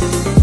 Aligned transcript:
you 0.00 0.39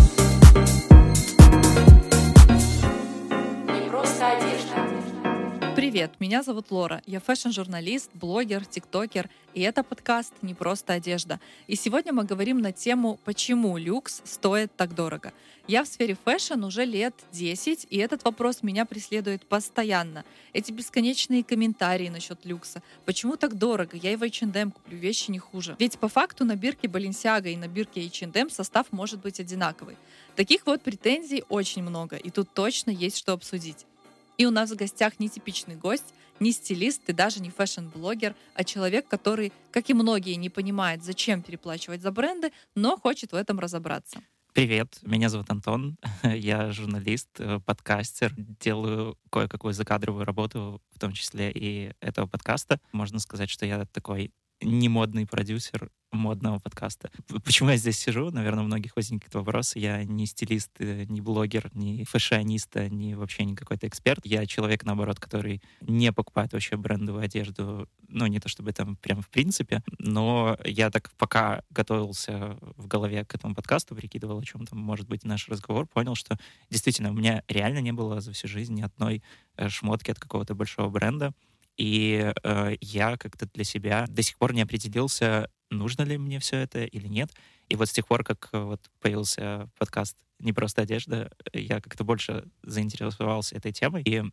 Привет, 5.98 6.20
меня 6.20 6.44
зовут 6.44 6.70
Лора. 6.70 7.02
Я 7.08 7.20
fashion-журналист, 7.20 8.12
блогер, 8.14 8.68
тиктокер, 8.68 9.32
и 9.56 9.62
это 9.62 9.82
подкаст 9.82 10.32
«Не 10.44 10.54
просто 10.54 10.94
одежда». 10.94 11.40
И 11.66 11.76
сегодня 11.76 12.14
мы 12.14 12.24
говорим 12.24 12.60
на 12.60 12.72
тему 12.72 13.20
«Почему 13.26 13.80
люкс 13.80 14.22
стоит 14.24 14.72
так 14.76 14.94
дорого?». 14.94 15.34
Я 15.68 15.84
в 15.84 15.88
сфере 15.88 16.16
fashion 16.24 16.64
уже 16.64 16.86
лет 16.86 17.16
10, 17.32 17.88
и 17.90 17.98
этот 17.98 18.24
вопрос 18.26 18.62
меня 18.62 18.86
преследует 18.86 19.44
постоянно. 19.48 20.24
Эти 20.54 20.72
бесконечные 20.72 21.44
комментарии 21.44 22.10
насчет 22.10 22.46
люкса. 22.46 22.84
Почему 23.06 23.36
так 23.36 23.56
дорого? 23.56 23.98
Я 23.98 24.14
и 24.14 24.18
в 24.18 24.22
H&M 24.22 24.70
куплю 24.70 25.00
вещи 25.00 25.32
не 25.32 25.40
хуже. 25.40 25.76
Ведь 25.80 25.98
по 25.98 26.10
факту 26.10 26.46
на 26.46 26.56
бирке 26.56 26.86
Balenciaga 26.86 27.52
и 27.52 27.58
на 27.58 27.68
бирке 27.68 28.02
H&M 28.02 28.52
состав 28.52 28.86
может 28.92 29.20
быть 29.22 29.40
одинаковый. 29.40 29.98
Таких 30.36 30.68
вот 30.68 30.84
претензий 30.84 31.44
очень 31.50 31.82
много, 31.82 32.18
и 32.18 32.30
тут 32.30 32.54
точно 32.54 32.92
есть 32.92 33.18
что 33.18 33.34
обсудить. 33.34 33.88
И 34.38 34.46
у 34.46 34.52
нас 34.52 34.70
в 34.70 34.76
гостях 34.76 35.20
не 35.20 35.30
типичный 35.30 35.76
гость, 35.76 36.14
не 36.40 36.52
стилист 36.52 37.10
и 37.10 37.14
даже 37.14 37.42
не 37.42 37.50
fashion-блогер, 37.50 38.36
а 38.54 38.64
человек, 38.64 39.08
который, 39.08 39.52
как 39.72 39.90
и 39.90 39.96
многие, 39.96 40.36
не 40.36 40.50
понимает, 40.50 41.04
зачем 41.04 41.42
переплачивать 41.42 42.04
за 42.04 42.12
бренды, 42.12 42.52
но 42.76 42.98
хочет 42.98 43.32
в 43.32 43.36
этом 43.36 43.60
разобраться. 43.60 44.22
Привет, 44.54 45.00
меня 45.02 45.30
зовут 45.30 45.50
Антон, 45.50 45.98
я 46.24 46.72
журналист, 46.72 47.30
э, 47.40 47.60
подкастер, 47.66 48.32
делаю 48.38 49.18
кое-какую 49.32 49.74
закадровую 49.74 50.24
работу, 50.24 50.84
в 50.92 51.00
том 51.00 51.14
числе 51.14 51.52
и 51.52 51.94
этого 52.00 52.28
подкаста. 52.28 52.80
Можно 52.92 53.18
сказать, 53.18 53.50
что 53.50 53.66
я 53.66 53.86
такой 53.86 54.32
не 54.62 54.90
модный 54.90 55.26
продюсер 55.26 55.90
модного 56.12 56.60
подкаста. 56.60 57.12
Почему 57.44 57.70
я 57.70 57.78
здесь 57.78 58.00
сижу? 58.00 58.32
Наверное, 58.32 58.64
у 58.64 58.68
многих 58.68 58.96
возникнет 58.96 59.34
вопрос. 59.36 59.76
Я 59.76 60.04
не 60.04 60.26
стилист, 60.26 60.72
э, 60.80 61.04
не 61.04 61.22
блогер, 61.22 61.70
не 61.74 62.06
фэшионист, 62.06 62.76
не 62.90 63.16
вообще 63.16 63.44
не 63.44 63.56
какой-то 63.56 63.88
эксперт. 63.88 64.26
Я 64.26 64.46
человек, 64.46 64.86
наоборот, 64.86 65.20
который 65.20 65.62
не 65.82 66.12
покупает 66.14 66.54
вообще 66.54 66.78
брендовую 66.78 67.24
одежду. 67.24 67.90
Ну, 68.08 68.26
не 68.28 68.40
то 68.40 68.48
чтобы 68.48 68.72
там 68.72 68.96
прям 68.96 69.22
в 69.22 69.30
принципе, 69.30 69.84
но 70.00 70.58
я 70.64 70.90
так 70.90 71.12
пока 71.18 71.62
готовился 71.70 72.58
в 72.78 72.88
голове 72.88 73.26
к 73.26 73.36
этому 73.36 73.54
подкасту, 73.54 73.96
прикидывал, 73.96 74.40
о 74.40 74.46
чем 74.46 74.66
там 74.66 74.80
может 74.80 75.08
быть 75.08 75.26
наш 75.26 75.50
разговор, 75.50 75.88
понял, 75.88 76.16
что 76.16 76.38
действительно 76.70 77.12
у 77.12 77.14
меня 77.14 77.44
реально 77.50 77.80
не 77.80 77.92
было 77.92 78.22
за 78.22 78.32
всю 78.32 78.48
жизнь 78.48 78.74
ни 78.76 78.82
одной 78.82 79.24
э, 79.58 79.68
шмотки 79.68 80.10
от 80.10 80.20
какого-то 80.20 80.56
большого 80.56 80.90
бренда. 80.90 81.34
И 81.78 82.34
э, 82.44 82.76
я 82.82 83.18
как-то 83.18 83.48
для 83.54 83.64
себя 83.64 84.06
до 84.08 84.22
сих 84.22 84.38
пор 84.38 84.54
не 84.54 84.62
определился, 84.62 85.50
нужно 85.70 86.04
ли 86.04 86.18
мне 86.18 86.40
все 86.40 86.58
это 86.58 86.84
или 86.84 87.08
нет. 87.08 87.32
И 87.70 87.76
вот 87.76 87.90
с 87.90 87.94
тех 87.94 88.08
пор, 88.08 88.24
как 88.24 88.50
э, 88.52 88.60
вот 88.60 88.82
появился 89.00 89.70
подкаст 89.78 90.18
«Не 90.40 90.54
просто 90.54 90.84
одежда», 90.84 91.32
я 91.54 91.82
как-то 91.82 92.04
больше 92.04 92.46
заинтересовался 92.64 93.56
этой 93.56 93.72
темой. 93.72 94.04
И 94.04 94.24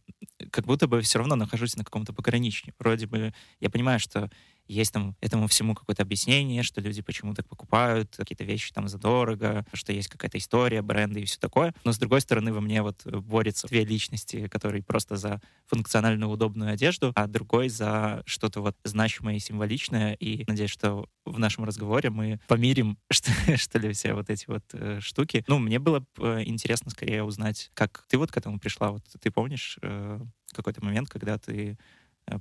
как 0.50 0.66
будто 0.66 0.86
бы 0.86 1.00
все 1.00 1.18
равно 1.18 1.36
нахожусь 1.36 1.76
на 1.76 1.84
каком-то 1.84 2.12
пограничье. 2.12 2.74
Вроде 2.78 3.06
бы 3.06 3.32
я 3.60 3.70
понимаю, 3.70 4.00
что 4.00 4.30
есть 4.66 4.92
там 4.92 5.16
этому 5.20 5.46
всему 5.46 5.74
какое-то 5.74 6.02
объяснение, 6.02 6.62
что 6.62 6.80
люди 6.80 7.02
почему 7.02 7.34
так 7.34 7.46
покупают 7.48 8.14
какие-то 8.16 8.44
вещи 8.44 8.72
там 8.72 8.88
задорого, 8.88 9.66
что 9.72 9.92
есть 9.92 10.08
какая-то 10.08 10.38
история 10.38 10.82
бренда 10.82 11.20
и 11.20 11.24
все 11.24 11.38
такое. 11.38 11.74
Но 11.84 11.92
с 11.92 11.98
другой 11.98 12.20
стороны, 12.20 12.52
во 12.52 12.60
мне 12.60 12.82
вот 12.82 13.04
борются 13.04 13.68
две 13.68 13.84
личности, 13.84 14.48
которые 14.48 14.82
просто 14.82 15.16
за 15.16 15.40
функциональную 15.66 16.30
удобную 16.30 16.72
одежду, 16.72 17.12
а 17.14 17.26
другой 17.26 17.68
за 17.68 18.22
что-то 18.26 18.60
вот 18.60 18.76
значимое 18.84 19.36
и 19.36 19.40
символичное. 19.40 20.14
И 20.14 20.44
надеюсь, 20.46 20.70
что 20.70 21.08
в 21.24 21.38
нашем 21.38 21.64
разговоре 21.64 22.10
мы 22.10 22.40
помирим, 22.48 22.98
что, 23.10 23.30
что 23.56 23.78
ли, 23.78 23.92
все 23.92 24.14
вот 24.14 24.30
эти 24.30 24.46
вот 24.46 24.64
э, 24.72 25.00
штуки. 25.00 25.44
Ну, 25.46 25.58
мне 25.58 25.78
было 25.78 25.93
бы 26.00 26.06
э, 26.18 26.42
интересно 26.44 26.90
скорее 26.90 27.22
узнать, 27.24 27.70
как 27.74 28.04
ты 28.08 28.18
вот 28.18 28.32
к 28.32 28.36
этому 28.36 28.58
пришла. 28.58 28.90
Вот 28.90 29.02
ты 29.20 29.30
помнишь 29.30 29.78
э, 29.82 30.20
какой-то 30.54 30.84
момент, 30.84 31.08
когда 31.10 31.38
ты 31.38 31.78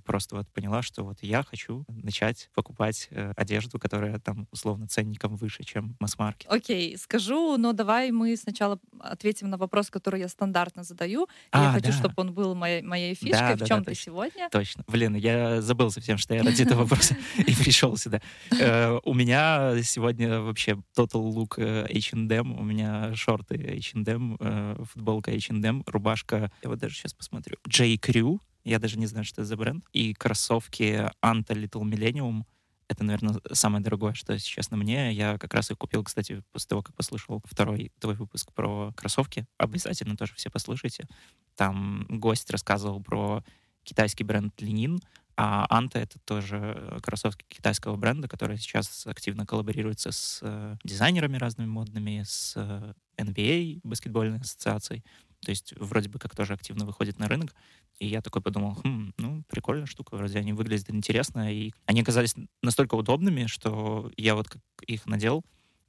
просто 0.06 0.36
вот 0.36 0.48
поняла, 0.50 0.82
что 0.82 1.04
вот 1.04 1.18
я 1.22 1.44
хочу 1.44 1.86
начать 1.88 2.50
покупать 2.54 3.08
э, 3.12 3.34
одежду, 3.36 3.80
которая 3.80 4.20
там 4.20 4.48
условно 4.52 4.88
ценником 4.88 5.36
выше, 5.36 5.64
чем 5.64 5.96
масс-маркет. 6.00 6.50
Окей, 6.50 6.94
okay, 6.94 6.98
скажу, 6.98 7.58
но 7.58 7.74
давай 7.74 8.12
мы 8.12 8.36
сначала 8.38 8.80
ответим 9.00 9.50
на 9.50 9.58
вопрос, 9.58 9.90
который 9.90 10.22
я 10.22 10.28
стандартно 10.28 10.84
задаю. 10.84 11.28
А, 11.52 11.64
я 11.64 11.72
хочу, 11.72 11.88
да. 11.88 11.94
чтобы 11.94 12.14
он 12.18 12.34
был 12.34 12.56
моей, 12.56 12.82
моей 12.82 13.14
фишкой. 13.14 13.32
Да, 13.32 13.56
в 13.56 13.60
да, 13.60 13.66
чем 13.66 13.80
да, 13.80 13.84
ты 13.84 13.92
точно. 13.92 14.04
сегодня? 14.04 14.50
Точно. 14.50 14.84
Блин, 14.88 15.16
я 15.16 15.62
забыл 15.62 15.92
совсем, 15.92 16.18
что 16.18 16.34
я 16.34 16.44
ради 16.44 16.64
этого 16.64 16.82
вопроса 16.84 17.16
и 17.38 17.56
пришел 17.56 17.98
сюда. 17.98 18.22
Э, 18.60 19.00
у 19.04 19.14
меня 19.14 19.82
сегодня 19.84 20.40
вообще 20.40 20.78
total 20.98 21.34
look 21.34 21.60
H&M, 21.60 22.60
у 22.60 22.64
меня 22.64 23.14
шорты 23.16 23.56
H&M, 23.56 24.38
футболка 24.86 25.32
H&M, 25.32 25.84
рубашка, 25.86 26.52
я 26.62 26.70
вот 26.70 26.80
даже 26.80 26.96
сейчас 26.96 27.14
посмотрю, 27.14 27.58
J. 27.68 27.96
Crew, 27.96 28.40
я 28.64 28.80
даже 28.80 28.98
не 28.98 29.06
знаю, 29.06 29.26
что 29.26 29.42
это 29.42 29.48
за 29.48 29.58
бренд. 29.58 29.86
И 29.92 30.14
кроссовки 30.14 31.10
Anta 31.22 31.54
Little 31.54 31.84
Millennium. 31.84 32.44
Это, 32.88 33.04
наверное, 33.04 33.40
самое 33.52 33.84
дорогое, 33.84 34.14
что 34.14 34.38
сейчас 34.38 34.72
на 34.72 34.78
мне. 34.78 35.12
Я 35.14 35.38
как 35.38 35.54
раз 35.54 35.72
их 35.72 35.78
купил, 35.78 36.04
кстати, 36.04 36.44
после 36.52 36.70
того, 36.70 36.82
как 36.82 36.96
послушал 36.96 37.42
второй 37.46 37.92
твой 38.00 38.16
выпуск 38.16 38.54
про 38.54 38.92
кроссовки. 38.96 39.46
Обязательно 39.58 40.16
тоже 40.16 40.34
все 40.36 40.50
послушайте. 40.50 41.08
Там 41.56 42.06
гость 42.10 42.50
рассказывал 42.52 43.02
про 43.02 43.44
китайский 43.84 44.24
бренд 44.24 44.54
Ленин, 44.62 45.00
а 45.36 45.66
Анта— 45.70 46.00
это 46.00 46.20
тоже 46.20 47.00
кроссовки 47.02 47.46
китайского 47.48 47.96
бренда, 47.96 48.28
который 48.28 48.58
сейчас 48.58 49.08
активно 49.08 49.46
коллаборируется 49.46 50.12
с 50.12 50.40
э, 50.44 50.76
дизайнерами 50.84 51.38
разными 51.38 51.68
модными, 51.68 52.24
с 52.24 52.54
э, 52.56 52.94
NBA, 53.18 53.80
баскетбольной 53.84 54.40
ассоциацией. 54.40 55.04
То 55.46 55.52
есть 55.52 55.74
вроде 55.78 56.10
бы 56.10 56.20
как 56.20 56.36
тоже 56.36 56.54
активно 56.54 56.86
выходит 56.86 57.20
на 57.20 57.28
рынок. 57.28 57.54
И 58.00 58.08
я 58.08 58.22
такой 58.22 58.42
подумал, 58.42 58.76
хм, 58.84 59.14
ну, 59.18 59.44
прикольная 59.48 59.86
штука, 59.86 60.16
вроде 60.16 60.40
они 60.40 60.54
выглядят 60.54 60.90
интересно. 60.90 61.54
И 61.54 61.72
они 61.86 62.02
оказались 62.02 62.36
настолько 62.62 62.96
удобными, 62.96 63.46
что 63.46 64.12
я 64.18 64.36
вот 64.36 64.50
как 64.50 64.62
их 64.88 65.06
надел, 65.06 65.44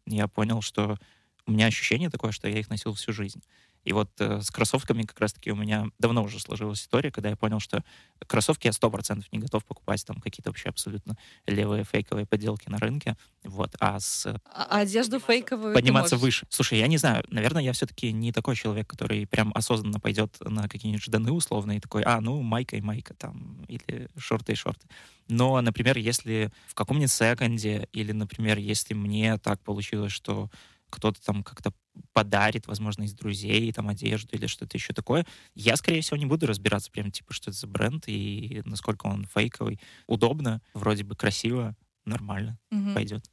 я 0.06 0.28
понял, 0.28 0.60
что 0.60 0.98
у 1.46 1.52
меня 1.52 1.66
ощущение 1.66 2.10
такое, 2.10 2.32
что 2.32 2.48
я 2.48 2.58
их 2.58 2.70
носил 2.70 2.94
всю 2.94 3.12
жизнь. 3.12 3.42
И 3.84 3.92
вот 3.92 4.10
э, 4.18 4.40
с 4.40 4.50
кроссовками 4.50 5.02
как 5.02 5.20
раз-таки 5.20 5.52
у 5.52 5.56
меня 5.56 5.86
давно 5.98 6.22
уже 6.22 6.40
сложилась 6.40 6.80
история, 6.80 7.10
когда 7.10 7.28
я 7.28 7.36
понял, 7.36 7.60
что 7.60 7.84
кроссовки 8.26 8.66
я 8.66 8.72
сто 8.72 8.90
процентов 8.90 9.30
не 9.32 9.38
готов 9.38 9.64
покупать, 9.64 10.04
там 10.04 10.20
какие-то 10.20 10.50
вообще 10.50 10.70
абсолютно 10.70 11.16
левые 11.46 11.84
фейковые 11.84 12.26
подделки 12.26 12.68
на 12.68 12.78
рынке. 12.78 13.16
Вот, 13.44 13.76
а 13.80 14.00
с... 14.00 14.26
А, 14.26 14.40
а 14.46 14.78
одежду 14.80 15.20
фейковую 15.20 15.74
Подниматься 15.74 16.16
выше. 16.16 16.46
Слушай, 16.48 16.78
я 16.78 16.86
не 16.86 16.96
знаю, 16.96 17.24
наверное, 17.28 17.62
я 17.62 17.72
все-таки 17.72 18.12
не 18.12 18.32
такой 18.32 18.56
человек, 18.56 18.88
который 18.88 19.26
прям 19.26 19.52
осознанно 19.54 20.00
пойдет 20.00 20.36
на 20.40 20.68
какие-нибудь 20.68 21.04
жданы 21.04 21.32
условные, 21.32 21.78
и 21.78 21.80
такой, 21.80 22.02
а, 22.02 22.20
ну, 22.20 22.40
майка 22.40 22.76
и 22.76 22.80
майка 22.80 23.14
там, 23.14 23.64
или 23.68 24.08
шорты 24.16 24.52
и 24.52 24.56
шорты. 24.56 24.86
Но, 25.28 25.60
например, 25.60 25.98
если 25.98 26.50
в 26.66 26.74
каком-нибудь 26.74 27.12
секонде, 27.12 27.88
или, 27.92 28.12
например, 28.12 28.58
если 28.58 28.94
мне 28.94 29.38
так 29.38 29.60
получилось, 29.60 30.12
что 30.12 30.50
кто-то 30.90 31.22
там 31.24 31.42
как-то 31.42 31.72
подарит, 32.12 32.66
возможно, 32.66 33.04
из 33.04 33.14
друзей, 33.14 33.72
там, 33.72 33.88
одежду 33.88 34.36
или 34.36 34.46
что-то 34.46 34.76
еще 34.76 34.92
такое, 34.92 35.26
я, 35.54 35.76
скорее 35.76 36.00
всего, 36.00 36.16
не 36.16 36.26
буду 36.26 36.46
разбираться 36.46 36.90
прям, 36.90 37.10
типа, 37.10 37.32
что 37.32 37.50
это 37.50 37.58
за 37.58 37.66
бренд 37.66 38.04
и 38.06 38.62
насколько 38.64 39.06
он 39.06 39.26
фейковый. 39.26 39.80
Удобно, 40.06 40.60
вроде 40.74 41.04
бы 41.04 41.14
красиво, 41.16 41.76
нормально, 42.04 42.58
угу. 42.70 42.94
пойдет. 42.94 43.24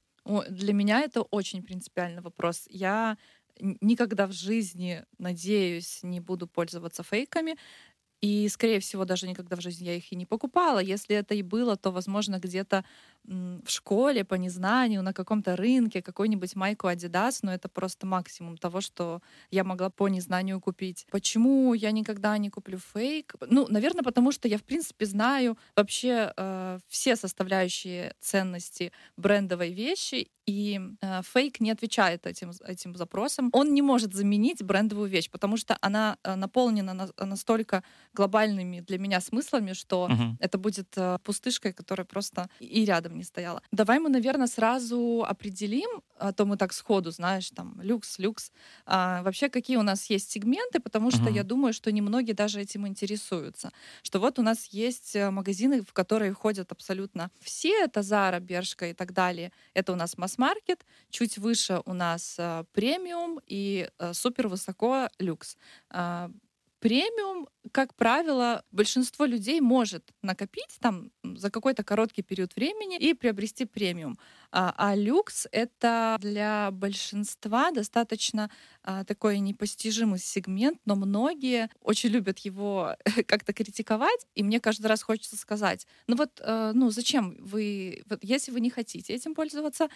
Для 0.49 0.73
меня 0.73 1.01
это 1.01 1.21
очень 1.23 1.63
принципиальный 1.63 2.21
вопрос. 2.21 2.65
Я 2.69 3.17
никогда 3.59 4.27
в 4.27 4.31
жизни, 4.31 5.03
надеюсь, 5.17 5.99
не 6.03 6.19
буду 6.19 6.47
пользоваться 6.47 7.03
фейками. 7.03 7.55
И, 8.21 8.47
скорее 8.49 8.79
всего, 8.79 9.03
даже 9.03 9.27
никогда 9.27 9.55
в 9.55 9.61
жизни 9.61 9.85
я 9.85 9.95
их 9.95 10.11
и 10.11 10.15
не 10.15 10.27
покупала. 10.27 10.79
Если 10.79 11.15
это 11.15 11.33
и 11.33 11.41
было, 11.41 11.75
то, 11.75 11.91
возможно, 11.91 12.37
где-то 12.37 12.85
в 13.23 13.69
школе 13.69 14.23
по 14.23 14.35
незнанию, 14.35 15.03
на 15.03 15.13
каком-то 15.13 15.55
рынке, 15.55 16.01
какой-нибудь 16.01 16.55
майку 16.55 16.87
Adidas, 16.87 17.39
но 17.43 17.53
это 17.53 17.69
просто 17.69 18.07
максимум 18.07 18.57
того, 18.57 18.81
что 18.81 19.21
я 19.51 19.63
могла 19.63 19.89
по 19.89 20.07
незнанию 20.07 20.59
купить. 20.59 21.05
Почему 21.11 21.73
я 21.73 21.91
никогда 21.91 22.37
не 22.37 22.49
куплю 22.49 22.79
фейк? 22.79 23.35
Ну, 23.47 23.67
наверное, 23.69 24.03
потому 24.03 24.31
что 24.31 24.47
я, 24.47 24.57
в 24.57 24.63
принципе, 24.63 25.05
знаю 25.05 25.57
вообще 25.75 26.33
э, 26.35 26.79
все 26.87 27.15
составляющие 27.15 28.15
ценности 28.19 28.91
брендовой 29.17 29.71
вещи, 29.71 30.29
и 30.47 30.79
э, 31.01 31.21
фейк 31.23 31.59
не 31.59 31.71
отвечает 31.71 32.25
этим, 32.25 32.51
этим 32.65 32.95
запросам. 32.95 33.49
Он 33.53 33.73
не 33.73 33.81
может 33.81 34.13
заменить 34.13 34.63
брендовую 34.63 35.09
вещь, 35.09 35.29
потому 35.29 35.57
что 35.57 35.77
она 35.81 36.17
э, 36.23 36.35
наполнена 36.35 36.93
на, 36.93 37.09
настолько 37.17 37.83
глобальными 38.13 38.79
для 38.81 38.97
меня 38.99 39.21
смыслами, 39.21 39.73
что 39.73 40.11
Мгм. 40.11 40.37
это 40.39 40.57
будет 40.57 40.87
э, 40.97 41.17
пустышкой, 41.23 41.73
которая 41.73 42.05
просто 42.05 42.49
и 42.59 42.85
рядом 42.85 43.17
не 43.17 43.23
стояла. 43.23 43.61
Давай 43.71 43.99
мы, 43.99 44.09
наверное, 44.09 44.47
сразу 44.47 45.23
определим, 45.27 46.01
а 46.17 46.33
то 46.33 46.45
мы 46.45 46.57
так 46.57 46.73
сходу, 46.73 47.11
знаешь, 47.11 47.49
там, 47.51 47.79
люкс, 47.81 48.19
люкс. 48.19 48.51
А, 48.85 49.21
вообще, 49.23 49.49
какие 49.49 49.77
у 49.77 49.81
нас 49.83 50.09
есть 50.09 50.31
сегменты, 50.31 50.79
потому 50.79 51.11
что 51.11 51.29
Мгм. 51.29 51.29
я 51.29 51.43
думаю, 51.43 51.73
что 51.73 51.91
немногие 51.91 52.33
даже 52.35 52.59
этим 52.61 52.87
интересуются. 52.87 53.71
Что 54.03 54.19
вот 54.19 54.39
у 54.39 54.41
нас 54.43 54.65
есть 54.67 55.15
э, 55.15 55.29
магазины, 55.31 55.81
в 55.83 55.93
которые 55.93 56.33
входят 56.33 56.71
абсолютно 56.71 57.31
все, 57.39 57.69
это 57.83 58.01
Zara, 58.01 58.39
Бершка 58.39 58.87
и 58.89 58.93
так 58.93 59.13
далее. 59.13 59.51
Это 59.73 59.93
у 59.93 59.95
нас 59.95 60.17
масс-маркет, 60.17 60.85
чуть 61.09 61.37
выше 61.37 61.81
у 61.85 61.93
нас 61.93 62.35
э, 62.37 62.63
премиум 62.73 63.39
и 63.47 63.89
супер 64.13 64.47
высоко 64.47 65.09
люкс. 65.19 65.57
Премиум, 66.81 67.47
как 67.71 67.93
правило, 67.93 68.65
большинство 68.71 69.25
людей 69.25 69.61
может 69.61 70.03
накопить 70.23 70.77
там 70.79 71.11
за 71.23 71.51
какой-то 71.51 71.83
короткий 71.83 72.23
период 72.23 72.55
времени 72.55 72.97
и 72.97 73.13
приобрести 73.13 73.65
премиум. 73.65 74.17
А, 74.51 74.73
а 74.75 74.95
люкс— 74.95 75.47
это 75.51 76.17
для 76.19 76.71
большинства 76.71 77.69
достаточно 77.69 78.49
а, 78.83 79.03
такой 79.03 79.37
непостижимый 79.37 80.17
сегмент, 80.17 80.79
но 80.85 80.95
многие 80.95 81.69
очень 81.81 82.09
любят 82.09 82.39
его 82.39 82.95
как-то 83.27 83.53
критиковать, 83.53 84.25
и 84.33 84.41
мне 84.41 84.59
каждый 84.59 84.87
раз 84.87 85.03
хочется 85.03 85.37
сказать, 85.37 85.85
ну 86.07 86.15
вот, 86.15 86.31
э, 86.39 86.71
ну 86.73 86.89
зачем 86.89 87.37
вы, 87.39 88.01
вот 88.09 88.23
если 88.23 88.51
вы 88.51 88.59
не 88.59 88.71
хотите 88.71 89.13
этим 89.13 89.35
пользоваться, 89.35 89.87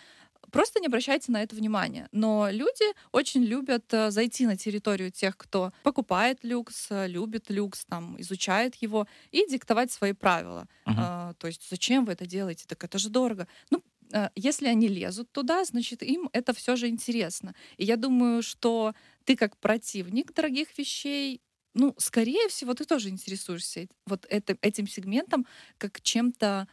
просто 0.51 0.79
не 0.79 0.87
обращайте 0.87 1.31
на 1.31 1.43
это 1.43 1.55
внимания. 1.55 2.07
Но 2.11 2.49
люди 2.49 2.85
очень 3.11 3.43
любят 3.43 3.93
э, 3.93 4.11
зайти 4.11 4.45
на 4.45 4.57
территорию 4.57 5.11
тех, 5.11 5.37
кто 5.37 5.71
покупает 5.83 6.39
люкс, 6.43 6.87
э, 6.89 7.07
любит 7.07 7.49
люкс, 7.49 7.85
там, 7.85 8.19
изучает 8.21 8.75
его 8.75 9.07
и 9.31 9.45
диктовать 9.47 9.91
свои 9.91 10.13
правила. 10.13 10.67
Мгм. 10.85 10.97
А, 10.99 11.33
то 11.35 11.47
есть 11.47 11.67
зачем 11.69 12.05
вы 12.05 12.13
это 12.13 12.25
делаете? 12.25 12.65
Так 12.67 12.83
это 12.83 12.97
же 12.97 13.09
дорого. 13.09 13.47
Ну, 13.69 13.83
э, 14.13 14.29
если 14.35 14.67
они 14.67 14.87
лезут 14.87 15.31
туда, 15.31 15.63
значит, 15.65 16.03
им 16.03 16.29
это 16.33 16.53
все 16.53 16.75
же 16.75 16.87
интересно. 16.87 17.53
И 17.77 17.85
я 17.85 17.97
думаю, 17.97 18.41
что 18.43 18.93
ты 19.23 19.35
как 19.35 19.57
противник 19.57 20.33
дорогих 20.33 20.77
вещей, 20.77 21.41
ну, 21.75 21.93
скорее 21.97 22.47
всего, 22.47 22.73
ты 22.73 22.85
тоже 22.85 23.09
интересуешься 23.09 23.87
вот 24.05 24.25
это, 24.29 24.57
этим 24.61 24.87
сегментом 24.87 25.45
как 25.77 26.01
чем-то 26.01 26.67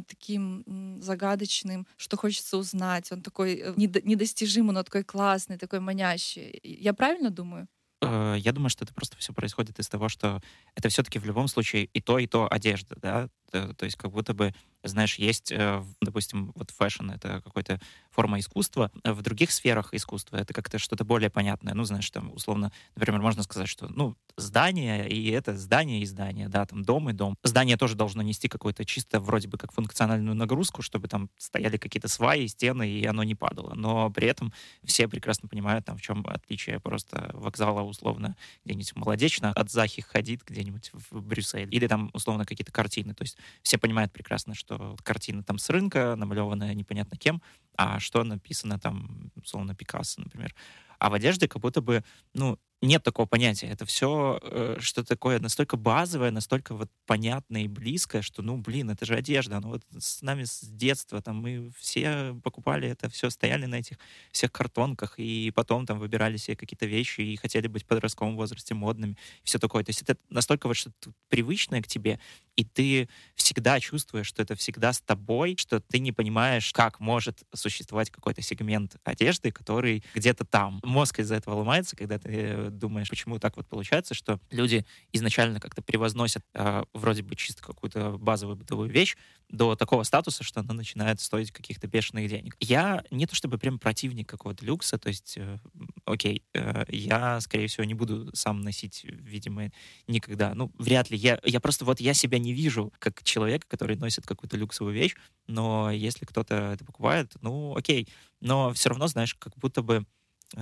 э, 0.00 0.02
таким 0.06 0.64
загадочным, 1.02 1.86
что 1.96 2.16
хочется 2.16 2.56
узнать. 2.58 3.10
Он 3.12 3.22
такой 3.22 3.56
э, 3.56 3.74
недо- 3.76 4.02
недостижимый, 4.02 4.74
но 4.74 4.82
такой 4.82 5.04
классный, 5.04 5.58
такой 5.58 5.80
манящий. 5.80 6.58
Я 6.62 6.94
правильно 6.94 7.30
думаю? 7.30 7.68
Э, 8.02 8.36
Я 8.38 8.52
думаю, 8.52 8.70
что 8.70 8.84
это 8.84 8.94
просто 8.94 9.16
все 9.16 9.32
происходит 9.32 9.78
из 9.78 9.88
того, 9.88 10.08
что 10.08 10.40
это 10.74 10.88
все-таки 10.88 11.18
в 11.18 11.24
любом 11.24 11.48
случае 11.48 11.86
и 11.86 12.00
то, 12.00 12.18
и 12.18 12.26
то 12.26 12.48
одежда, 12.50 12.96
да. 13.00 13.28
Т- 13.50 13.74
То 13.74 13.84
есть 13.84 13.96
как 13.96 14.10
будто 14.12 14.34
бы, 14.34 14.54
знаешь, 14.84 15.16
есть, 15.18 15.50
э, 15.52 15.82
допустим, 16.00 16.52
вот 16.54 16.70
fashion— 16.70 17.10
это 17.12 17.40
какая-то 17.42 17.80
форма 18.10 18.38
искусства. 18.38 18.90
а 19.04 19.12
В 19.14 19.22
других 19.22 19.50
сферах 19.50 19.94
искусства 19.94 20.36
это 20.36 20.52
как-то 20.54 20.78
что-то 20.78 21.04
более 21.04 21.30
понятное. 21.30 21.74
Ну, 21.74 21.84
знаешь, 21.84 22.10
там, 22.10 22.32
условно, 22.32 22.72
например, 22.96 23.20
можно 23.20 23.42
сказать, 23.42 23.68
что, 23.68 23.88
ну, 23.88 24.16
здание, 24.36 25.08
и 25.08 25.30
это 25.30 25.56
здание 25.56 26.00
и 26.00 26.06
здание, 26.06 26.48
да, 26.48 26.64
там, 26.66 26.82
дом 26.84 27.10
и 27.10 27.12
дом. 27.12 27.36
Здание 27.42 27.76
тоже 27.76 27.96
должно 27.96 28.22
нести 28.22 28.48
какую-то 28.48 28.84
чисто 28.84 29.18
вроде 29.20 29.48
бы 29.48 29.58
как 29.58 29.72
функциональную 29.72 30.36
нагрузку, 30.36 30.82
чтобы 30.82 31.08
там 31.08 31.30
стояли 31.38 31.76
какие-то 31.76 32.08
сваи, 32.08 32.46
стены, 32.46 32.88
и 32.88 33.04
оно 33.06 33.24
не 33.24 33.34
падало. 33.34 33.74
Но 33.74 34.10
при 34.10 34.28
этом 34.28 34.52
все 34.84 35.08
прекрасно 35.08 35.48
понимают, 35.48 35.84
там, 35.86 35.96
в 35.96 36.02
чем 36.02 36.24
отличие 36.26 36.80
просто 36.80 37.30
вокзала, 37.34 37.82
условно, 37.82 38.36
где-нибудь 38.64 38.94
Молодечно 38.96 39.52
от 39.52 39.70
Захи 39.70 40.02
Хадид 40.02 40.42
где-нибудь 40.46 40.92
в 41.10 41.20
Брюссель. 41.22 41.74
Или 41.74 41.86
там, 41.86 42.10
условно, 42.12 42.44
какие-то 42.44 42.72
картины. 42.72 43.14
То 43.14 43.22
есть 43.22 43.37
все 43.62 43.78
понимают 43.78 44.12
прекрасно, 44.12 44.54
что 44.54 44.96
картина 45.02 45.42
там 45.42 45.58
с 45.58 45.68
рынка, 45.70 46.14
намалеванная 46.16 46.74
непонятно 46.74 47.16
кем, 47.16 47.42
а 47.76 48.00
что 48.00 48.24
написано 48.24 48.78
там, 48.78 49.30
условно, 49.36 49.74
Пикассо, 49.74 50.20
например. 50.22 50.54
А 50.98 51.10
в 51.10 51.14
одежде 51.14 51.48
как 51.48 51.62
будто 51.62 51.80
бы, 51.80 52.04
ну, 52.34 52.58
нет 52.80 53.02
такого 53.02 53.26
понятия. 53.26 53.66
Это 53.66 53.84
все 53.86 54.40
что 54.78 55.04
такое 55.04 55.38
настолько 55.40 55.76
базовое, 55.76 56.30
настолько 56.30 56.74
вот 56.74 56.90
понятное 57.06 57.62
и 57.62 57.68
близкое, 57.68 58.22
что, 58.22 58.42
ну, 58.42 58.56
блин, 58.56 58.90
это 58.90 59.04
же 59.04 59.14
одежда. 59.14 59.60
Ну, 59.60 59.68
вот 59.68 59.82
с 59.98 60.22
нами 60.22 60.44
с 60.44 60.60
детства 60.60 61.20
там 61.22 61.36
мы 61.36 61.70
все 61.78 62.34
покупали 62.42 62.88
это 62.88 63.08
все, 63.08 63.30
стояли 63.30 63.66
на 63.66 63.76
этих 63.76 63.98
всех 64.32 64.52
картонках, 64.52 65.14
и 65.18 65.52
потом 65.54 65.86
там 65.86 65.98
выбирали 65.98 66.36
себе 66.36 66.56
какие-то 66.56 66.86
вещи 66.86 67.20
и 67.20 67.36
хотели 67.36 67.66
быть 67.66 67.84
в 67.84 67.86
подростковом 67.86 68.36
возрасте 68.36 68.74
модными. 68.74 69.16
Все 69.42 69.58
такое. 69.58 69.84
То 69.84 69.90
есть 69.90 70.02
это 70.02 70.16
настолько 70.28 70.66
вот 70.68 70.76
что-то 70.76 71.12
привычное 71.28 71.82
к 71.82 71.86
тебе, 71.86 72.20
и 72.56 72.64
ты 72.64 73.08
всегда 73.34 73.80
чувствуешь, 73.80 74.26
что 74.26 74.42
это 74.42 74.54
всегда 74.54 74.92
с 74.92 75.00
тобой, 75.00 75.56
что 75.56 75.80
ты 75.80 75.98
не 75.98 76.12
понимаешь, 76.12 76.72
как 76.72 77.00
может 77.00 77.42
существовать 77.54 78.10
какой-то 78.10 78.42
сегмент 78.42 78.96
одежды, 79.04 79.52
который 79.52 80.04
где-то 80.14 80.44
там. 80.44 80.80
Мозг 80.82 81.20
из-за 81.20 81.36
этого 81.36 81.54
ломается, 81.54 81.96
когда 81.96 82.18
ты 82.18 82.30
э, 82.32 82.67
думаешь, 82.70 83.08
почему 83.08 83.38
так 83.38 83.56
вот 83.56 83.66
получается, 83.66 84.14
что 84.14 84.40
люди 84.50 84.84
изначально 85.12 85.60
как-то 85.60 85.82
превозносят 85.82 86.44
э, 86.54 86.84
вроде 86.92 87.22
бы 87.22 87.36
чисто 87.36 87.62
какую-то 87.62 88.18
базовую 88.18 88.56
бытовую 88.56 88.90
вещь 88.90 89.16
до 89.48 89.76
такого 89.76 90.02
статуса, 90.02 90.44
что 90.44 90.60
она 90.60 90.74
начинает 90.74 91.20
стоить 91.20 91.52
каких-то 91.52 91.86
бешеных 91.86 92.28
денег. 92.28 92.56
Я 92.60 93.04
не 93.10 93.26
то 93.26 93.34
чтобы 93.34 93.58
прям 93.58 93.78
противник 93.78 94.28
какого-то 94.28 94.64
люкса, 94.64 94.98
то 94.98 95.08
есть, 95.08 95.36
э, 95.36 95.58
окей, 96.04 96.42
э, 96.54 96.84
я, 96.88 97.40
скорее 97.40 97.66
всего, 97.66 97.84
не 97.84 97.94
буду 97.94 98.30
сам 98.34 98.60
носить, 98.60 99.04
видимо, 99.04 99.70
никогда. 100.06 100.54
Ну, 100.54 100.72
вряд 100.78 101.10
ли. 101.10 101.16
Я, 101.16 101.40
я 101.44 101.60
просто 101.60 101.84
вот 101.84 102.00
я 102.00 102.14
себя 102.14 102.38
не 102.38 102.52
вижу 102.52 102.92
как 102.98 103.22
человека, 103.22 103.66
который 103.68 103.96
носит 103.96 104.26
какую-то 104.26 104.56
люксовую 104.56 104.94
вещь, 104.94 105.14
но 105.46 105.90
если 105.90 106.24
кто-то 106.24 106.72
это 106.72 106.84
покупает, 106.84 107.32
ну, 107.40 107.76
окей. 107.76 108.08
Но 108.40 108.72
все 108.72 108.90
равно, 108.90 109.06
знаешь, 109.06 109.34
как 109.34 109.56
будто 109.56 109.82
бы 109.82 110.04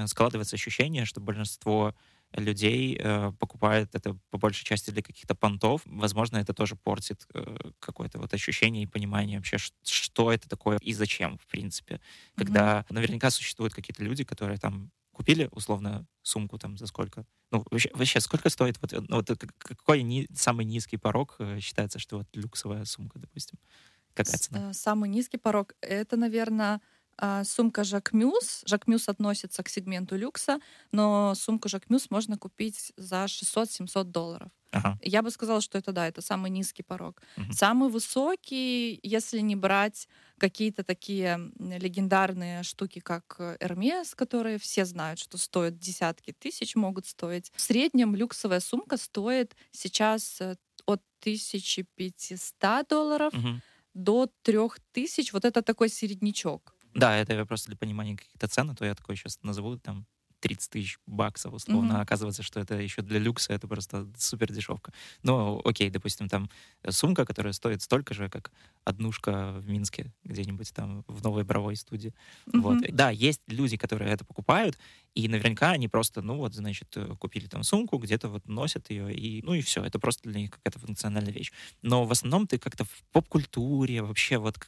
складывается 0.06 0.56
ощущение, 0.56 1.04
что 1.04 1.20
большинство 1.20 1.94
людей 2.32 2.98
э, 3.00 3.32
покупает 3.38 3.94
это 3.94 4.18
по 4.30 4.38
большей 4.38 4.64
части 4.64 4.90
для 4.90 5.02
каких-то 5.02 5.34
понтов. 5.34 5.82
Возможно, 5.84 6.38
это 6.38 6.52
тоже 6.52 6.74
портит 6.76 7.26
э, 7.34 7.56
какое-то 7.78 8.18
вот 8.18 8.34
ощущение 8.34 8.82
и 8.82 8.86
понимание 8.86 9.38
вообще, 9.38 9.58
что 9.84 10.32
это 10.32 10.48
такое 10.48 10.78
и 10.82 10.92
зачем, 10.92 11.38
в 11.38 11.46
принципе. 11.46 12.00
Когда 12.34 12.84
наверняка 12.90 13.30
существуют 13.30 13.74
какие-то 13.74 14.02
люди, 14.02 14.24
которые 14.24 14.58
там 14.58 14.90
купили, 15.12 15.48
условно, 15.52 16.06
сумку 16.22 16.58
там 16.58 16.76
за 16.76 16.86
сколько? 16.88 17.24
Ну, 17.52 17.64
вообще, 17.70 17.90
вообще 17.94 18.20
сколько 18.20 18.50
стоит? 18.50 18.78
Вот, 18.82 18.92
э, 18.92 19.00
ну, 19.08 19.16
вот 19.16 19.30
какой 19.58 20.02
ни- 20.02 20.26
самый 20.34 20.66
низкий 20.66 20.96
порог 20.98 21.36
э, 21.38 21.60
считается, 21.60 21.98
что 21.98 22.18
вот 22.18 22.26
люксовая 22.34 22.84
сумка, 22.84 23.18
допустим? 23.18 23.58
Какая 24.14 24.38
цена? 24.38 24.60
э, 24.60 24.72
Самый 24.72 25.08
низкий 25.08 25.38
порог— 25.38 25.74
это, 25.80 26.16
наверное, 26.16 26.80
сумка 27.44 27.84
Жакмюс. 27.84 28.62
Жакмюс 28.66 29.08
относится 29.08 29.62
к 29.62 29.68
сегменту 29.68 30.16
люкса, 30.16 30.60
но 30.92 31.34
сумку 31.34 31.68
Жакмюс 31.68 32.10
можно 32.10 32.36
купить 32.38 32.92
за 32.96 33.26
600-700 33.28 34.04
долларов. 34.04 34.50
Ага. 34.72 34.98
Я 35.02 35.22
бы 35.22 35.30
сказала, 35.30 35.60
что 35.60 35.78
это 35.78 35.92
да, 35.92 36.06
это 36.08 36.20
самый 36.20 36.50
низкий 36.50 36.82
порог. 36.82 37.22
Мгм. 37.36 37.52
Самый 37.52 37.88
высокий, 37.88 39.00
если 39.02 39.40
не 39.40 39.56
брать 39.56 40.08
какие-то 40.38 40.84
такие 40.84 41.38
легендарные 41.58 42.62
штуки, 42.62 42.98
как 43.00 43.36
э, 43.38 43.56
Hermes, 43.60 44.14
которые 44.14 44.58
все 44.58 44.84
знают, 44.84 45.18
что 45.18 45.38
стоят 45.38 45.78
десятки 45.78 46.32
тысяч, 46.38 46.74
могут 46.76 47.06
стоить. 47.06 47.52
В 47.56 47.60
среднем 47.62 48.14
люксовая 48.14 48.60
сумка 48.60 48.98
стоит 48.98 49.56
сейчас 49.70 50.40
э, 50.40 50.56
от 50.84 51.00
1500 51.20 52.88
долларов 52.88 53.32
Мгм. 53.32 53.62
до 53.94 54.28
3000. 54.42 55.32
Вот 55.32 55.44
это 55.44 55.62
такой 55.62 55.88
середнячок. 55.88 56.74
Да, 56.96 57.14
это 57.16 57.44
просто 57.44 57.68
для 57.68 57.76
понимания 57.76 58.16
каких-то 58.16 58.48
цен, 58.48 58.70
а 58.70 58.74
то 58.74 58.84
я 58.84 58.94
такой 58.94 59.16
сейчас 59.16 59.38
назову 59.42 59.76
там 59.78 60.06
30 60.40 60.70
тысяч 60.70 60.98
баксов, 61.06 61.52
условно. 61.54 61.98
А 61.98 62.02
оказывается, 62.02 62.42
что 62.42 62.60
это 62.60 62.74
еще 62.74 63.02
для 63.02 63.18
люкса, 63.18 63.52
это 63.52 63.66
просто 63.68 64.06
супер 64.18 64.52
дешевка. 64.52 64.92
Ну, 65.22 65.60
окей, 65.64 65.90
допустим, 65.90 66.28
там 66.28 66.50
э, 66.82 66.90
сумка, 66.90 67.24
которая 67.24 67.52
стоит 67.52 67.82
столько 67.82 68.14
же, 68.14 68.28
как 68.28 68.52
однушка 68.84 69.52
в 69.58 69.68
Минске, 69.68 70.12
где-нибудь 70.24 70.72
там 70.72 71.04
в 71.08 71.22
новой 71.22 71.44
бровой 71.44 71.76
студии. 71.76 72.14
Вот. 72.54 72.78
Мгм. 72.78 72.96
Да, 72.96 73.10
есть 73.10 73.42
люди, 73.48 73.76
которые 73.76 74.12
это 74.12 74.24
покупают, 74.24 74.78
и 75.14 75.28
наверняка 75.28 75.70
они 75.70 75.88
просто, 75.88 76.22
ну 76.22 76.36
вот, 76.36 76.54
значит, 76.54 76.88
э, 76.96 77.14
купили 77.18 77.46
там 77.46 77.62
сумку, 77.62 77.98
где-то 77.98 78.28
вот 78.28 78.46
носят 78.46 78.90
ее, 78.90 79.12
и, 79.14 79.42
ну 79.42 79.54
и 79.54 79.60
все, 79.62 79.82
это 79.82 79.98
просто 79.98 80.28
для 80.28 80.40
них 80.42 80.50
какая-то 80.50 80.78
функциональная 80.78 81.32
вещь. 81.32 81.52
Но 81.82 82.04
в 82.04 82.12
основном 82.12 82.46
ты 82.46 82.58
как-то 82.58 82.84
в 82.84 83.02
поп-культуре 83.12 84.02
вообще 84.02 84.38
вот 84.38 84.58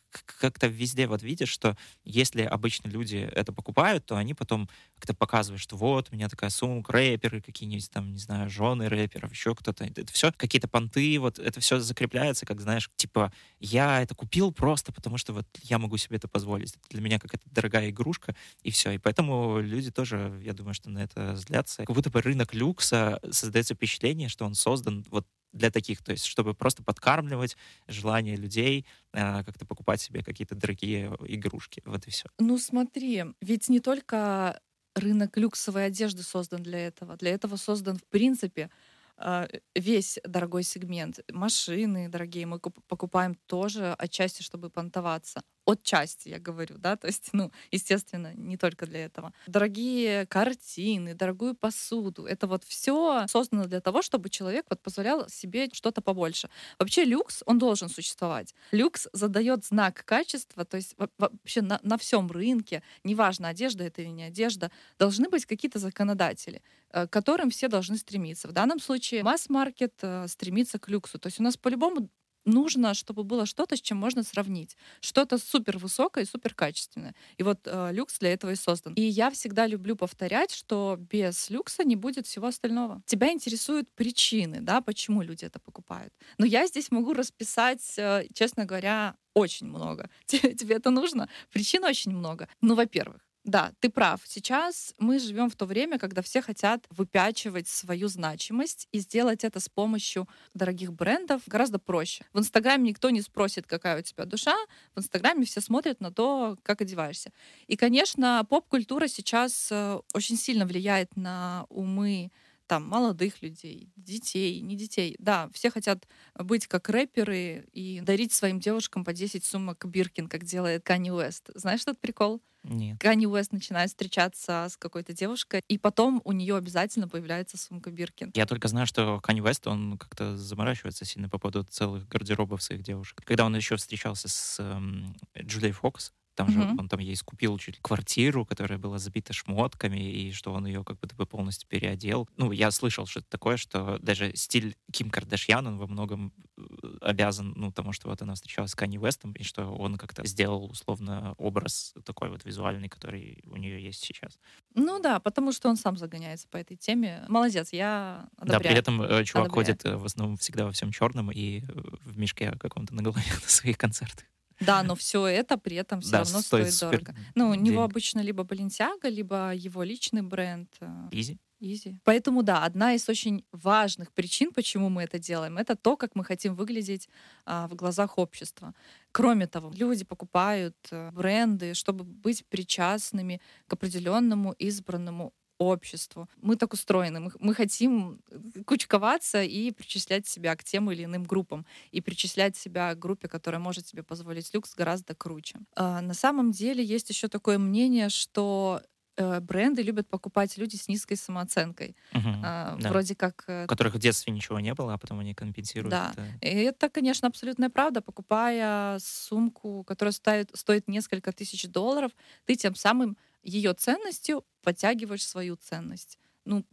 как-то 0.41 0.67
везде 0.67 1.07
вот 1.07 1.23
видишь, 1.23 1.51
что 1.51 1.77
если 2.05 2.43
обычно 2.43 2.89
люди 2.89 3.17
это 3.17 3.53
покупают, 3.53 4.07
то 4.07 4.17
они 4.17 4.35
потом 4.35 4.69
как-то 4.99 5.15
показывают, 5.15 5.61
что 5.61 5.77
вот, 5.77 6.09
у 6.11 6.15
меня 6.15 6.29
такая 6.29 6.51
сумка, 6.51 6.93
рэперы 6.93 7.41
какие-нибудь 7.41 7.89
там, 7.91 8.13
не 8.13 8.19
знаю, 8.19 8.51
жены 8.51 8.89
рэперов, 8.89 9.31
еще 9.31 9.55
кто-то. 9.55 9.85
Это 9.85 10.13
все 10.13 10.33
какие-то 10.33 10.67
понты, 10.67 11.19
вот 11.21 11.39
это 11.39 11.61
все 11.61 11.79
закрепляется, 11.79 12.47
как, 12.47 12.61
знаешь, 12.61 12.91
типа, 12.97 13.33
я 13.61 14.03
это 14.03 14.15
купил 14.17 14.53
просто 14.53 14.93
потому, 14.93 15.17
что 15.17 15.33
вот 15.33 15.47
я 15.63 15.79
могу 15.79 15.97
себе 15.97 16.17
это 16.17 16.27
позволить. 16.27 16.71
Это 16.71 16.81
для 16.91 17.01
меня 17.01 17.21
какая-то 17.21 17.49
дорогая 17.51 17.91
игрушка, 17.91 18.35
и 18.63 18.71
все. 18.73 18.91
И 18.91 18.99
поэтому 18.99 19.61
люди 19.61 19.93
тоже, 19.93 20.41
я 20.45 20.53
думаю, 20.53 20.75
что 20.75 20.91
на 20.91 20.99
это 20.99 21.37
злятся. 21.37 21.85
Как 21.85 21.95
будто 21.95 22.11
бы 22.11 22.21
рынок 22.21 22.53
люкса 22.53 23.21
создается 23.31 23.75
впечатление, 23.75 24.29
что 24.29 24.45
он 24.45 24.55
создан 24.55 25.07
вот 25.11 25.27
для 25.53 25.71
таких, 25.71 26.03
то 26.03 26.13
есть 26.13 26.25
чтобы 26.27 26.55
просто 26.55 26.83
подкармливать 26.83 27.57
желание 27.87 28.37
людей 28.37 28.87
э, 29.13 29.45
как-то 29.45 29.67
покупать 29.67 30.01
себе 30.01 30.23
какие-то 30.23 30.55
дорогие 30.55 31.17
игрушки. 31.27 31.83
Вот 31.85 32.07
и 32.07 32.11
все. 32.11 32.29
Ну 32.39 32.59
смотри, 32.59 33.25
ведь 33.41 33.69
не 33.69 33.81
только 33.81 34.61
рынок 34.95 35.37
люксовой 35.37 35.87
одежды 35.87 36.23
создан 36.23 36.63
для 36.63 36.87
этого. 36.87 37.17
Для 37.17 37.31
этого 37.33 37.57
создан, 37.57 37.97
в 37.97 38.05
принципе, 38.07 38.71
а, 39.17 39.49
весь 39.75 40.19
дорогой 40.25 40.63
сегмент. 40.63 41.21
Машины 41.33 42.09
дорогие 42.09 42.47
мы 42.47 42.61
покупаем 42.61 43.35
тоже 43.47 43.95
отчасти, 43.99 44.43
чтобы 44.43 44.71
понтоваться. 44.71 45.43
От 45.69 45.83
части, 45.83 46.31
я 46.31 46.39
говорю, 46.39 46.79
да, 46.79 46.97
то 46.97 47.09
есть, 47.09 47.29
ну, 47.35 47.53
естественно, 47.71 48.33
не 48.35 48.57
только 48.57 48.87
для 48.87 49.05
этого. 49.05 49.35
Дорогие 49.47 50.25
картины, 50.25 51.13
дорогую 51.13 51.55
посуду, 51.55 52.25
это 52.25 52.47
вот 52.47 52.65
все 52.65 53.27
создано 53.29 53.67
для 53.67 53.83
того, 53.83 54.01
чтобы 54.01 54.31
человек 54.31 54.65
вот 54.71 54.81
позволял 54.81 55.29
себе 55.29 55.69
что-то 55.75 56.01
побольше. 56.01 56.49
Вообще 56.79 57.05
люкс, 57.05 57.43
он 57.45 57.59
должен 57.59 57.91
существовать. 57.91 58.55
Люкс 58.73 59.09
задает 59.13 59.67
знак 59.67 60.07
качества, 60.07 60.65
то 60.65 60.79
есть 60.79 60.97
вообще 61.19 61.61
на, 61.61 61.79
на 61.83 61.99
всем 61.99 62.31
рынке, 62.31 62.83
неважно, 63.05 63.49
одежда 63.49 63.85
это 63.85 64.01
или 64.01 64.09
не 64.09 64.23
одежда, 64.23 64.71
должны 64.99 65.29
быть 65.29 65.45
какие-то 65.45 65.79
законодатели. 65.79 66.63
Э, 66.91 67.07
к 67.07 67.11
которым 67.11 67.51
все 67.51 67.69
должны 67.69 67.99
стремиться. 67.99 68.49
В 68.49 68.53
данном 68.53 68.81
случае 68.81 69.23
масс-маркет 69.23 69.93
э, 70.01 70.27
стремится 70.29 70.79
к 70.79 70.89
люксу. 70.89 71.19
То 71.19 71.27
есть 71.27 71.41
у 71.41 71.43
нас 71.43 71.57
по-любому 71.59 72.09
нужно, 72.49 72.95
чтобы 72.95 73.25
было 73.25 73.47
что-то, 73.47 73.77
с 73.77 73.81
чем 73.81 73.99
можно 73.99 74.23
сравнить. 74.23 74.77
Что-то 75.01 75.39
супер 75.39 75.79
высокое 75.79 76.25
и 76.25 76.27
супер 76.27 76.55
качественное. 76.55 77.15
И 77.37 77.43
вот 77.43 77.61
э, 77.65 77.91
люкс 77.93 78.19
для 78.19 78.33
этого 78.33 78.51
и 78.51 78.57
создан. 78.57 78.95
И 78.95 79.03
я 79.03 79.31
всегда 79.31 79.67
люблю 79.67 79.97
повторять, 79.97 80.53
что 80.53 80.97
без 80.99 81.51
люкса 81.51 81.85
не 81.85 81.97
будет 81.97 82.27
всего 82.27 82.47
остального. 82.47 83.03
Тебя 83.07 83.33
интересуют 83.33 83.91
причины, 83.93 84.61
да, 84.61 84.81
почему 84.81 85.23
люди 85.23 85.45
это 85.45 85.59
покупают. 85.59 86.13
Но 86.39 86.47
я 86.47 86.67
здесь 86.67 86.91
могу 86.91 87.13
расписать, 87.13 87.95
э, 87.99 88.25
честно 88.35 88.65
говоря, 88.65 89.15
очень 89.35 89.69
много. 89.69 90.11
Тебе, 90.27 90.55
тебе 90.55 90.77
это 90.77 90.91
нужно? 90.91 91.29
Причин 91.53 91.85
очень 91.85 92.11
много. 92.11 92.49
Ну, 92.61 92.75
во-первых, 92.75 93.28
да, 93.45 93.73
ты 93.81 93.89
прав. 93.89 94.21
Сейчас 94.25 94.95
мы 94.99 95.19
живем 95.19 95.49
в 95.49 95.57
то 95.57 95.65
время, 95.65 95.99
когда 95.99 96.23
все 96.23 96.43
хотят 96.43 96.85
выпячивать 96.91 97.67
свою 97.67 98.09
значимость 98.09 98.89
и 98.93 98.99
сделать 98.99 99.45
это 99.45 99.61
с 99.61 99.69
помощью 99.69 100.29
дорогих 100.55 100.93
брендов 100.93 101.43
гораздо 101.47 101.79
проще. 101.79 102.25
В 102.33 102.41
Инстаграме 102.41 102.91
никто 102.91 103.11
не 103.11 103.23
спросит, 103.23 103.67
какая 103.67 104.01
у 104.01 104.03
тебя 104.03 104.25
душа. 104.25 104.55
В 104.95 104.99
Инстаграме 104.99 105.45
все 105.45 105.61
смотрят 105.61 106.01
на 106.01 106.13
то, 106.13 106.57
как 106.63 106.83
одеваешься. 106.83 107.33
И, 107.69 107.77
конечно, 107.77 108.45
поп-культура 108.49 109.09
сейчас 109.09 109.69
э, 109.71 109.99
очень 110.15 110.37
сильно 110.37 110.67
влияет 110.67 111.17
на 111.17 111.65
умы 111.71 112.31
там 112.69 112.87
молодых 112.87 113.43
людей, 113.43 113.93
детей, 113.97 114.61
не 114.61 114.77
детей. 114.77 115.17
Да, 115.19 115.51
все 115.53 115.71
хотят 115.71 116.07
быть 116.35 116.67
как 116.67 116.89
рэперы 116.89 117.69
и 117.73 118.01
дарить 118.01 118.33
своим 118.33 118.61
девушкам 118.61 119.05
по 119.05 119.13
10 119.13 119.45
сумок 119.45 119.85
Биркин, 119.85 120.29
как 120.29 120.45
делает 120.45 120.85
Канни 120.85 121.11
Уэст. 121.11 121.51
Знаешь 121.55 121.83
этот 121.83 121.99
прикол? 122.01 122.41
Нет. 122.65 122.99
Канни 123.01 123.27
Уэст 123.27 123.53
начинает 123.53 123.89
встречаться 123.89 124.67
с 124.69 124.77
какой-то 124.77 125.13
девушкой, 125.13 125.63
и 125.69 125.79
потом 125.79 126.21
у 126.25 126.33
нее 126.33 126.57
обязательно 126.57 127.09
появляется 127.09 127.57
сумка 127.57 127.91
Биркин. 127.91 128.33
Я 128.35 128.47
только 128.47 128.69
знаю, 128.69 128.87
что 128.87 129.21
Канни 129.21 129.41
Уэст, 129.41 129.67
он 129.67 129.97
как-то 129.97 130.37
заморачивается 130.37 131.05
сильно 131.05 131.29
по 131.29 131.39
поводу 131.39 131.65
целых 131.65 132.07
гардеробов 132.09 132.63
своих 132.63 132.83
девушек. 132.83 133.23
Когда 133.25 133.47
он 133.47 133.57
еще 133.57 133.77
встречался 133.77 134.29
с 134.29 134.61
эм, 134.61 135.17
Джулией 135.39 135.73
Фокс, 135.73 136.13
там 136.39 136.51
же 136.51 136.61
он 136.79 136.89
там 136.89 137.01
ей 137.01 137.17
скупил 137.17 137.59
чуть 137.59 137.75
ли 137.75 137.81
квартиру, 137.83 138.47
которая 138.47 138.79
была 138.79 138.99
забита 138.99 139.33
шмотками, 139.33 139.99
и 139.99 140.31
что 140.31 140.53
он 140.53 140.67
ее 140.67 140.85
как 140.85 141.01
будто 141.01 141.17
бы 141.17 141.27
полностью 141.27 141.69
переодел. 141.69 142.29
Ну, 142.37 142.53
я 142.53 142.71
слышал 142.71 143.07
что-то 143.07 143.27
такое, 143.29 143.57
что 143.57 143.99
даже 143.99 144.31
стиль 144.37 144.77
Ким 144.93 145.11
Кардашьян, 145.11 145.67
он 145.67 145.79
во 145.79 145.89
многом 145.89 146.33
э, 146.57 146.63
обязан, 147.01 147.55
ну, 147.57 147.73
тому, 147.73 147.93
что 147.93 148.09
вот 148.09 148.23
она 148.23 148.35
встречалась 148.35 148.71
с 148.71 148.77
Канни 148.77 148.99
Вестом, 148.99 149.33
и 149.33 149.43
что 149.43 149.75
он 149.75 149.99
как-то 149.99 150.25
сделал, 150.25 150.67
условно, 150.71 151.35
образ 151.39 151.93
такой 152.05 152.31
вот 152.31 152.45
визуальный, 152.45 152.89
который 152.89 153.43
у 153.47 153.57
нее 153.57 153.83
есть 153.83 154.05
сейчас. 154.05 154.39
Ну 154.77 155.01
да, 155.01 155.19
потому 155.19 155.51
что 155.51 155.69
он 155.69 155.77
сам 155.77 155.97
загоняется 155.97 156.47
по 156.47 156.57
этой 156.57 156.77
теме. 156.77 157.25
Молодец, 157.29 157.73
я 157.73 158.29
одобряю. 158.37 158.63
Да, 158.63 158.69
при 158.69 158.79
этом 158.79 159.03
э, 159.03 159.25
чувак 159.25 159.47
одобряю. 159.49 159.51
ходит 159.51 159.85
э, 159.87 159.97
в 159.97 160.05
основном 160.05 160.37
всегда 160.37 160.67
во 160.67 160.71
всем 160.71 160.93
черном 160.93 161.33
и 161.33 161.63
в 162.05 162.17
мешке 162.17 162.53
каком-то 162.53 162.95
на 162.95 163.03
голове 163.03 163.27
на 163.43 163.49
своих 163.49 163.77
концертах. 163.77 164.25
Да, 164.61 164.83
но 164.83 164.95
все 164.95 165.27
это 165.27 165.57
при 165.57 165.77
этом 165.77 166.01
все 166.01 166.13
да, 166.13 166.19
равно 166.19 166.41
стоит, 166.41 166.75
стоит 166.75 167.03
дорого. 167.05 167.15
Ну, 167.35 167.51
у 167.51 167.55
него 167.55 167.83
обычно 167.83 168.21
либо 168.21 168.45
Balenciaga, 168.45 169.09
либо 169.09 169.55
его 169.55 169.83
личный 169.83 170.23
бренд. 170.23 170.71
Изи. 171.11 171.39
Изи. 171.61 171.97
Поэтому 172.05 172.43
да, 172.43 172.65
одна 172.65 172.95
из 172.95 173.09
очень 173.09 173.45
важных 173.51 174.13
причин, 174.13 174.53
почему 174.53 174.89
мы 174.91 175.03
это 175.03 175.19
делаем, 175.19 175.59
это 175.59 175.75
то, 175.75 175.97
как 175.97 176.15
мы 176.15 176.25
хотим 176.25 176.55
выглядеть 176.55 177.09
а, 177.47 177.67
в 177.67 177.75
глазах 177.75 178.17
общества. 178.17 178.75
Кроме 179.11 179.49
того, 179.49 179.73
люди 179.75 180.05
покупают 180.05 180.77
а, 180.93 181.11
бренды, 181.11 181.75
чтобы 181.75 182.05
быть 182.05 182.47
причастными 182.47 183.41
к 183.67 183.73
определенному 183.73 184.53
избранному 184.53 185.33
обществу. 185.59 186.29
Мы 186.41 186.57
так 186.57 186.73
устроены. 186.73 187.21
Мы, 187.21 187.33
мы 187.41 187.55
хотим 187.55 188.21
кучковаться 188.65 189.43
и 189.43 189.71
причислять 189.73 190.27
себя 190.27 190.57
к 190.57 190.65
тем 190.65 190.91
или 190.91 191.05
иным 191.05 191.25
группам. 191.25 191.67
И 191.91 192.01
причислять 192.01 192.57
себя 192.57 192.95
к 192.95 192.99
группе, 192.99 193.29
которая 193.29 193.61
может 193.61 193.87
себе 193.87 194.03
позволить 194.03 194.53
люкс, 194.55 194.75
гораздо 194.75 195.15
круче. 195.15 195.59
А, 195.75 196.01
на 196.01 196.15
самом 196.15 196.53
деле 196.53 196.85
есть 196.85 197.11
еще 197.11 197.29
такое 197.29 197.59
мнение, 197.59 198.09
что 198.09 198.83
э, 199.17 199.41
бренды 199.41 199.83
любят 199.83 200.09
покупать 200.09 200.57
люди 200.59 200.77
с 200.77 200.89
низкой 200.89 201.17
самооценкой. 201.17 201.97
Угу, 202.15 202.29
а, 202.45 202.77
да. 202.81 202.89
Вроде 202.91 203.17
как... 203.17 203.45
Э, 203.49 203.65
У 203.65 203.67
которых 203.67 203.95
в 203.95 203.99
детстве 203.99 204.33
ничего 204.33 204.61
не 204.61 204.75
было, 204.75 204.95
а 204.95 204.99
потом 204.99 205.19
они 205.19 205.35
компенсируют. 205.35 205.91
Да. 205.91 206.13
Это. 206.13 206.47
И 206.47 206.55
это, 206.55 206.89
конечно, 206.89 207.27
абсолютная 207.29 207.69
правда. 207.69 208.01
Покупая 208.01 208.99
сумку, 209.01 209.83
которая 209.85 210.13
стоит, 210.13 210.51
стоит 210.55 210.89
несколько 210.89 211.33
тысяч 211.33 211.69
долларов, 211.69 212.13
ты 212.45 212.55
тем 212.55 212.75
самым 212.77 213.17
ее 213.43 213.73
ценностью 213.75 214.45
подтягиваешь 214.63 215.27
свою 215.27 215.57
ценность. 215.57 216.19
Ну, 216.45 216.65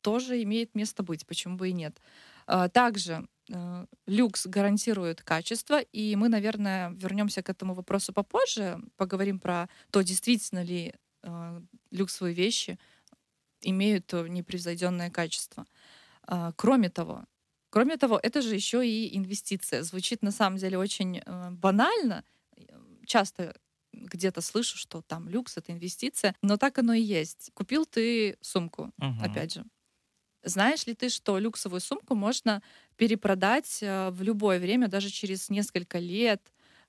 тоже 0.00 0.42
имеет 0.42 0.74
место 0.74 1.02
быть, 1.02 1.26
почему 1.26 1.56
бы 1.56 1.68
и 1.68 1.72
нет. 1.72 2.00
А, 2.46 2.68
также 2.68 3.28
э, 3.50 3.86
люкс 4.06 4.46
гарантирует 4.46 5.22
качество, 5.22 5.80
и 5.80 6.16
мы, 6.16 6.28
наверное, 6.28 6.90
вернемся 6.90 7.42
к 7.42 7.50
этому 7.50 7.74
вопросу 7.74 8.12
попозже, 8.12 8.78
поговорим 8.96 9.38
про 9.38 9.68
то, 9.90 10.02
действительно 10.02 10.62
ли 10.62 10.94
э, 11.22 11.60
люксовые 11.90 12.34
вещи 12.34 12.78
имеют 13.60 14.12
непревзойденное 14.12 15.10
качество. 15.10 15.66
А, 16.22 16.52
кроме 16.56 16.88
того, 16.90 17.24
кроме 17.70 17.96
того, 17.96 18.18
это 18.22 18.40
же 18.40 18.54
еще 18.54 18.86
и 18.86 19.16
инвестиция. 19.16 19.82
Звучит 19.82 20.22
на 20.22 20.30
самом 20.30 20.58
деле 20.58 20.78
очень 20.78 21.18
э, 21.18 21.50
банально. 21.50 22.24
Часто 23.06 23.54
где-то 24.06 24.40
слышу, 24.40 24.76
что 24.76 25.02
там 25.02 25.28
люкс— 25.28 25.56
это 25.56 25.72
инвестиция, 25.72 26.34
но 26.42 26.56
так 26.56 26.78
оно 26.78 26.94
и 26.94 27.00
есть. 27.00 27.50
Купил 27.54 27.86
ты 27.86 28.36
сумку, 28.40 28.92
угу. 28.98 29.22
опять 29.22 29.54
же. 29.54 29.64
Знаешь 30.44 30.86
ли 30.86 30.94
ты, 30.94 31.08
что 31.08 31.38
люксовую 31.38 31.80
сумку 31.80 32.14
можно 32.14 32.62
перепродать 32.96 33.78
э, 33.82 34.10
в 34.10 34.22
любое 34.22 34.60
время, 34.60 34.88
даже 34.88 35.10
через 35.10 35.50
несколько 35.50 35.98
лет? 35.98 36.40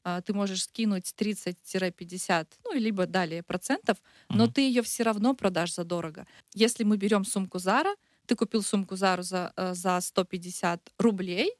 Э, 0.04 0.22
ты 0.24 0.34
можешь 0.34 0.64
скинуть 0.64 1.14
30-50, 1.18 2.48
ну, 2.64 2.74
либо 2.74 3.06
далее 3.06 3.44
процентов, 3.44 3.98
но 4.30 4.48
ты 4.48 4.62
ее 4.62 4.82
все 4.82 5.04
равно 5.04 5.34
продашь 5.34 5.74
за 5.74 5.84
дорого. 5.84 6.28
Если 6.54 6.84
мы 6.84 6.98
берем 6.98 7.26
сумку 7.26 7.58
Zara, 7.58 7.96
ты 8.26 8.36
купил 8.36 8.62
сумку 8.62 8.96
Zara 8.96 9.24
за, 9.24 9.52
э, 9.56 9.74
за 9.74 10.00
150 10.00 10.92
рублей, 11.00 11.52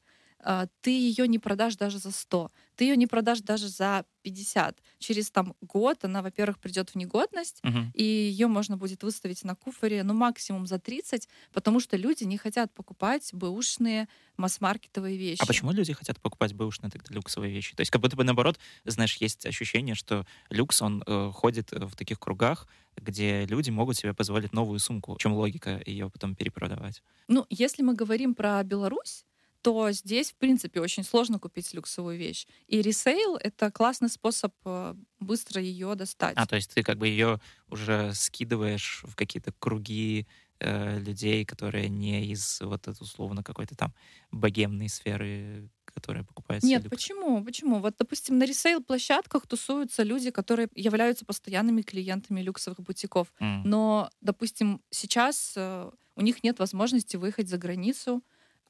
ты 0.80 0.90
ее 0.90 1.28
не 1.28 1.38
продашь 1.38 1.76
даже 1.76 1.98
за 1.98 2.10
100 2.10 2.50
ты 2.80 2.84
ее 2.84 2.96
не 2.96 3.06
продашь 3.06 3.40
даже 3.40 3.68
за 3.68 4.06
50. 4.22 4.82
Через 4.98 5.30
там 5.30 5.54
год 5.60 6.02
она, 6.02 6.22
во-первых, 6.22 6.58
придет 6.58 6.88
в 6.88 6.94
негодность, 6.94 7.60
угу. 7.62 7.80
и 7.92 8.02
ее 8.02 8.46
можно 8.46 8.78
будет 8.78 9.02
выставить 9.02 9.44
на 9.44 9.54
куфоре, 9.54 10.02
ну, 10.02 10.14
максимум 10.14 10.66
за 10.66 10.78
30, 10.78 11.28
потому 11.52 11.80
что 11.80 11.98
люди 11.98 12.24
не 12.24 12.38
хотят 12.38 12.72
покупать 12.72 13.34
бэушные 13.34 14.08
масс-маркетовые 14.38 15.18
вещи. 15.18 15.42
А 15.42 15.46
почему 15.46 15.72
люди 15.72 15.92
хотят 15.92 16.22
покупать 16.22 16.54
бэушные 16.54 16.90
тогда 16.90 17.14
люксовые 17.14 17.52
вещи? 17.52 17.76
То 17.76 17.82
есть 17.82 17.90
как 17.90 18.00
будто 18.00 18.16
бы 18.16 18.24
наоборот, 18.24 18.58
знаешь, 18.86 19.18
есть 19.18 19.44
ощущение, 19.44 19.94
что 19.94 20.24
люкс, 20.48 20.80
он 20.80 21.04
э, 21.06 21.30
ходит 21.34 21.72
в 21.72 21.94
таких 21.96 22.18
кругах, 22.18 22.66
где 22.96 23.44
люди 23.44 23.68
могут 23.68 23.98
себе 23.98 24.14
позволить 24.14 24.54
новую 24.54 24.78
сумку. 24.78 25.16
В 25.16 25.18
чем 25.18 25.34
логика 25.34 25.82
ее 25.84 26.08
потом 26.08 26.34
перепродавать? 26.34 27.02
Ну, 27.28 27.44
если 27.50 27.82
мы 27.82 27.92
говорим 27.92 28.34
про 28.34 28.62
Беларусь, 28.62 29.26
то 29.62 29.90
здесь, 29.92 30.32
в 30.32 30.36
принципе, 30.36 30.80
очень 30.80 31.04
сложно 31.04 31.38
купить 31.38 31.72
люксовую 31.74 32.18
вещь. 32.18 32.46
И 32.66 32.80
ресейл— 32.82 33.36
это 33.42 33.70
классный 33.70 34.08
способ 34.08 34.54
э, 34.64 34.94
быстро 35.18 35.60
ее 35.60 35.94
достать. 35.94 36.34
А, 36.36 36.46
то 36.46 36.56
есть 36.56 36.72
ты 36.72 36.82
как 36.82 36.98
бы 36.98 37.08
ее 37.08 37.40
уже 37.68 38.12
скидываешь 38.14 39.02
в 39.04 39.14
какие-то 39.16 39.52
круги 39.58 40.26
э, 40.60 40.98
людей, 40.98 41.44
которые 41.44 41.88
не 41.88 42.26
из 42.26 42.60
вот 42.62 42.88
условно 42.88 43.42
какой-то 43.42 43.74
там 43.76 43.94
богемной 44.30 44.88
сферы, 44.88 45.68
которая 45.84 46.24
покупает 46.24 46.62
Нет, 46.62 46.84
люкс. 46.84 46.96
почему? 46.96 47.44
Почему? 47.44 47.80
Вот, 47.80 47.94
допустим, 47.98 48.38
на 48.38 48.44
ресейл-площадках 48.44 49.46
тусуются 49.46 50.02
люди, 50.02 50.30
которые 50.30 50.68
являются 50.74 51.24
постоянными 51.24 51.82
клиентами 51.82 52.40
люксовых 52.40 52.80
бутиков. 52.80 53.32
Mm. 53.40 53.62
Но, 53.64 54.10
допустим, 54.20 54.80
сейчас 54.90 55.54
э, 55.56 55.90
у 56.16 56.20
них 56.22 56.42
нет 56.42 56.58
возможности 56.58 57.16
выехать 57.16 57.48
за 57.48 57.58
границу, 57.58 58.22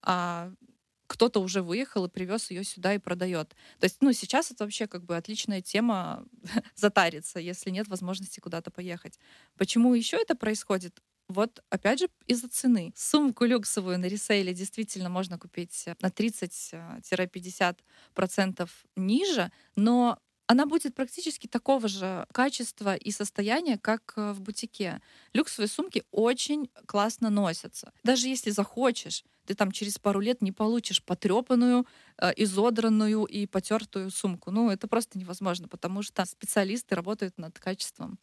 а 0.02 0.52
кто-то 1.10 1.40
уже 1.40 1.60
выехал 1.60 2.04
и 2.04 2.08
привез 2.08 2.52
ее 2.52 2.62
сюда 2.62 2.94
и 2.94 2.98
продает. 2.98 3.56
То 3.80 3.86
есть, 3.86 3.96
ну, 4.00 4.12
сейчас 4.12 4.52
это 4.52 4.62
вообще 4.62 4.86
как 4.86 5.04
бы 5.04 5.16
отличная 5.16 5.60
тема 5.60 6.24
затариться, 6.76 7.40
если 7.40 7.70
нет 7.70 7.88
возможности 7.88 8.38
куда-то 8.38 8.70
поехать. 8.70 9.18
Почему 9.58 9.92
еще 9.94 10.18
это 10.18 10.36
происходит? 10.36 11.02
Вот 11.26 11.64
опять 11.68 11.98
же 11.98 12.08
из-за 12.28 12.48
цены. 12.48 12.92
Сумку 12.94 13.44
люксовую 13.44 13.98
на 13.98 14.06
ресейле 14.06 14.54
действительно 14.54 15.08
можно 15.08 15.36
купить 15.36 15.84
на 16.00 16.10
30-50% 16.10 18.68
ниже, 18.94 19.50
но 19.74 20.16
она 20.50 20.66
будет 20.66 20.96
практически 20.96 21.46
такого 21.46 21.86
же 21.86 22.26
качества 22.32 22.96
и 22.96 23.12
состояния, 23.12 23.78
как 23.78 24.14
э, 24.16 24.32
в 24.32 24.40
бутике. 24.40 25.00
Люксовые 25.32 25.68
сумки 25.68 26.02
очень 26.10 26.68
классно 26.86 27.30
носятся. 27.30 27.92
Даже 28.02 28.26
если 28.26 28.50
захочешь, 28.50 29.24
ты 29.46 29.54
там 29.54 29.70
через 29.70 30.00
пару 30.00 30.18
лет 30.18 30.42
не 30.42 30.50
получишь 30.50 31.04
потрепанную, 31.04 31.86
э, 32.18 32.32
изодранную 32.36 33.26
и 33.26 33.46
потертую 33.46 34.10
сумку. 34.10 34.50
Ну, 34.50 34.70
это 34.70 34.88
просто 34.88 35.20
невозможно, 35.20 35.68
потому 35.68 36.02
что 36.02 36.24
специалисты 36.24 36.96
работают 36.96 37.38
над 37.38 37.56
качеством. 37.60 38.18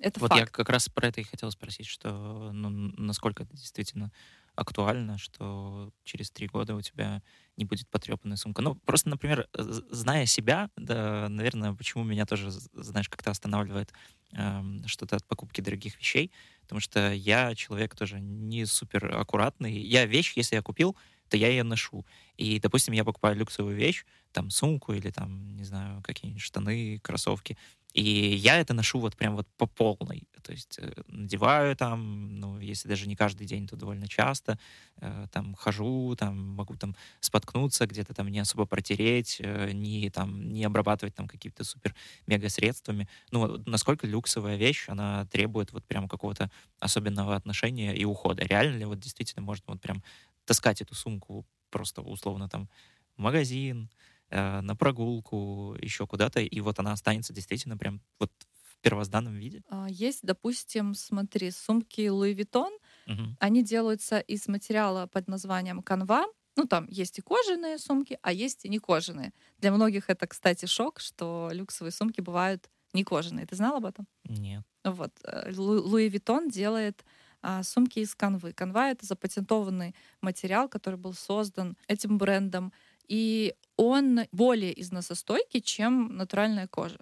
Это 0.00 0.20
вот 0.20 0.30
факт. 0.30 0.40
я 0.40 0.46
как 0.46 0.68
раз 0.68 0.88
про 0.88 1.08
это 1.08 1.20
и 1.20 1.24
хотел 1.24 1.50
спросить, 1.50 1.86
что 1.86 2.50
ну, 2.52 2.68
насколько 2.96 3.44
это 3.44 3.56
действительно 3.56 4.10
актуально, 4.56 5.16
что 5.16 5.90
через 6.04 6.30
три 6.30 6.46
года 6.48 6.74
у 6.74 6.80
тебя 6.82 7.22
не 7.56 7.64
будет 7.64 7.88
потрепанная 7.88 8.36
сумка. 8.36 8.62
Ну, 8.62 8.74
просто, 8.74 9.08
например, 9.08 9.48
зная 9.54 10.26
себя, 10.26 10.70
да, 10.76 11.28
наверное, 11.28 11.72
почему 11.72 12.04
меня 12.04 12.26
тоже, 12.26 12.50
знаешь, 12.50 13.08
как-то 13.08 13.30
останавливает 13.30 13.92
э, 14.32 14.62
что-то 14.86 15.16
от 15.16 15.26
покупки 15.26 15.60
дорогих 15.60 15.98
вещей, 15.98 16.32
потому 16.62 16.80
что 16.80 17.12
я 17.12 17.54
человек 17.54 17.94
тоже 17.94 18.20
не 18.20 18.66
супер 18.66 19.14
аккуратный. 19.16 19.78
Я 19.78 20.04
вещь, 20.04 20.32
если 20.36 20.56
я 20.56 20.62
купил, 20.62 20.96
то 21.28 21.36
я 21.36 21.48
ее 21.48 21.62
ношу. 21.62 22.04
И, 22.36 22.58
допустим, 22.58 22.92
я 22.92 23.04
покупаю 23.04 23.36
люксовую 23.36 23.76
вещь, 23.76 24.04
там, 24.32 24.50
сумку 24.50 24.92
или 24.92 25.10
там, 25.10 25.56
не 25.56 25.64
знаю, 25.64 26.02
какие-нибудь 26.02 26.42
штаны, 26.42 26.98
кроссовки, 27.02 27.56
и 27.92 28.02
я 28.02 28.58
это 28.58 28.74
ношу 28.74 29.00
вот 29.00 29.16
прям 29.16 29.36
вот 29.36 29.46
по 29.56 29.66
полной. 29.66 30.22
То 30.42 30.52
есть 30.52 30.78
э, 30.78 30.92
надеваю 31.08 31.76
там, 31.76 32.38
ну, 32.38 32.58
если 32.58 32.88
даже 32.88 33.08
не 33.08 33.16
каждый 33.16 33.46
день, 33.46 33.66
то 33.66 33.76
довольно 33.76 34.08
часто. 34.08 34.58
Э, 35.00 35.26
там 35.32 35.54
хожу, 35.54 36.14
там 36.16 36.54
могу 36.54 36.76
там 36.76 36.94
споткнуться, 37.20 37.86
где-то 37.86 38.14
там 38.14 38.28
не 38.28 38.38
особо 38.38 38.64
протереть, 38.66 39.36
э, 39.40 39.72
не 39.72 40.10
там 40.10 40.52
не 40.52 40.64
обрабатывать 40.64 41.14
там 41.14 41.28
какими-то 41.28 41.64
супер 41.64 41.94
мега 42.26 42.48
средствами. 42.48 43.08
Ну, 43.32 43.62
насколько 43.66 44.06
люксовая 44.06 44.56
вещь, 44.56 44.84
она 44.88 45.26
требует 45.26 45.72
вот 45.72 45.84
прям 45.84 46.08
какого-то 46.08 46.50
особенного 46.78 47.34
отношения 47.34 47.94
и 47.94 48.04
ухода. 48.04 48.44
Реально 48.44 48.78
ли 48.78 48.84
вот 48.84 49.00
действительно 49.00 49.42
можно 49.42 49.64
вот 49.68 49.80
прям 49.80 50.02
таскать 50.44 50.80
эту 50.80 50.94
сумку 50.94 51.46
просто 51.70 52.02
условно 52.02 52.48
там 52.48 52.68
в 53.16 53.22
магазин, 53.22 53.90
э, 54.30 54.60
на 54.60 54.76
прогулку, 54.76 55.76
еще 55.80 56.06
куда-то, 56.06 56.40
и 56.40 56.60
вот 56.60 56.78
она 56.78 56.92
останется 56.92 57.32
действительно 57.32 57.76
прям 57.76 58.00
вот 58.18 58.32
в 58.62 58.78
первозданном 58.80 59.36
виде? 59.36 59.62
А, 59.68 59.86
есть, 59.88 60.20
допустим, 60.22 60.94
смотри, 60.94 61.50
сумки 61.50 62.02
Louis 62.02 62.34
Vuitton, 62.34 62.70
угу. 63.06 63.36
они 63.38 63.62
делаются 63.62 64.18
из 64.18 64.48
материала 64.48 65.06
под 65.06 65.28
названием 65.28 65.82
канва, 65.82 66.26
ну, 66.56 66.66
там 66.66 66.86
есть 66.88 67.18
и 67.18 67.22
кожаные 67.22 67.78
сумки, 67.78 68.18
а 68.22 68.32
есть 68.32 68.64
и 68.64 68.68
не 68.68 68.78
кожаные. 68.78 69.32
Для 69.58 69.72
многих 69.72 70.10
это, 70.10 70.26
кстати, 70.26 70.66
шок, 70.66 71.00
что 71.00 71.48
люксовые 71.52 71.92
сумки 71.92 72.20
бывают 72.20 72.68
не 72.92 73.04
кожаные. 73.04 73.46
Ты 73.46 73.56
знал 73.56 73.76
об 73.76 73.86
этом? 73.86 74.06
Нет. 74.24 74.62
Вот. 74.84 75.12
Э, 75.24 75.52
Louis 75.54 76.08
Vuitton 76.08 76.48
делает 76.48 77.04
а, 77.42 77.62
сумки 77.62 78.00
из 78.00 78.14
канвы. 78.14 78.52
Канва— 78.52 78.90
это 78.90 79.06
запатентованный 79.06 79.94
материал, 80.20 80.68
который 80.68 80.96
был 80.96 81.14
создан 81.14 81.76
этим 81.88 82.18
брендом 82.18 82.72
и 83.06 83.54
он 83.80 84.20
более 84.30 84.78
износостойкий, 84.78 85.62
чем 85.62 86.14
натуральная 86.14 86.68
кожа. 86.68 86.98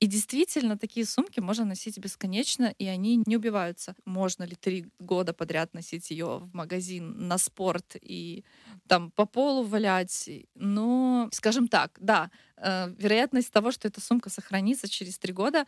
И 0.00 0.06
действительно, 0.06 0.76
такие 0.76 1.06
сумки 1.06 1.40
можно 1.40 1.64
носить 1.64 1.98
бесконечно, 1.98 2.74
и 2.78 2.86
они 2.86 3.22
не 3.24 3.36
убиваются. 3.38 3.94
Можно 4.04 4.44
ли 4.44 4.54
три 4.54 4.86
года 4.98 5.32
подряд 5.32 5.72
носить 5.72 6.10
ее 6.10 6.38
в 6.38 6.54
магазин 6.54 7.26
на 7.26 7.38
спорт 7.38 7.96
и 8.02 8.44
там 8.86 9.10
по 9.12 9.24
полу 9.24 9.62
валять? 9.62 10.28
Но, 10.54 11.30
скажем 11.32 11.68
так, 11.68 11.96
да, 12.00 12.30
э, 12.58 12.94
вероятность 12.98 13.50
того, 13.50 13.72
что 13.72 13.88
эта 13.88 14.02
сумка 14.02 14.28
сохранится 14.28 14.88
через 14.88 15.18
три 15.18 15.32
года, 15.32 15.66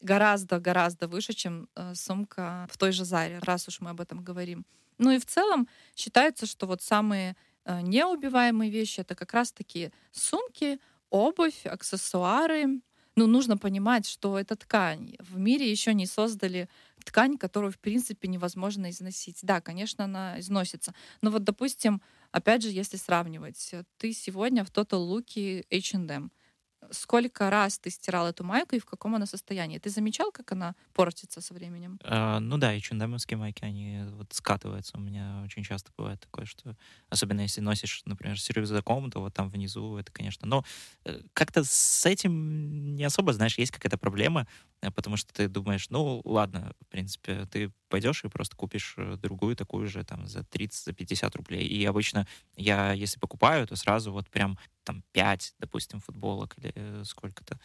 гораздо-гораздо 0.00 1.06
выше, 1.06 1.34
чем 1.34 1.68
э, 1.76 1.94
сумка 1.94 2.66
в 2.68 2.78
той 2.78 2.90
же 2.90 3.04
Заре, 3.04 3.38
раз 3.42 3.68
уж 3.68 3.80
мы 3.80 3.90
об 3.90 4.00
этом 4.00 4.24
говорим. 4.24 4.66
Ну 4.98 5.12
и 5.12 5.18
в 5.18 5.26
целом 5.26 5.68
считается, 5.94 6.46
что 6.46 6.66
вот 6.66 6.82
самые 6.82 7.36
неубиваемые 7.66 8.70
вещи 8.70 9.00
это 9.00 9.14
как 9.14 9.32
раз 9.32 9.52
таки 9.52 9.92
сумки, 10.12 10.78
обувь, 11.10 11.66
аксессуары. 11.66 12.80
Ну, 13.16 13.26
нужно 13.26 13.56
понимать, 13.56 14.06
что 14.06 14.38
это 14.38 14.56
ткань. 14.56 15.14
В 15.20 15.38
мире 15.38 15.70
еще 15.70 15.94
не 15.94 16.06
создали 16.06 16.68
ткань, 17.04 17.38
которую, 17.38 17.72
в 17.72 17.78
принципе, 17.78 18.28
невозможно 18.28 18.90
износить. 18.90 19.38
Да, 19.42 19.60
конечно, 19.60 20.04
она 20.04 20.40
износится. 20.40 20.94
Но 21.22 21.30
вот, 21.30 21.44
допустим, 21.44 22.02
опять 22.32 22.62
же, 22.62 22.70
если 22.70 22.96
сравнивать, 22.96 23.74
ты 23.98 24.12
сегодня 24.12 24.64
в 24.64 24.70
Total 24.70 25.06
Look 25.06 25.64
H&M— 25.70 26.32
сколько 26.90 27.50
раз 27.50 27.78
ты 27.78 27.90
стирал 27.90 28.26
эту 28.28 28.44
майку 28.44 28.76
и 28.76 28.78
в 28.78 28.86
каком 28.86 29.14
она 29.14 29.26
состоянии? 29.26 29.78
Ты 29.78 29.90
замечал, 29.90 30.32
как 30.32 30.52
она 30.52 30.74
портится 30.92 31.40
со 31.40 31.54
временем? 31.54 31.98
А, 32.02 32.40
ну 32.40 32.58
да, 32.58 32.74
и 32.74 32.80
чундамовские 32.80 33.38
майки, 33.38 33.64
они 33.64 34.02
вот 34.12 34.32
скатываются. 34.32 34.96
У 34.96 35.00
меня 35.00 35.42
очень 35.44 35.62
часто 35.62 35.90
бывает 35.96 36.20
такое, 36.20 36.46
что 36.46 36.76
особенно 37.08 37.40
если 37.40 37.60
носишь, 37.60 38.02
например, 38.04 38.40
с 38.40 38.48
рюкзаком, 38.50 39.10
то 39.10 39.20
вот 39.20 39.34
там 39.34 39.50
внизу 39.50 39.96
это, 39.96 40.12
конечно. 40.12 40.46
Но 40.46 40.64
э, 41.04 41.20
как-то 41.32 41.64
с 41.64 42.06
этим 42.06 42.94
не 42.96 43.04
особо, 43.04 43.32
знаешь, 43.32 43.58
есть 43.58 43.72
какая-то 43.72 43.98
проблема, 43.98 44.46
э, 44.73 44.73
потому 44.90 45.16
что 45.16 45.32
ты 45.32 45.48
думаешь, 45.48 45.90
ну 45.90 46.20
ладно, 46.24 46.72
в 46.80 46.86
принципе, 46.88 47.46
ты 47.46 47.72
пойдешь 47.88 48.24
и 48.24 48.28
просто 48.28 48.56
купишь 48.56 48.94
э, 48.96 49.16
другую 49.20 49.56
такую 49.56 49.86
же 49.86 50.04
там 50.04 50.26
за 50.26 50.44
30, 50.44 50.84
за 50.84 50.92
50 50.92 51.36
рублей. 51.36 51.66
И 51.66 51.84
обычно 51.84 52.26
я, 52.56 52.92
если 52.92 53.18
покупаю, 53.18 53.66
то 53.66 53.76
сразу 53.76 54.12
вот 54.12 54.28
прям 54.30 54.58
там 54.84 55.02
5, 55.12 55.54
допустим, 55.58 56.00
футболок 56.00 56.56
или 56.58 56.72
э, 56.74 57.02
сколько-то. 57.04 57.58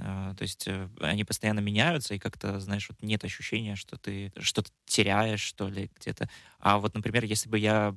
А, 0.00 0.34
то 0.34 0.42
есть 0.42 0.66
э, 0.66 0.88
они 1.00 1.24
постоянно 1.24 1.60
меняются, 1.60 2.14
и 2.14 2.18
как-то, 2.18 2.58
знаешь, 2.60 2.88
вот 2.88 3.00
нет 3.02 3.22
ощущения, 3.24 3.76
что 3.76 3.96
ты 3.96 4.32
что-то 4.40 4.70
теряешь, 4.86 5.40
что 5.40 5.68
ли, 5.68 5.90
где-то. 6.00 6.28
А 6.58 6.78
вот, 6.78 6.94
например, 6.94 7.24
если 7.24 7.48
бы 7.48 7.58
я 7.58 7.94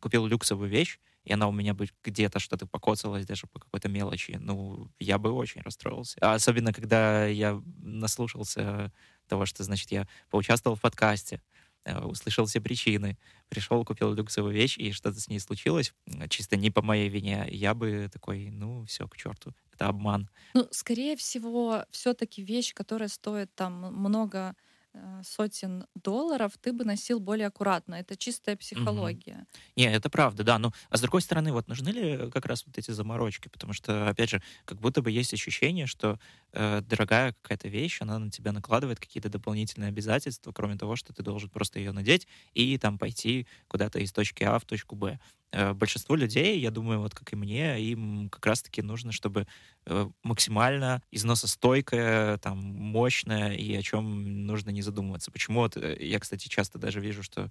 купил 0.00 0.26
люксовую 0.26 0.68
вещь, 0.70 0.98
и 1.24 1.32
она 1.32 1.48
у 1.48 1.52
меня 1.52 1.74
бы 1.74 1.88
где-то 2.04 2.38
что-то 2.38 2.66
покоцалась 2.66 3.26
даже 3.26 3.46
по 3.46 3.58
какой-то 3.60 3.88
мелочи, 3.88 4.36
ну, 4.40 4.90
я 4.98 5.18
бы 5.18 5.30
очень 5.32 5.62
расстроился. 5.62 6.18
А 6.20 6.34
особенно, 6.34 6.72
когда 6.72 7.26
я 7.26 7.60
наслушался 7.78 8.92
того, 9.28 9.46
что, 9.46 9.62
значит, 9.64 9.90
я 9.92 10.06
поучаствовал 10.30 10.76
в 10.76 10.80
подкасте, 10.80 11.40
услышал 11.84 12.46
все 12.46 12.60
причины, 12.60 13.18
пришел, 13.48 13.84
купил 13.84 14.12
люксовую 14.14 14.54
вещь, 14.54 14.78
и 14.78 14.92
что-то 14.92 15.20
с 15.20 15.28
ней 15.28 15.40
случилось, 15.40 15.94
чисто 16.28 16.56
не 16.56 16.70
по 16.70 16.82
моей 16.82 17.08
вине, 17.08 17.46
я 17.50 17.74
бы 17.74 18.08
такой, 18.12 18.50
ну, 18.50 18.84
все, 18.86 19.08
к 19.08 19.16
черту, 19.16 19.52
это 19.72 19.88
обман. 19.88 20.28
Ну, 20.54 20.68
скорее 20.70 21.16
всего, 21.16 21.84
все-таки 21.90 22.42
вещь, 22.42 22.74
которая 22.74 23.08
стоит 23.08 23.54
там 23.54 23.94
много 23.94 24.54
Э, 24.94 25.22
сотен 25.24 25.86
долларов, 25.94 26.52
ты 26.60 26.72
бы 26.72 26.84
носил 26.84 27.18
более 27.18 27.46
аккуратно. 27.46 27.94
Это 27.94 28.14
чистая 28.14 28.56
психология. 28.56 29.34
Угу. 29.36 29.60
Не, 29.76 29.84
это 29.90 30.10
правда, 30.10 30.44
да. 30.44 30.58
Ну, 30.58 30.72
а 30.90 30.96
с 30.98 31.00
другой 31.00 31.22
стороны, 31.22 31.50
вот 31.52 31.66
нужны 31.66 31.88
ли 31.88 32.30
как 32.30 32.44
раз 32.44 32.66
вот 32.66 32.76
эти 32.76 32.90
заморочки? 32.90 33.48
Потому 33.48 33.72
что, 33.72 34.08
опять 34.08 34.28
же, 34.28 34.42
как 34.66 34.80
будто 34.80 35.00
бы 35.00 35.10
есть 35.10 35.32
ощущение, 35.32 35.86
что 35.86 36.18
э, 36.52 36.80
дорогая 36.82 37.34
какая-то 37.42 37.68
вещь, 37.68 37.98
она 38.00 38.18
на 38.18 38.30
тебя 38.30 38.52
накладывает 38.52 39.00
какие-то 39.00 39.28
дополнительные 39.28 39.88
обязательства, 39.88 40.52
кроме 40.52 40.76
того, 40.76 40.96
что 40.96 41.12
ты 41.12 41.22
должен 41.22 41.50
просто 41.50 41.78
ее 41.78 41.92
надеть 41.92 42.26
и 42.54 42.78
там 42.78 42.98
пойти 42.98 43.46
куда-то 43.68 43.98
из 43.98 44.12
точки 44.12 44.44
А 44.44 44.58
в 44.58 44.64
точку 44.64 44.96
Б. 44.96 45.18
Э, 45.52 45.74
большинство 45.74 46.16
людей, 46.16 46.58
я 46.58 46.70
думаю, 46.70 47.00
вот 47.00 47.14
как 47.14 47.32
и 47.32 47.36
мне, 47.36 47.80
им 47.80 48.30
как 48.30 48.46
раз-таки 48.46 48.80
нужно, 48.80 49.12
чтобы 49.12 49.46
э, 49.86 50.08
максимально 50.22 51.02
износостойкое, 51.10 52.38
там, 52.38 52.58
мощное, 52.58 53.52
и 53.52 53.74
о 53.74 53.82
чем 53.82 54.46
нужно 54.46 54.70
не 54.70 54.80
задумываться. 54.82 55.30
Почему 55.30 55.60
вот, 55.60 55.76
э, 55.76 55.96
я, 56.00 56.18
кстати, 56.20 56.48
часто 56.48 56.78
даже 56.78 57.00
вижу, 57.00 57.22
что 57.22 57.50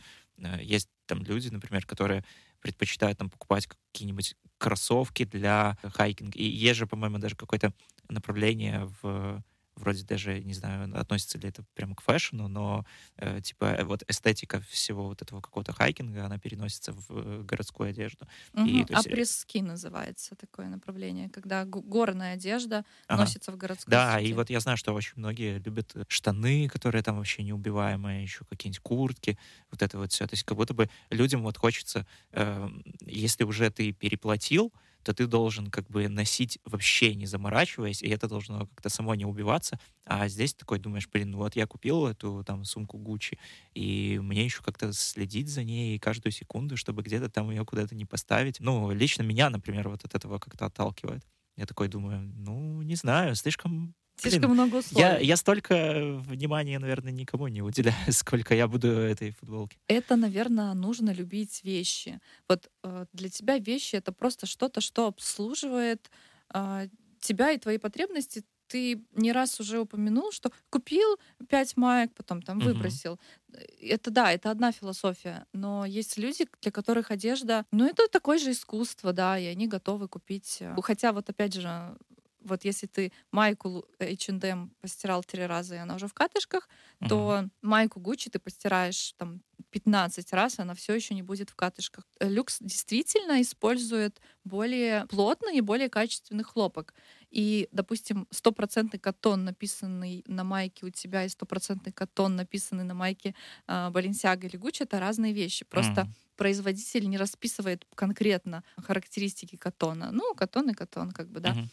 есть 0.59 0.89
там 1.05 1.23
люди, 1.23 1.49
например, 1.49 1.85
которые 1.85 2.23
предпочитают 2.61 3.17
там 3.17 3.29
покупать 3.29 3.67
какие-нибудь 3.67 4.35
кроссовки 4.57 5.25
для 5.25 5.77
хайкинга. 5.83 6.37
И 6.37 6.43
есть 6.43 6.77
же, 6.79 6.87
по-моему, 6.87 7.17
даже 7.17 7.35
какое-то 7.35 7.73
направление 8.09 8.89
в 9.01 9.43
вроде 9.81 10.03
даже, 10.03 10.39
не 10.41 10.53
знаю, 10.53 10.97
относится 10.97 11.37
ли 11.37 11.49
это 11.49 11.63
прямо 11.73 11.95
к 11.95 12.01
фэшну, 12.01 12.47
но 12.47 12.85
э, 13.17 13.41
типа 13.41 13.65
э, 13.65 13.83
вот 13.83 14.03
эстетика 14.07 14.61
всего 14.61 15.07
вот 15.07 15.21
этого 15.21 15.41
какого-то 15.41 15.73
хайкинга, 15.73 16.25
она 16.25 16.37
переносится 16.37 16.93
в 16.93 17.05
э, 17.09 17.43
городскую 17.43 17.89
одежду. 17.89 18.27
Угу. 18.53 18.65
И, 18.65 18.77
есть... 18.77 18.91
Апресски 18.93 19.57
называется 19.59 20.35
такое 20.35 20.67
направление, 20.67 21.29
когда 21.29 21.65
горная 21.65 22.35
одежда 22.35 22.85
ага. 23.07 23.21
носится 23.21 23.51
в 23.51 23.57
городской 23.57 23.91
Да, 23.91 24.19
сети. 24.19 24.29
и 24.29 24.33
вот 24.33 24.49
я 24.49 24.59
знаю, 24.59 24.77
что 24.77 24.93
очень 24.93 25.13
многие 25.15 25.59
любят 25.59 25.93
штаны, 26.07 26.69
которые 26.69 27.03
там 27.03 27.17
вообще 27.17 27.43
неубиваемые, 27.43 28.23
еще 28.23 28.45
какие-нибудь 28.45 28.79
куртки, 28.79 29.37
вот 29.71 29.81
это 29.81 29.97
вот 29.97 30.11
все. 30.11 30.27
То 30.27 30.33
есть 30.33 30.43
как 30.43 30.57
будто 30.57 30.73
бы 30.73 30.89
людям 31.09 31.41
вот 31.41 31.57
хочется, 31.57 32.05
э, 32.31 32.69
если 33.01 33.43
уже 33.43 33.69
ты 33.69 33.91
переплатил, 33.91 34.71
то 35.03 35.13
ты 35.13 35.27
должен 35.27 35.71
как 35.71 35.87
бы 35.89 36.07
носить 36.07 36.59
вообще 36.65 37.15
не 37.15 37.25
заморачиваясь, 37.25 38.01
и 38.01 38.09
это 38.09 38.27
должно 38.27 38.67
как-то 38.67 38.89
само 38.89 39.15
не 39.15 39.25
убиваться. 39.25 39.79
А 40.05 40.27
здесь 40.27 40.53
такой 40.53 40.79
думаешь, 40.79 41.07
блин, 41.11 41.31
ну 41.31 41.37
вот 41.39 41.55
я 41.55 41.67
купил 41.67 42.07
эту 42.07 42.43
там 42.45 42.63
сумку 42.65 42.97
Гуччи, 42.97 43.37
и 43.73 44.19
мне 44.21 44.43
еще 44.45 44.61
как-то 44.63 44.93
следить 44.93 45.49
за 45.49 45.63
ней 45.63 45.99
каждую 45.99 46.31
секунду, 46.31 46.77
чтобы 46.77 47.03
где-то 47.03 47.29
там 47.29 47.49
ее 47.51 47.65
куда-то 47.65 47.95
не 47.95 48.05
поставить. 48.05 48.59
Ну, 48.59 48.91
лично 48.91 49.23
меня, 49.23 49.49
например, 49.49 49.89
вот 49.89 50.03
от 50.05 50.15
этого 50.15 50.39
как-то 50.39 50.65
отталкивает. 50.65 51.23
Я 51.57 51.65
такой 51.65 51.87
думаю, 51.87 52.21
ну, 52.35 52.81
не 52.81 52.95
знаю, 52.95 53.35
слишком 53.35 53.93
Слишком 54.21 54.51
много 54.51 54.75
условий. 54.77 55.01
Я, 55.01 55.17
я 55.19 55.35
столько 55.35 56.21
внимания, 56.27 56.79
наверное, 56.79 57.11
никому 57.11 57.47
не 57.47 57.61
уделяю, 57.61 57.95
сколько 58.11 58.53
я 58.53 58.67
буду 58.67 58.87
этой 58.87 59.31
футболке. 59.31 59.77
Это, 59.87 60.15
наверное, 60.15 60.73
нужно 60.73 61.11
любить 61.11 61.63
вещи. 61.63 62.19
Вот 62.47 62.69
э, 62.83 63.05
для 63.13 63.29
тебя 63.29 63.57
вещи— 63.57 63.95
это 63.97 64.11
просто 64.11 64.45
что-то, 64.45 64.81
что 64.81 65.07
обслуживает 65.07 66.11
э, 66.53 66.87
тебя 67.19 67.51
и 67.51 67.57
твои 67.57 67.77
потребности. 67.77 68.43
Ты 68.67 69.03
не 69.15 69.33
раз 69.33 69.59
уже 69.59 69.79
упомянул, 69.79 70.31
что 70.31 70.51
купил 70.69 71.19
пять 71.49 71.75
маек, 71.75 72.13
потом 72.13 72.41
там 72.41 72.59
выбросил. 72.59 73.13
Угу. 73.13 73.59
Это 73.81 74.11
да, 74.11 74.31
это 74.31 74.49
одна 74.49 74.71
философия. 74.71 75.45
Но 75.51 75.85
есть 75.85 76.17
люди, 76.17 76.47
для 76.61 76.71
которых 76.71 77.11
одежда, 77.11 77.65
ну, 77.71 77.85
это 77.85 78.07
такое 78.07 78.37
же 78.37 78.51
искусство, 78.51 79.11
да, 79.11 79.37
и 79.37 79.45
они 79.45 79.67
готовы 79.67 80.07
купить. 80.07 80.57
Э, 80.61 80.75
хотя 80.81 81.11
вот 81.11 81.29
опять 81.29 81.53
же, 81.53 81.97
вот 82.43 82.65
если 82.65 82.87
ты 82.87 83.11
майку 83.31 83.85
H&M 83.99 84.71
постирал 84.81 85.23
три 85.23 85.45
раза, 85.45 85.75
и 85.75 85.79
она 85.79 85.95
уже 85.95 86.07
в 86.07 86.13
катышках, 86.13 86.67
uh-huh. 86.99 87.07
то 87.09 87.49
майку 87.61 87.99
Gucci 87.99 88.29
ты 88.29 88.39
постираешь 88.39 89.13
там 89.17 89.41
15 89.71 90.33
раз, 90.33 90.59
она 90.59 90.73
все 90.73 90.93
еще 90.93 91.13
не 91.13 91.21
будет 91.21 91.49
в 91.49 91.55
катышках. 91.55 92.05
Люкс 92.19 92.57
действительно 92.59 93.41
использует 93.41 94.19
более 94.43 95.05
плотный 95.07 95.57
и 95.57 95.61
более 95.61 95.89
качественный 95.89 96.43
хлопок. 96.43 96.93
И, 97.29 97.69
допустим, 97.71 98.27
стопроцентный 98.31 98.99
катон, 98.99 99.45
написанный 99.45 100.23
на 100.27 100.43
майке 100.43 100.85
у 100.85 100.89
тебя, 100.89 101.23
и 101.23 101.29
стопроцентный 101.29 101.93
катон, 101.93 102.35
написанный 102.35 102.83
на 102.83 102.93
майке 102.93 103.33
э, 103.67 103.71
Balenciaga 103.71 104.45
или 104.45 104.59
Gucci, 104.59 104.83
это 104.83 104.99
разные 104.99 105.31
вещи. 105.31 105.63
Просто 105.65 106.01
mm 106.01 106.07
производитель 106.41 107.07
не 107.07 107.17
расписывает 107.17 107.85
конкретно 107.93 108.63
характеристики 108.77 109.57
катона. 109.57 110.09
Ну, 110.11 110.33
катон 110.33 110.71
и 110.71 110.73
катон, 110.73 111.11
как 111.11 111.29
бы, 111.29 111.39
да. 111.39 111.51
Mm-hmm. 111.51 111.67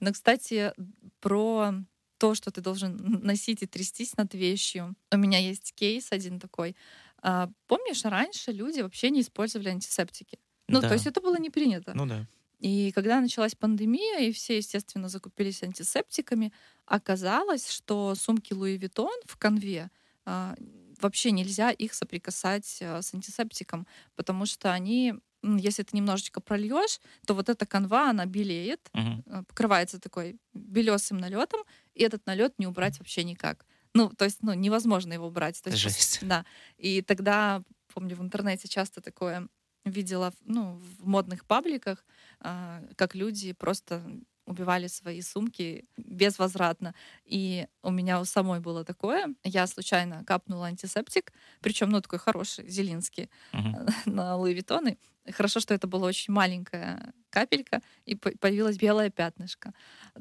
Но, 0.00 0.12
кстати, 0.12 0.72
про 1.20 1.74
то, 2.16 2.34
что 2.34 2.50
ты 2.50 2.62
должен 2.62 3.20
носить 3.22 3.62
и 3.62 3.66
трястись 3.66 4.16
над 4.16 4.32
вещью. 4.32 4.94
У 5.12 5.18
меня 5.18 5.38
есть 5.38 5.74
кейс 5.74 6.10
один 6.10 6.40
такой. 6.40 6.74
А, 7.18 7.50
помнишь, 7.66 8.02
раньше 8.04 8.50
люди 8.50 8.80
вообще 8.80 9.10
не 9.10 9.20
использовали 9.20 9.68
антисептики? 9.68 10.38
Ну, 10.68 10.80
да. 10.80 10.88
то 10.88 10.94
есть 10.94 11.06
это 11.06 11.20
было 11.20 11.36
не 11.38 11.50
принято. 11.50 11.92
Ну 11.94 12.06
да. 12.06 12.26
И 12.60 12.92
когда 12.92 13.20
началась 13.20 13.54
пандемия, 13.54 14.20
и 14.20 14.32
все, 14.32 14.56
естественно, 14.56 15.10
закупились 15.10 15.62
антисептиками, 15.62 16.50
оказалось, 16.86 17.68
что 17.70 18.14
сумки 18.14 18.54
Louis 18.54 18.78
Vuitton 18.78 19.20
в 19.26 19.36
канве 19.36 19.90
а, 20.24 20.54
вообще 21.00 21.30
нельзя 21.30 21.70
их 21.70 21.94
соприкасать 21.94 22.78
э, 22.80 23.02
с 23.02 23.14
антисептиком, 23.14 23.86
потому 24.16 24.46
что 24.46 24.72
они 24.72 25.14
если 25.58 25.82
ты 25.82 25.94
немножечко 25.94 26.40
прольешь, 26.40 27.00
то 27.26 27.34
вот 27.34 27.50
эта 27.50 27.66
канва, 27.66 28.08
она 28.08 28.24
белеет, 28.24 28.88
uh 28.94 29.44
покрывается 29.44 30.00
такой 30.00 30.38
белесым 30.54 31.18
налетом, 31.18 31.60
и 31.94 32.02
этот 32.02 32.24
налет 32.26 32.58
не 32.58 32.66
убрать 32.66 32.98
вообще 32.98 33.24
никак. 33.24 33.66
Ну, 33.94 34.08
то 34.08 34.24
есть, 34.24 34.42
ну, 34.42 34.54
невозможно 34.54 35.12
его 35.12 35.26
убрать. 35.26 35.62
То 35.62 35.70
есть, 35.70 35.82
Жесть. 35.82 36.18
Да. 36.22 36.44
И 36.78 37.02
тогда, 37.02 37.62
помню, 37.92 38.16
в 38.16 38.22
интернете 38.22 38.68
часто 38.68 39.00
такое 39.00 39.48
видела, 39.84 40.32
ну, 40.44 40.80
в 40.98 41.06
модных 41.06 41.44
пабликах, 41.44 42.04
а, 42.40 42.82
как 42.96 43.14
люди 43.14 43.52
просто 43.52 44.02
убивали 44.46 44.88
свои 44.88 45.22
сумки 45.22 45.88
безвозвратно. 45.96 46.94
И 47.24 47.66
у 47.82 47.90
меня 47.90 48.20
у 48.20 48.24
самой 48.24 48.60
было 48.60 48.84
такое. 48.84 49.34
Я 49.42 49.66
случайно 49.66 50.24
капнула 50.24 50.66
антисептик, 50.66 51.32
причем, 51.60 51.90
ну, 51.90 52.00
такой 52.00 52.18
хороший, 52.18 52.68
зелинский, 52.68 53.30
uh-huh. 53.52 53.90
на 54.06 54.36
Луи 54.36 54.54
Виттоны. 54.54 54.98
Хорошо, 55.30 55.60
что 55.60 55.74
это 55.74 55.86
была 55.86 56.06
очень 56.08 56.34
маленькая 56.34 57.14
капелька, 57.30 57.80
и 58.04 58.14
появилось 58.14 58.76
белое 58.76 59.10
пятнышко. 59.10 59.72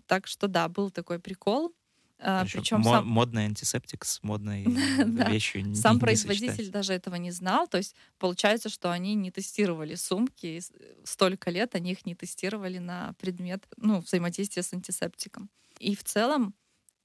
Так 0.05 0.27
что 0.27 0.47
да, 0.47 0.69
был 0.69 0.91
такой 0.91 1.19
прикол. 1.19 1.73
А, 2.25 2.45
Причем 2.45 2.79
мо- 2.79 2.97
сам... 2.97 3.07
модный 3.07 3.45
антисептик 3.45 4.05
с 4.05 4.23
модной 4.23 4.63
вещью. 5.29 5.75
Сам 5.75 5.99
производитель 5.99 6.69
даже 6.69 6.93
этого 6.93 7.15
не 7.15 7.31
знал. 7.31 7.67
То 7.67 7.77
есть 7.77 7.95
получается, 8.17 8.69
что 8.69 8.91
они 8.91 9.13
не 9.13 9.29
тестировали 9.29 9.95
сумки. 9.95 10.62
Столько 11.03 11.51
лет 11.51 11.75
они 11.75 11.91
их 11.91 12.05
не 12.05 12.15
тестировали 12.15 12.77
на 12.77 13.13
предмет 13.19 13.65
ну, 13.75 13.99
взаимодействия 13.99 14.63
с 14.63 14.73
антисептиком. 14.73 15.49
И 15.79 15.95
в 15.95 16.03
целом 16.05 16.55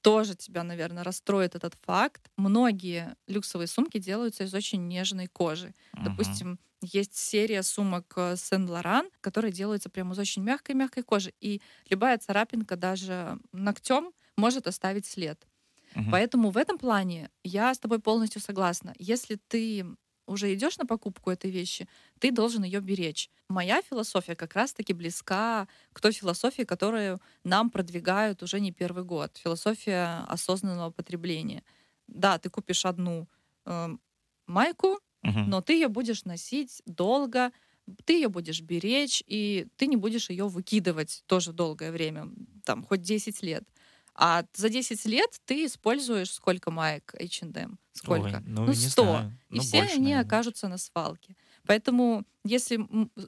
тоже 0.03 0.37
тебя, 0.37 0.63
наверное, 0.63 1.03
расстроит 1.03 1.57
этот 1.57 1.75
факт. 1.83 2.31
Многие 2.37 3.17
люксовые 3.27 3.67
сумки 3.67 3.99
делаются 3.99 4.45
из 4.45 4.55
очень 4.55 4.87
нежной 4.87 5.27
кожи. 5.27 5.75
Uh-huh. 5.95 6.05
Допустим, 6.05 6.61
есть 6.81 7.17
серия 7.17 7.65
сумок 7.65 8.17
Сен-Лоран, 8.37 9.07
э, 9.07 9.11
которые 9.21 9.53
делаются 9.53 9.91
прямо 9.91 10.15
из 10.15 10.19
очень 10.19 10.43
мягкой-мягкой 10.45 11.03
кожи. 11.03 11.35
И 11.41 11.61
любая 11.91 12.19
царапинка 12.19 12.77
даже 12.77 13.39
ногтем 13.53 14.13
может 14.39 14.67
оставить 14.67 15.07
след. 15.07 15.47
Угу. 15.95 16.11
Поэтому 16.11 16.51
в 16.51 16.57
этом 16.57 16.79
плане 16.79 17.31
я 17.45 17.75
с 17.75 17.79
тобой 17.79 17.99
полностью 17.99 18.41
согласна. 18.41 18.95
Если 18.99 19.39
ты 19.49 19.85
уже 20.27 20.53
идешь 20.55 20.79
на 20.79 20.87
покупку 20.87 21.31
этой 21.31 21.51
вещи, 21.51 21.89
ты 22.19 22.31
должен 22.31 22.63
ее 22.63 22.81
беречь. 22.81 23.31
Моя 23.49 23.83
философия 23.83 24.37
как 24.37 24.55
раз-таки 24.55 24.93
близка 24.93 25.67
к 25.93 26.01
той 26.01 26.13
философии, 26.13 26.63
которую 26.63 27.21
нам 27.45 27.71
продвигают 27.71 28.43
уже 28.43 28.61
не 28.61 28.73
первый 28.73 29.05
год. 29.05 29.39
Философия 29.43 30.25
осознанного 30.29 30.91
потребления. 30.91 31.63
Да, 32.07 32.39
ты 32.39 32.51
купишь 32.51 32.85
одну 32.85 33.27
э, 33.65 33.89
майку, 34.47 35.01
угу. 35.23 35.41
но 35.47 35.63
ты 35.63 35.75
ее 35.75 35.89
будешь 35.89 36.25
носить 36.25 36.83
долго, 36.87 37.51
ты 38.05 38.15
ее 38.15 38.29
будешь 38.29 38.61
беречь, 38.61 39.23
и 39.27 39.67
ты 39.77 39.87
не 39.87 39.97
будешь 39.97 40.31
ее 40.31 40.47
выкидывать 40.47 41.23
тоже 41.27 41.53
долгое 41.53 41.91
время, 41.91 42.29
там, 42.65 42.85
хоть 42.85 43.01
10 43.01 43.43
лет. 43.43 43.65
А 44.21 44.45
за 44.53 44.69
10 44.69 45.05
лет 45.05 45.31
ты 45.45 45.67
используешь 45.67 46.33
сколько 46.33 46.73
маек 46.73 47.15
H&M? 47.15 47.79
Сколько? 47.93 48.39
Ой, 48.39 48.43
ну, 48.47 48.67
ну 48.67 48.75
100. 48.75 49.03
Знаю. 49.03 49.39
И 49.51 49.57
ну, 49.57 49.63
все 49.63 49.79
больше, 49.79 49.95
они 49.95 50.03
наверное. 50.07 50.27
окажутся 50.27 50.67
на 50.67 50.77
свалке. 50.77 51.37
Поэтому 51.67 52.25
если 52.43 52.81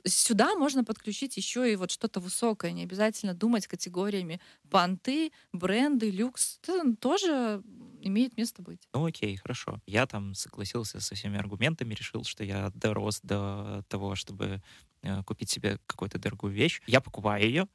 сюда 0.04 0.56
можно 0.56 0.82
подключить 0.82 1.36
еще 1.36 1.72
и 1.72 1.76
вот 1.76 1.92
что-то 1.92 2.18
высокое, 2.18 2.72
не 2.72 2.82
обязательно 2.82 3.34
думать 3.34 3.68
категориями 3.68 4.40
понты, 4.68 5.30
бренды, 5.52 6.10
люкс, 6.10 6.58
это 6.64 6.96
тоже 6.96 7.62
имеет 8.00 8.36
место 8.36 8.60
быть. 8.60 8.88
Ну 8.92 9.06
окей, 9.06 9.36
хорошо. 9.36 9.80
Я 9.86 10.06
там 10.06 10.34
согласился 10.34 11.00
со 11.00 11.14
всеми 11.14 11.38
аргументами, 11.38 11.94
решил, 11.94 12.24
что 12.24 12.42
я 12.42 12.72
дорос 12.74 13.20
до 13.22 13.84
того, 13.86 14.16
чтобы 14.16 14.60
э, 15.02 15.22
купить 15.22 15.50
себе 15.50 15.78
какую-то 15.86 16.18
дорогую 16.18 16.52
вещь. 16.52 16.82
Я 16.88 17.00
покупаю 17.00 17.44
ее, 17.44 17.68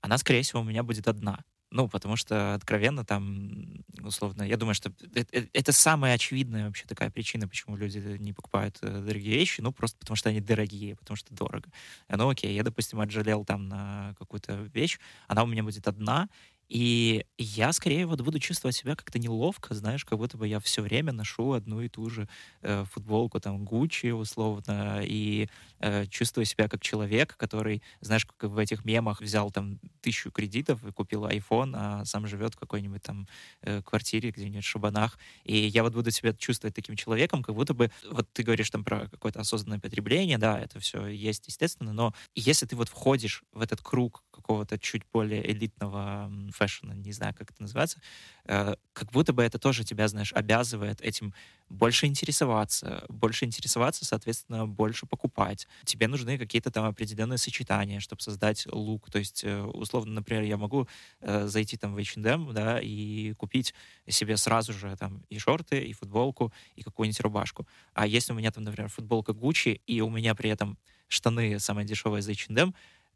она, 0.00 0.16
скорее 0.16 0.42
всего, 0.42 0.62
у 0.62 0.64
меня 0.64 0.82
будет 0.82 1.06
одна. 1.06 1.44
Ну, 1.72 1.88
потому 1.88 2.16
что, 2.16 2.52
откровенно, 2.52 3.02
там, 3.02 3.82
условно, 4.02 4.42
я 4.42 4.58
думаю, 4.58 4.74
что 4.74 4.92
это, 5.14 5.48
это 5.54 5.72
самая 5.72 6.14
очевидная 6.14 6.66
вообще 6.66 6.84
такая 6.86 7.10
причина, 7.10 7.48
почему 7.48 7.76
люди 7.76 7.96
не 8.20 8.34
покупают 8.34 8.76
э, 8.82 9.00
дорогие 9.00 9.38
вещи, 9.38 9.62
ну, 9.62 9.72
просто 9.72 9.96
потому 9.98 10.14
что 10.16 10.28
они 10.28 10.42
дорогие, 10.42 10.94
потому 10.96 11.16
что 11.16 11.34
дорого. 11.34 11.70
Ну, 12.10 12.28
окей, 12.28 12.54
я, 12.54 12.62
допустим, 12.62 13.00
отжалел 13.00 13.46
там 13.46 13.68
на 13.68 14.14
какую-то 14.18 14.68
вещь, 14.74 14.98
она 15.28 15.44
у 15.44 15.46
меня 15.46 15.62
будет 15.62 15.88
одна, 15.88 16.28
и 16.72 17.26
я 17.36 17.70
скорее 17.74 18.06
вот 18.06 18.22
буду 18.22 18.38
чувствовать 18.38 18.74
себя 18.74 18.96
как-то 18.96 19.18
неловко, 19.18 19.74
знаешь, 19.74 20.06
как 20.06 20.16
будто 20.16 20.38
бы 20.38 20.48
я 20.48 20.58
все 20.58 20.80
время 20.80 21.12
ношу 21.12 21.52
одну 21.52 21.82
и 21.82 21.90
ту 21.90 22.08
же 22.08 22.26
э, 22.62 22.86
футболку, 22.90 23.40
там, 23.40 23.62
Гуччи, 23.62 24.06
условно, 24.10 25.02
и 25.04 25.50
э, 25.80 26.06
чувствую 26.06 26.46
себя 26.46 26.68
как 26.68 26.80
человек, 26.80 27.36
который, 27.36 27.82
знаешь, 28.00 28.24
как 28.24 28.48
в 28.50 28.56
этих 28.56 28.86
мемах 28.86 29.20
взял 29.20 29.50
там 29.50 29.80
тысячу 30.00 30.30
кредитов 30.30 30.82
и 30.86 30.92
купил 30.92 31.26
iPhone, 31.26 31.72
а 31.76 32.06
сам 32.06 32.26
живет 32.26 32.54
в 32.54 32.58
какой-нибудь 32.58 33.02
там 33.02 33.28
э, 33.60 33.82
квартире 33.82 34.30
где-нибудь 34.30 34.64
в 34.64 34.68
Шабанах. 34.68 35.18
И 35.44 35.54
я 35.54 35.82
вот 35.82 35.92
буду 35.92 36.10
себя 36.10 36.32
чувствовать 36.32 36.74
таким 36.74 36.96
человеком, 36.96 37.42
как 37.42 37.54
будто 37.54 37.74
бы, 37.74 37.90
вот 38.10 38.32
ты 38.32 38.44
говоришь 38.44 38.70
там 38.70 38.82
про 38.82 39.10
какое-то 39.10 39.40
осознанное 39.40 39.78
потребление, 39.78 40.38
да, 40.38 40.58
это 40.58 40.80
все 40.80 41.06
есть, 41.06 41.48
естественно, 41.48 41.92
но 41.92 42.14
если 42.34 42.64
ты 42.64 42.76
вот 42.76 42.88
входишь 42.88 43.44
в 43.52 43.60
этот 43.60 43.82
круг 43.82 44.22
какого-то 44.32 44.78
чуть 44.78 45.02
более 45.12 45.48
элитного 45.50 46.30
фэшна, 46.52 46.92
не 46.92 47.12
знаю, 47.12 47.34
как 47.34 47.50
это 47.50 47.62
называется, 47.62 48.00
э, 48.44 48.74
как 48.92 49.12
будто 49.12 49.32
бы 49.32 49.42
это 49.42 49.58
тоже 49.58 49.84
тебя, 49.84 50.08
знаешь, 50.08 50.32
обязывает 50.32 51.00
этим 51.00 51.34
больше 51.68 52.06
интересоваться, 52.06 53.04
больше 53.08 53.44
интересоваться, 53.44 54.04
соответственно, 54.04 54.66
больше 54.66 55.06
покупать. 55.06 55.66
Тебе 55.84 56.08
нужны 56.08 56.38
какие-то 56.38 56.70
там 56.70 56.84
определенные 56.84 57.38
сочетания, 57.38 58.00
чтобы 58.00 58.20
создать 58.20 58.66
лук. 58.70 59.10
То 59.10 59.18
есть, 59.18 59.44
э, 59.44 59.62
условно, 59.62 60.12
например, 60.12 60.42
я 60.42 60.56
могу 60.56 60.88
э, 61.20 61.46
зайти 61.46 61.76
там 61.76 61.94
в 61.94 61.98
H&M, 61.98 62.52
да, 62.52 62.80
и 62.80 63.32
купить 63.34 63.74
себе 64.08 64.36
сразу 64.36 64.72
же 64.72 64.96
там 64.96 65.22
и 65.30 65.38
шорты, 65.38 65.80
и 65.80 65.92
футболку, 65.92 66.52
и 66.74 66.82
какую-нибудь 66.82 67.20
рубашку. 67.20 67.66
А 67.94 68.06
если 68.06 68.32
у 68.32 68.36
меня 68.36 68.50
там, 68.50 68.64
например, 68.64 68.90
футболка 68.90 69.32
Gucci, 69.32 69.80
и 69.86 70.00
у 70.00 70.10
меня 70.10 70.34
при 70.34 70.50
этом 70.50 70.78
штаны 71.12 71.58
самые 71.58 71.86
дешевые 71.86 72.20
из 72.20 72.28
H&M, 72.28 72.74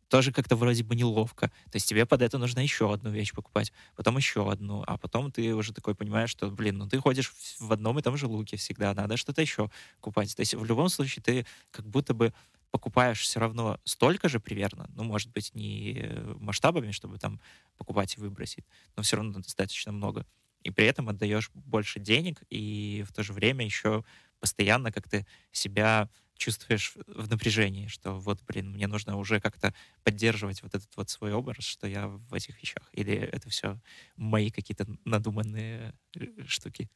тоже 0.08 0.32
как-то 0.32 0.56
вроде 0.56 0.84
бы 0.84 0.94
неловко. 0.94 1.48
То 1.70 1.76
есть 1.76 1.88
тебе 1.88 2.06
под 2.06 2.22
это 2.22 2.38
нужно 2.38 2.60
еще 2.60 2.92
одну 2.92 3.10
вещь 3.10 3.32
покупать, 3.32 3.72
потом 3.96 4.16
еще 4.16 4.50
одну, 4.50 4.82
а 4.86 4.98
потом 4.98 5.32
ты 5.32 5.54
уже 5.54 5.72
такой 5.72 5.94
понимаешь, 5.94 6.30
что, 6.30 6.50
блин, 6.50 6.78
ну 6.78 6.88
ты 6.88 6.98
ходишь 6.98 7.32
в 7.58 7.72
одном 7.72 7.98
и 7.98 8.02
том 8.02 8.16
же 8.16 8.26
луке 8.26 8.56
всегда, 8.56 8.94
надо 8.94 9.16
что-то 9.16 9.40
еще 9.42 9.70
купать. 10.00 10.34
То 10.36 10.40
есть 10.40 10.54
в 10.54 10.64
любом 10.64 10.88
случае 10.88 11.22
ты 11.22 11.46
как 11.70 11.86
будто 11.86 12.14
бы 12.14 12.32
покупаешь 12.70 13.20
все 13.20 13.40
равно 13.40 13.78
столько 13.84 14.28
же 14.28 14.38
примерно, 14.40 14.90
ну, 14.94 15.04
может 15.04 15.30
быть, 15.32 15.54
не 15.54 16.12
масштабами, 16.38 16.90
чтобы 16.90 17.18
там 17.18 17.40
покупать 17.78 18.16
и 18.16 18.20
выбросить, 18.20 18.64
но 18.96 19.02
все 19.02 19.16
равно 19.16 19.40
достаточно 19.40 19.92
много. 19.92 20.26
И 20.62 20.70
при 20.70 20.86
этом 20.86 21.08
отдаешь 21.08 21.50
больше 21.54 22.00
денег, 22.00 22.42
и 22.50 23.04
в 23.08 23.12
то 23.12 23.22
же 23.22 23.32
время 23.32 23.64
еще 23.64 24.04
постоянно 24.40 24.92
как-то 24.92 25.24
себя 25.52 26.10
чувствуешь 26.36 26.94
в 27.06 27.30
напряжении, 27.30 27.86
что 27.88 28.12
вот, 28.18 28.42
блин, 28.42 28.70
мне 28.72 28.86
нужно 28.86 29.16
уже 29.16 29.40
как-то 29.40 29.74
поддерживать 30.04 30.62
вот 30.62 30.74
этот 30.74 30.94
вот 30.96 31.10
свой 31.10 31.32
образ, 31.32 31.64
что 31.64 31.86
я 31.86 32.08
в 32.08 32.34
этих 32.34 32.60
вещах. 32.62 32.88
Или 32.92 33.14
это 33.14 33.48
все 33.50 33.80
мои 34.16 34.50
какие-то 34.50 34.86
надуманные 35.04 35.94
э, 36.16 36.44
штуки. 36.46 36.88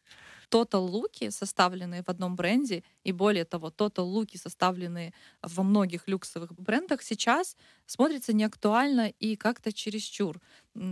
Total 0.51 0.81
луки, 0.81 1.31
составленные 1.31 2.03
в 2.03 2.09
одном 2.09 2.35
бренде, 2.37 2.83
и 3.05 3.13
более 3.13 3.45
того, 3.45 3.69
Total 3.71 4.03
луки, 4.03 4.37
составленные 4.37 5.13
во 5.43 5.63
многих 5.63 6.09
люксовых 6.09 6.53
брендах, 6.55 7.03
сейчас 7.03 7.57
смотрятся 7.87 8.33
неактуально 8.33 9.09
и 9.09 9.37
как-то 9.37 9.73
чересчур. 9.73 10.41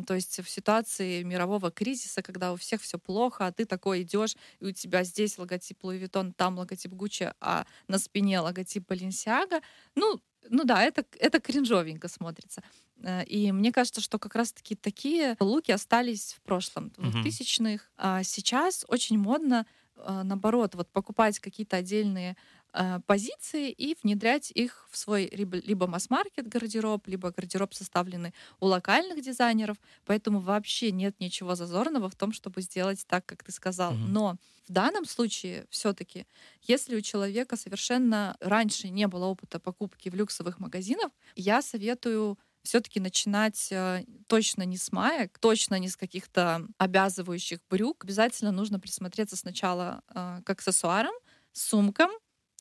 То 0.07 0.14
есть 0.14 0.40
в 0.40 0.51
ситуации 0.51 1.22
мирового 1.22 1.70
кризиса, 1.70 2.22
когда 2.22 2.53
у 2.53 2.57
всех 2.57 2.83
все 2.83 2.98
плохо, 2.98 3.46
а 3.46 3.53
ты 3.53 3.64
такой 3.64 4.03
идешь, 4.03 4.37
и 4.61 4.66
у 4.66 4.72
тебя 4.72 5.03
здесь 5.05 5.38
логотип 5.38 5.83
Louis 5.83 6.03
Vuitton, 6.03 6.33
там 6.37 6.59
логотип 6.59 6.92
Gucci, 6.92 7.33
а 7.40 7.66
на 7.88 7.98
спине 7.98 8.40
логотип 8.40 8.90
Balenciaga, 8.90 9.62
ну, 9.94 10.20
ну 10.51 10.64
да, 10.64 10.83
это, 10.83 11.05
это 11.18 11.40
кринжовенько 11.40 12.09
смотрится. 12.09 12.62
Э, 13.03 13.24
и 13.24 13.53
мне 13.53 13.72
кажется, 13.72 14.01
что 14.01 14.18
как 14.18 14.35
раз-таки 14.35 14.74
такие 14.74 15.37
луки 15.40 15.72
остались 15.72 16.35
в 16.35 16.42
прошлом, 16.42 16.92
в 16.96 17.24
2000-х. 17.24 17.85
А 17.96 18.22
сейчас 18.22 18.85
очень 18.88 19.18
модно, 19.18 19.66
э, 19.96 20.22
наоборот, 20.22 20.74
вот 20.74 20.88
покупать 20.90 21.38
какие-то 21.38 21.77
отдельные 21.77 22.37
позиции 23.07 23.70
и 23.70 23.96
внедрять 24.02 24.50
их 24.50 24.87
в 24.90 24.96
свой 24.96 25.28
либо, 25.33 25.87
масс-маркет 25.87 26.48
гардероб, 26.48 27.07
либо 27.07 27.31
гардероб 27.31 27.74
составленный 27.74 28.35
у 28.61 28.66
локальных 28.66 29.22
дизайнеров. 29.22 29.76
Поэтому 30.04 30.40
вообще 30.40 30.92
нет 30.92 31.18
ничего 31.20 31.54
зазорного 31.54 32.09
в 32.09 32.14
том, 32.14 32.33
чтобы 32.33 32.62
сделать 32.62 33.04
так, 33.07 33.24
как 33.26 33.42
ты 33.42 33.52
сказал. 33.52 33.92
Mm-hmm. 33.92 34.09
Но 34.09 34.37
в 34.68 34.72
данном 34.72 35.07
случае 35.07 35.66
все-таки, 35.70 36.26
если 36.62 36.94
у 36.94 37.00
человека 37.00 37.57
совершенно 37.57 38.37
раньше 38.40 38.90
не 38.90 39.07
было 39.07 39.26
опыта 39.26 39.59
покупки 39.59 40.11
в 40.11 40.14
люксовых 40.14 40.59
магазинах, 40.59 41.11
я 41.35 41.62
советую 41.62 42.38
все-таки 42.62 43.00
начинать 43.00 43.68
э, 43.70 44.04
точно 44.26 44.64
не 44.64 44.76
с 44.76 44.92
маек, 44.92 45.38
точно 45.38 45.78
не 45.78 45.88
с 45.88 45.96
каких-то 45.96 46.66
обязывающих 46.76 47.61
брюк. 47.70 48.04
Обязательно 48.04 48.52
нужно 48.52 48.78
присмотреться 48.78 49.37
сначала 49.37 50.02
э, 50.09 50.42
к 50.44 50.50
аксессуарам, 50.50 51.14
сумкам, 51.52 52.11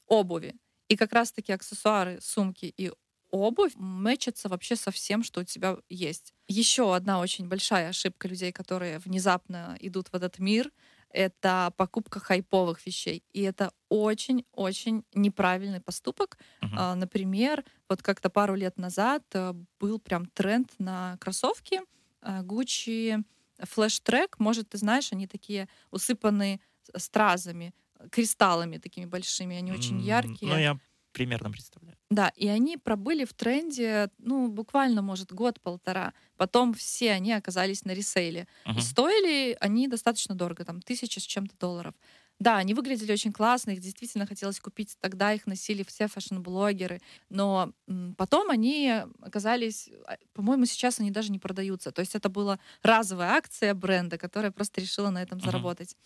обуви. 0.08 0.56
И 0.88 0.96
как 0.96 1.14
раз-таки 1.14 1.52
аксессуары, 1.52 2.20
сумки 2.22 2.74
и 2.78 2.92
обувь 3.30 3.74
мэчатся 3.76 4.50
вообще 4.50 4.76
со 4.76 4.92
всем, 4.92 5.24
что 5.24 5.42
у 5.42 5.44
тебя 5.44 5.78
есть. 5.90 6.34
Еще 6.48 6.96
одна 6.96 7.20
очень 7.20 7.48
большая 7.48 7.90
ошибка 7.90 8.28
людей, 8.28 8.52
которые 8.52 9.00
внезапно 9.00 9.78
идут 9.82 10.08
в 10.08 10.16
этот 10.16 10.40
мир, 10.40 10.72
это 11.10 11.74
покупка 11.78 12.20
хайповых 12.20 12.86
вещей. 12.86 13.24
И 13.32 13.42
это 13.42 13.72
очень-очень 13.90 15.04
неправильный 15.14 15.82
поступок. 15.82 16.38
Uh-huh. 16.62 16.96
Например, 16.96 17.64
вот 17.90 18.02
как-то 18.02 18.30
пару 18.30 18.56
лет 18.56 18.78
назад 18.78 19.24
э, 19.34 19.54
был 19.80 20.00
прям 20.00 20.26
тренд 20.26 20.70
на 20.80 21.18
кроссовки 21.20 21.82
Gucci 22.22 23.24
Flash 23.62 24.02
Track. 24.04 24.36
Может, 24.38 24.70
ты 24.70 24.78
знаешь, 24.78 25.14
они 25.14 25.28
такие 25.28 25.70
усыпанные 25.92 26.60
стразами, 26.96 27.74
кристаллами 28.12 28.78
такими 28.78 29.06
большими, 29.06 29.56
они 29.56 29.72
очень 29.72 30.00
яркие. 30.02 30.52
Ну, 30.52 30.58
я 30.58 30.78
примерно 31.12 31.52
представляю. 31.52 31.98
Да, 32.10 32.32
и 32.36 32.48
они 32.48 32.78
пробыли 32.78 33.26
в 33.26 33.34
тренде, 33.34 34.10
ну, 34.20 34.48
буквально, 34.50 35.02
может, 35.02 35.34
год-полтора. 35.34 36.14
Потом 36.38 36.74
все 36.74 37.12
они 37.12 37.34
оказались 37.34 37.86
на 37.86 37.92
ресейле. 37.92 38.48
Uh-huh. 38.66 38.78
И 38.78 38.82
стоили 38.82 39.58
они 39.60 39.88
достаточно 39.88 40.36
дорого, 40.36 40.64
там, 40.64 40.82
тысяча 40.82 41.20
с 41.20 41.24
чем-то 41.24 41.58
долларов. 41.58 41.96
Да, 42.40 42.58
они 42.58 42.76
выглядели 42.76 43.12
очень 43.12 43.34
классно, 43.34 43.72
их 43.72 43.80
действительно 43.80 44.28
хотелось 44.28 44.60
купить. 44.60 44.96
Тогда 45.00 45.34
их 45.34 45.48
носили 45.48 45.84
все 45.84 46.08
фэшн-блогеры. 46.08 47.02
Но 47.30 47.74
потом 48.16 48.52
они 48.52 48.94
оказались... 49.22 49.90
А, 50.06 50.18
по-моему, 50.34 50.66
сейчас 50.68 51.00
они 51.00 51.10
даже 51.10 51.32
не 51.32 51.40
продаются. 51.40 51.92
То 51.92 52.02
есть 52.02 52.14
это 52.14 52.30
была 52.30 52.60
разовая 52.84 53.32
акция 53.32 53.74
бренда, 53.74 54.20
которая 54.20 54.52
просто 54.52 54.82
решила 54.82 55.10
на 55.10 55.24
этом 55.24 55.40
uh-huh. 55.40 55.98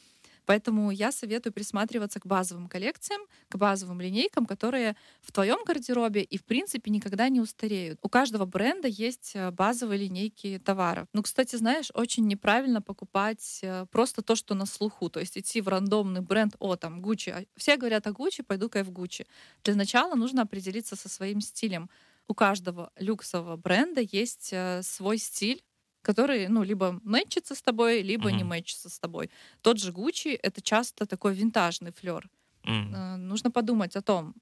Поэтому 0.45 0.91
я 0.91 1.11
советую 1.11 1.53
присматриваться 1.53 2.19
к 2.19 2.25
базовым 2.25 2.67
коллекциям, 2.67 3.21
к 3.49 3.57
базовым 3.57 4.01
линейкам, 4.01 4.45
которые 4.45 4.95
в 5.21 5.31
твоем 5.31 5.63
гардеробе 5.65 6.21
и, 6.23 6.37
в 6.37 6.43
принципе, 6.43 6.91
никогда 6.91 7.29
не 7.29 7.39
устареют. 7.39 7.99
У 8.01 8.09
каждого 8.09 8.45
бренда 8.45 8.87
есть 8.87 9.31
э, 9.35 9.51
базовые 9.51 9.99
линейки 9.99 10.59
товаров. 10.63 11.07
Ну, 11.13 11.23
кстати, 11.23 11.55
знаешь, 11.55 11.89
очень 11.93 12.27
неправильно 12.27 12.81
покупать 12.81 13.59
э, 13.61 13.85
просто 13.91 14.21
то, 14.21 14.35
что 14.35 14.55
на 14.55 14.65
слуху. 14.65 15.09
То 15.09 15.19
есть 15.19 15.37
идти 15.37 15.61
в 15.61 15.67
рандомный 15.67 16.21
бренд, 16.21 16.55
о, 16.59 16.75
там, 16.75 17.01
Gucci. 17.01 17.31
А 17.31 17.43
все 17.57 17.77
говорят 17.77 18.07
о 18.07 18.11
Gucci, 18.11 18.43
пойду-ка 18.43 18.79
я 18.79 18.83
в 18.83 18.91
Gucci. 18.91 19.25
Для 19.63 19.75
начала 19.75 20.15
нужно 20.15 20.41
определиться 20.41 20.95
со 20.95 21.09
своим 21.09 21.41
стилем. 21.41 21.89
У 22.27 22.33
каждого 22.33 22.91
люксового 22.97 23.57
бренда 23.57 24.01
есть 24.01 24.49
э, 24.53 24.81
свой 24.83 25.17
стиль, 25.17 25.63
который, 26.01 26.47
ну, 26.47 26.63
либо 26.63 26.99
мэтчится 27.03 27.55
с 27.55 27.61
тобой, 27.61 28.01
либо 28.01 28.29
mm-hmm. 28.29 28.37
не 28.37 28.43
мэтчится 28.43 28.89
с 28.89 28.99
тобой. 28.99 29.29
Тот 29.61 29.79
же 29.79 29.91
Гуччи— 29.91 30.29
это 30.43 30.61
часто 30.61 31.05
такой 31.05 31.33
винтажный 31.33 31.91
флер. 31.91 32.29
Mm-hmm. 32.63 32.93
Э, 32.93 33.15
нужно 33.17 33.51
подумать 33.51 33.95
о 33.95 34.01
том, 34.01 34.35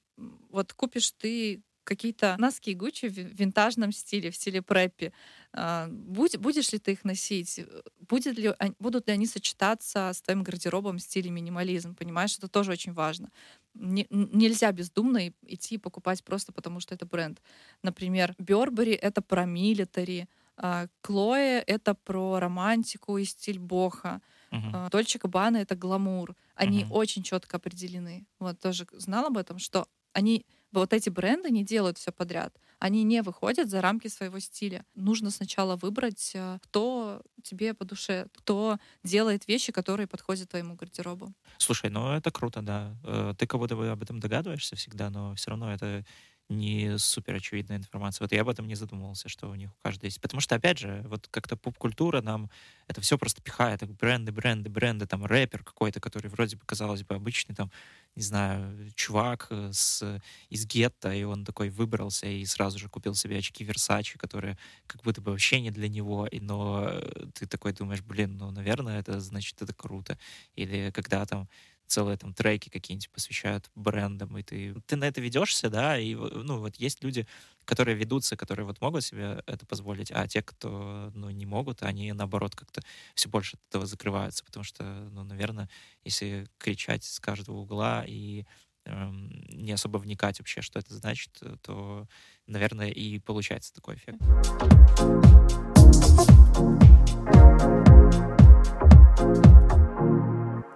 вот 0.49 0.73
купишь 0.73 1.11
ты 1.11 1.61
какие-то 1.83 2.35
носки 2.37 2.75
Гуччи 2.75 3.07
в 3.07 3.17
винтажном 3.17 3.91
стиле, 3.91 4.29
в 4.29 4.35
стиле 4.35 4.61
преппи. 4.61 5.11
Э, 5.53 5.87
будь, 5.89 6.37
будешь 6.37 6.71
ли 6.71 6.79
ты 6.79 6.91
их 6.91 7.03
носить? 7.03 7.61
Будет 8.07 8.37
ли, 8.37 8.53
будут 8.79 9.07
ли 9.07 9.13
они 9.13 9.25
сочетаться 9.25 10.11
с 10.13 10.21
твоим 10.21 10.43
гардеробом 10.43 10.97
в 10.97 11.01
стиле 11.01 11.31
минимализм? 11.31 11.95
Понимаешь, 11.95 12.37
это 12.37 12.47
тоже 12.47 12.71
очень 12.71 12.93
важно. 12.93 13.31
Не, 13.73 14.05
нельзя 14.09 14.71
бездумно 14.71 15.29
идти 15.47 15.75
и 15.75 15.77
покупать 15.77 16.23
просто 16.23 16.51
потому, 16.51 16.79
что 16.79 16.95
это 16.95 17.05
бренд. 17.05 17.41
Например, 17.83 18.35
Бербери— 18.37 18.93
это 19.01 19.21
про 19.21 19.45
милитари, 19.45 20.27
а, 20.61 20.87
Клоэ— 21.01 21.63
это 21.67 21.95
про 21.95 22.39
романтику 22.39 23.17
и 23.17 23.25
стиль 23.25 23.59
боха. 23.59 24.21
Uh-huh. 24.51 24.89
Дольче 24.89 25.19
Габбана— 25.19 25.57
это 25.57 25.75
гламур. 25.75 26.35
Они 26.55 26.83
uh-huh. 26.83 26.91
очень 26.91 27.23
четко 27.23 27.57
определены. 27.57 28.25
Вот 28.39 28.59
тоже 28.59 28.85
знал 28.93 29.25
об 29.25 29.37
этом, 29.37 29.59
что 29.59 29.87
они 30.11 30.45
вот 30.71 30.93
эти 30.93 31.09
бренды 31.09 31.49
не 31.49 31.63
делают 31.63 31.97
все 31.97 32.11
подряд. 32.11 32.55
Они 32.79 33.03
не 33.03 33.21
выходят 33.21 33.69
за 33.69 33.81
рамки 33.81 34.07
своего 34.07 34.39
стиля. 34.39 34.85
Нужно 34.95 35.31
сначала 35.31 35.75
выбрать, 35.75 36.31
э, 36.33 36.59
кто 36.63 37.21
тебе 37.43 37.73
по 37.73 37.85
душе, 37.85 38.27
кто 38.37 38.77
делает 39.03 39.47
вещи, 39.47 39.71
которые 39.71 40.07
подходят 40.07 40.49
твоему 40.49 40.75
гардеробу. 40.75 41.33
Слушай, 41.57 41.89
ну 41.89 42.11
это 42.11 42.31
круто, 42.31 42.61
да. 42.61 42.95
Э, 43.03 43.33
ты 43.37 43.47
как 43.47 43.59
будто 43.59 43.75
бы 43.75 43.89
об 43.89 44.01
этом 44.01 44.19
догадываешься 44.19 44.75
всегда, 44.75 45.09
но 45.09 45.35
все 45.35 45.49
равно 45.49 45.73
это 45.73 46.05
не 46.49 46.97
супер 46.97 47.35
очевидная 47.35 47.77
информация. 47.77 48.23
Вот 48.25 48.31
я 48.31 48.41
об 48.41 48.49
этом 48.49 48.67
не 48.67 48.75
задумывался, 48.75 49.29
что 49.29 49.49
у 49.49 49.55
них 49.55 49.69
у 49.71 49.83
каждого 49.83 50.05
есть. 50.05 50.19
Потому 50.19 50.41
что, 50.41 50.55
опять 50.55 50.79
же, 50.79 51.03
вот 51.07 51.27
как-то 51.29 51.55
поп-культура 51.55 52.21
нам 52.21 52.49
это 52.87 53.01
все 53.01 53.17
просто 53.19 53.41
пихает. 53.41 53.83
Бренды, 53.87 54.31
бренды, 54.31 54.69
бренды, 54.69 55.05
там 55.05 55.25
рэпер 55.25 55.63
какой-то, 55.63 55.99
который 55.99 56.27
вроде 56.29 56.57
бы, 56.57 56.63
казалось 56.65 57.03
бы, 57.03 57.13
обычный 57.15 57.53
там, 57.55 57.71
не 58.15 58.23
знаю, 58.23 58.89
чувак 58.95 59.47
э, 59.51 59.69
с, 59.71 60.21
из 60.49 60.65
гетто, 60.65 61.13
и 61.13 61.23
он 61.23 61.45
такой 61.45 61.69
выбрался 61.69 62.25
и 62.27 62.43
сразу 62.45 62.79
же 62.79 62.89
купил 62.89 63.13
себе 63.13 63.37
очки 63.37 63.63
Versace, 63.63 64.17
которые 64.17 64.57
как 64.87 65.03
будто 65.03 65.21
бы 65.21 65.31
вообще 65.31 65.61
не 65.61 65.69
для 65.71 65.87
него, 65.87 66.25
и, 66.25 66.39
но 66.39 66.89
э, 66.89 67.27
ты 67.33 67.45
такой 67.45 67.73
думаешь, 67.73 68.01
блин, 68.01 68.37
ну, 68.37 68.49
наверное, 68.51 68.99
это 68.99 69.19
значит, 69.19 69.61
это 69.61 69.73
круто. 69.73 70.17
Или 70.55 70.91
когда 70.91 71.25
там 71.25 71.47
целые 71.89 72.17
там 72.17 72.33
треки 72.33 72.69
какие-нибудь 72.69 73.09
посвящают 73.09 73.69
брендам, 73.75 74.37
и 74.37 74.43
ты, 74.43 74.75
ты 74.85 74.95
на 74.95 75.05
это 75.05 75.19
ведешься, 75.21 75.69
да, 75.69 75.97
и 75.97 76.13
ну 76.15 76.59
вот 76.59 76.75
есть 76.75 77.03
люди, 77.03 77.27
которые 77.65 77.95
ведутся, 77.95 78.37
которые 78.37 78.65
вот 78.65 78.79
могут 78.79 79.03
себе 79.03 79.43
это 79.47 79.65
позволить, 79.65 80.11
а 80.11 80.27
те, 80.27 80.41
кто 80.41 81.11
ну, 81.15 81.29
не 81.29 81.45
могут, 81.45 81.83
они 81.83 82.13
наоборот 82.13 82.55
как-то 82.55 82.81
все 83.15 83.27
больше 83.27 83.57
от 83.57 83.69
этого 83.69 83.85
закрываются, 83.85 84.45
потому 84.45 84.63
что, 84.63 84.83
ну, 84.83 85.23
наверное, 85.23 85.69
если 86.03 86.47
кричать 86.59 87.03
с 87.03 87.19
каждого 87.19 87.57
угла 87.57 88.05
и 88.07 88.45
эм, 88.85 89.29
не 89.49 89.71
особо 89.71 89.97
вникать 89.97 90.39
вообще, 90.39 90.61
что 90.61 90.79
это 90.79 90.93
значит, 90.93 91.41
то, 91.61 92.07
наверное, 92.47 92.89
и 92.89 93.19
получается 93.19 93.73
такой 93.73 93.95
эффект. 93.95 94.19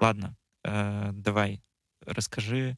Ладно, 0.01 0.35
э, 0.63 1.11
давай, 1.13 1.63
расскажи, 2.01 2.77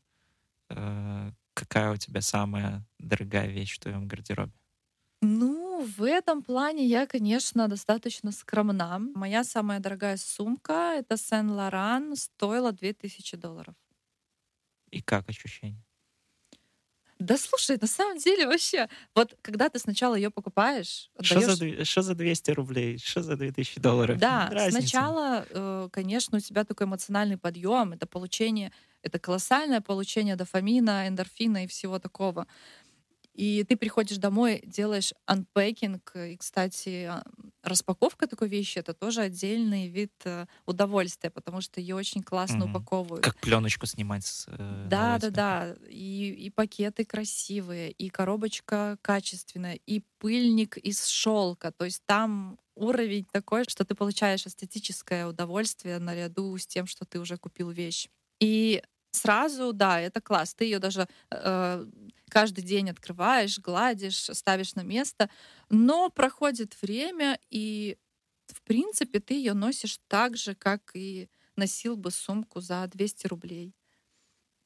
э, 0.69 1.32
какая 1.54 1.91
у 1.93 1.98
тебя 1.98 2.21
самая 2.21 2.86
дорогая 3.00 3.48
вещь 3.48 3.76
в 3.78 3.80
твоем 3.82 4.08
гардеробе? 4.08 4.54
Ну, 5.21 5.84
в 5.84 6.04
этом 6.04 6.41
плане 6.41 6.86
я, 6.86 7.06
конечно, 7.08 7.67
достаточно 7.67 8.32
скромна. 8.32 9.00
Моя 9.15 9.43
самая 9.43 9.80
дорогая 9.80 10.17
сумка— 10.17 10.93
это 10.98 11.17
Сен-Лоран, 11.17 12.15
стоила 12.15 12.71
2000 12.71 13.36
долларов. 13.38 13.76
И 14.89 15.02
как 15.02 15.30
ощущение? 15.30 15.85
Да 17.26 17.38
слушай, 17.38 17.78
на 17.82 17.88
самом 17.88 18.18
деле 18.20 18.46
вообще, 18.48 18.88
вот 19.16 19.36
когда 19.42 19.70
ты 19.70 19.80
сначала 19.80 20.16
ее 20.16 20.30
покупаешь, 20.30 21.10
Что 21.22 21.42
за, 21.42 21.54
отдаешь... 21.54 21.88
что 21.88 22.02
за 22.04 22.14
200 22.16 22.52
рублей? 22.52 22.98
Что 23.00 23.22
за 23.24 23.36
2000 23.36 23.80
долларов? 23.80 24.18
Да, 24.20 24.48
Разница. 24.52 24.72
сначала, 24.82 25.46
э, 25.50 25.90
конечно, 25.92 26.38
у 26.38 26.42
тебя 26.42 26.64
такой 26.66 26.86
эмоциональный 26.86 27.38
подъем, 27.38 27.94
это 27.94 28.06
получение, 28.06 28.72
это 29.02 29.18
колоссальное 29.20 29.82
получение 29.82 30.36
дофамина, 30.36 31.08
эндорфина 31.08 31.64
и 31.64 31.68
всего 31.68 32.00
такого. 32.00 32.46
И 33.36 33.63
ты 33.65 33.76
приходишь 33.76 34.17
домой, 34.17 34.62
делаешь 34.65 35.13
анпекинг. 35.26 36.13
И, 36.15 36.38
кстати, 36.38 37.06
а, 37.06 37.24
распаковка 37.63 38.28
такой 38.28 38.48
вещи— 38.48 38.78
это 38.80 38.93
тоже 38.93 39.21
отдельный 39.21 39.88
вид 39.89 40.13
э, 40.24 40.45
удовольствия, 40.65 41.30
потому 41.30 41.60
что 41.62 41.82
ее 41.82 41.95
очень 41.95 42.24
классно 42.24 42.65
Мгм. 42.65 42.69
упаковывают. 42.69 43.24
Как 43.24 43.38
пленочку 43.39 43.86
снимать 43.86 44.26
с 44.26 44.45
э, 44.48 44.88
Да, 44.89 45.17
да, 45.19 45.30
да. 45.32 45.76
И, 45.89 46.30
и 46.45 46.50
пакеты 46.50 47.04
красивые, 47.06 47.91
и 47.91 48.10
коробочка 48.10 48.98
качественная, 49.02 49.80
и 49.86 50.02
пыльник 50.19 50.78
из 50.78 51.06
шелка. 51.06 51.71
То 51.71 51.86
есть 51.86 52.04
там 52.06 52.58
уровень 52.76 53.26
такой, 53.32 53.65
что 53.67 53.84
ты 53.84 53.95
получаешь 53.95 54.45
эстетическое 54.45 55.28
удовольствие 55.28 56.00
наряду 56.00 56.58
с 56.58 56.67
тем, 56.67 56.88
что 56.88 57.06
ты 57.06 57.19
уже 57.19 57.38
купил 57.38 57.69
вещь. 57.71 58.08
И 58.39 58.82
сразу, 59.12 59.74
да, 59.74 60.00
это 60.02 60.21
класс. 60.21 60.54
Ты 60.54 60.65
ее 60.65 60.80
даже 60.80 61.08
э, 61.32 61.86
каждый 62.30 62.64
день 62.64 62.90
открываешь, 62.90 63.60
гладишь, 63.60 64.30
ставишь 64.32 64.76
на 64.76 64.82
место. 64.82 65.30
Но 65.70 66.10
проходит 66.10 66.82
время, 66.82 67.40
и 67.50 67.98
в 68.48 68.62
принципе 68.64 69.20
ты 69.20 69.36
ее 69.36 69.54
носишь 69.54 70.00
так 70.08 70.38
же, 70.38 70.56
как 70.56 70.92
и 70.94 71.30
носил 71.56 71.96
бы 71.96 72.12
сумку 72.12 72.62
за 72.62 72.88
200 72.88 73.28
рублей. 73.28 73.76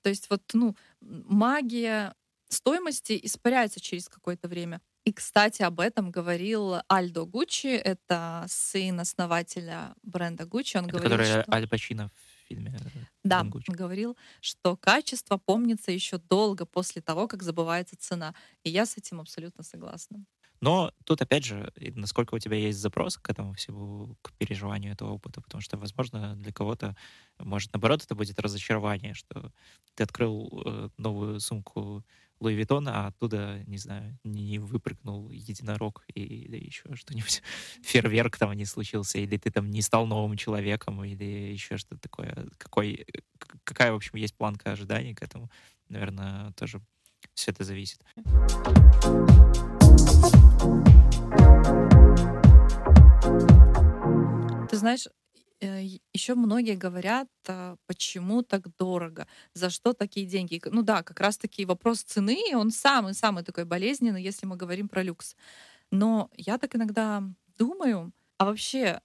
То 0.01 0.09
есть 0.09 0.29
вот, 0.29 0.43
ну, 0.53 0.75
магия 1.01 2.15
стоимости 2.47 3.19
испаряется 3.21 3.79
через 3.79 4.09
какое-то 4.09 4.47
время. 4.47 4.81
И, 5.05 5.13
кстати, 5.13 5.61
об 5.61 5.79
этом 5.79 6.11
говорил 6.11 6.75
Альдо 6.87 7.25
Гуччи, 7.25 7.67
это 7.67 8.45
сын 8.47 8.99
основателя 8.99 9.95
бренда 10.03 10.45
Гуччи. 10.45 10.77
Он 10.77 10.85
Это 10.85 10.97
говорил, 10.97 11.17
который 11.17 11.43
что... 11.43 11.53
Аль 11.53 11.67
Пачино 11.67 12.09
в 12.09 12.47
фильме 12.47 12.77
э, 12.79 12.99
Да, 13.23 13.45
он 13.67 13.75
говорил, 13.75 14.17
что 14.41 14.77
качество 14.77 15.37
помнится 15.37 15.91
еще 15.91 16.17
долго 16.17 16.65
после 16.65 17.01
того, 17.01 17.27
как 17.27 17.43
забывается 17.43 17.97
цена. 17.97 18.33
И 18.63 18.69
я 18.69 18.85
с 18.85 18.97
этим 18.97 19.19
абсолютно 19.21 19.63
согласна. 19.63 20.25
Но 20.61 20.91
тут, 21.05 21.21
опять 21.21 21.45
же, 21.45 21.71
насколько 21.95 22.35
у 22.35 22.39
тебя 22.39 22.57
есть 22.57 22.79
запрос 22.79 23.17
к 23.17 23.29
этому 23.29 23.53
всему, 23.53 24.17
к 24.21 24.33
переживанию 24.33 24.91
этого 24.93 25.11
опыта, 25.11 25.39
потому 25.41 25.61
что, 25.61 25.77
возможно, 25.77 26.35
для 26.35 26.51
кого-то, 26.51 26.97
может, 27.39 27.71
наоборот, 27.73 28.03
это 28.03 28.13
будет 28.15 28.39
разочарование, 28.39 29.13
что 29.13 29.53
ты 29.95 30.03
открыл 30.03 30.49
э, 30.65 30.89
новую 30.97 31.39
сумку 31.39 32.03
Луи 32.39 32.55
Виттона, 32.55 32.91
а 33.03 33.07
оттуда, 33.07 33.63
не 33.67 33.77
знаю, 33.77 34.17
не 34.23 34.59
выпрыгнул 34.59 35.29
единорог 35.31 36.03
и- 36.13 36.21
или 36.45 36.57
еще 36.57 36.95
что-нибудь, 36.95 37.41
фейерверк 37.83 38.37
там 38.37 38.53
не 38.53 38.65
случился, 38.65 39.17
или 39.19 39.37
ты 39.37 39.51
там 39.51 39.69
не 39.69 39.81
стал 39.81 40.07
новым 40.07 40.37
человеком, 40.37 41.03
или 41.03 41.51
еще 41.53 41.77
что-то 41.77 42.01
такое. 42.01 42.47
Какой, 42.57 43.05
какая, 43.63 43.91
в 43.91 43.95
общем, 43.95 44.15
есть 44.15 44.35
планка 44.35 44.71
ожиданий 44.71 45.13
к 45.13 45.21
этому, 45.21 45.49
наверное, 45.89 46.51
тоже 46.53 46.81
все 47.33 47.51
это 47.51 47.63
зависит. 47.63 48.01
Ты 54.69 54.77
знаешь, 54.77 55.07
еще 55.65 56.35
многие 56.35 56.75
говорят, 56.75 57.27
а, 57.47 57.75
почему 57.87 58.43
так 58.43 58.75
дорого, 58.77 59.27
за 59.53 59.69
что 59.69 59.93
такие 59.93 60.25
деньги. 60.25 60.61
Ну 60.65 60.81
да, 60.83 61.03
как 61.03 61.19
раз-таки 61.19 61.65
вопрос 61.65 62.03
цены, 62.03 62.37
он 62.55 62.71
самый-самый 62.71 63.43
такой 63.43 63.65
болезненный, 63.65 64.23
если 64.23 64.45
мы 64.45 64.55
говорим 64.57 64.87
про 64.89 65.03
люкс. 65.03 65.35
Но 65.91 66.29
я 66.35 66.57
так 66.57 66.75
иногда 66.75 67.23
думаю, 67.57 68.13
а 68.37 68.45
вообще, 68.45 69.01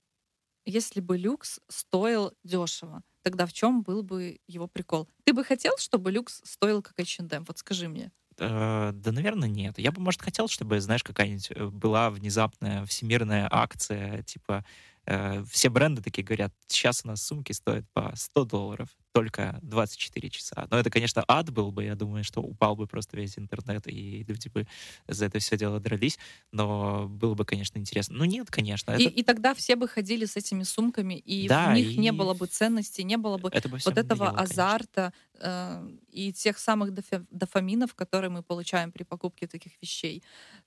если 0.66 1.00
бы 1.00 1.18
люкс 1.18 1.60
стоил 1.68 2.32
дешево, 2.44 3.02
тогда 3.22 3.46
в 3.46 3.52
чем 3.52 3.82
был 3.82 4.02
бы 4.02 4.40
его 4.48 4.68
прикол? 4.68 5.08
Ты 5.24 5.34
бы 5.34 5.44
хотел, 5.44 5.78
чтобы 5.78 6.12
люкс 6.12 6.42
стоил 6.44 6.82
как 6.82 6.98
H&M? 7.00 7.44
Вот 7.46 7.58
скажи 7.58 7.88
мне. 7.88 8.12
Э, 8.38 8.90
Да, 8.92 9.12
наверное, 9.12 9.48
нет. 9.48 9.78
Я 9.78 9.92
бы, 9.92 10.00
может, 10.00 10.22
хотел, 10.22 10.48
чтобы, 10.48 10.80
знаешь, 10.80 11.04
какая-нибудь 11.04 11.50
э, 11.52 11.66
была 11.66 12.10
внезапная 12.10 12.84
всемирная 12.86 13.48
акция, 13.50 14.22
типа 14.22 14.64
э, 15.06 15.44
все 15.50 15.68
бренды 15.70 16.02
такие 16.02 16.24
говорят, 16.24 16.52
сейчас 16.66 17.02
у 17.04 17.08
нас 17.08 17.22
сумки 17.22 17.52
стоят 17.52 17.84
по 17.92 18.12
100 18.14 18.44
долларов, 18.44 18.88
только 19.14 19.58
24 19.62 20.30
часа. 20.30 20.66
Но 20.70 20.78
это, 20.78 20.90
конечно, 20.90 21.24
ад 21.28 21.50
был 21.50 21.72
бы, 21.72 21.84
я 21.84 21.94
думаю, 21.94 22.24
что 22.24 22.40
упал 22.42 22.76
бы 22.76 22.86
просто 22.88 23.16
весь 23.16 23.38
интернет, 23.38 23.86
и 23.88 24.24
люди 24.28 24.48
бы 24.48 24.66
за 25.08 25.26
это 25.26 25.38
все 25.38 25.56
дело 25.56 25.80
дрались, 25.80 26.18
но 26.52 27.08
было 27.08 27.34
бы, 27.34 27.44
конечно, 27.44 27.78
интересно. 27.78 28.16
Ну 28.18 28.24
нет, 28.24 28.50
конечно, 28.50 28.90
И, 28.96 29.04
это, 29.04 29.08
и 29.08 29.22
тогда 29.24 29.54
все 29.54 29.74
бы 29.74 29.88
ходили 29.88 30.24
с 30.24 30.36
этими 30.36 30.62
сумками, 30.62 31.14
и 31.14 31.48
Да, 31.48 31.64
в 31.64 31.66
них 31.66 31.96
не 31.96 32.12
и 32.12 32.12
было 32.12 32.32
бы 32.34 32.46
ценности, 32.46 33.00
не 33.02 33.16
было 33.16 33.38
бы 33.38 33.50
это 33.50 33.68
бы 33.68 33.78
вот 33.84 33.98
этого 33.98 34.30
конечно. 34.30 34.30
азарта 34.30 35.12
э, 35.34 35.88
и 36.10 36.32
тех 36.32 36.58
самых 36.58 36.90
дофи- 36.92 37.26
дофаминов, 37.30 37.94
которые 37.96 38.30
мы 38.30 38.44
получаем 38.44 38.92
при 38.92 39.02
покупке 39.02 39.48
таких 39.48 39.72
вещей. 39.82 40.22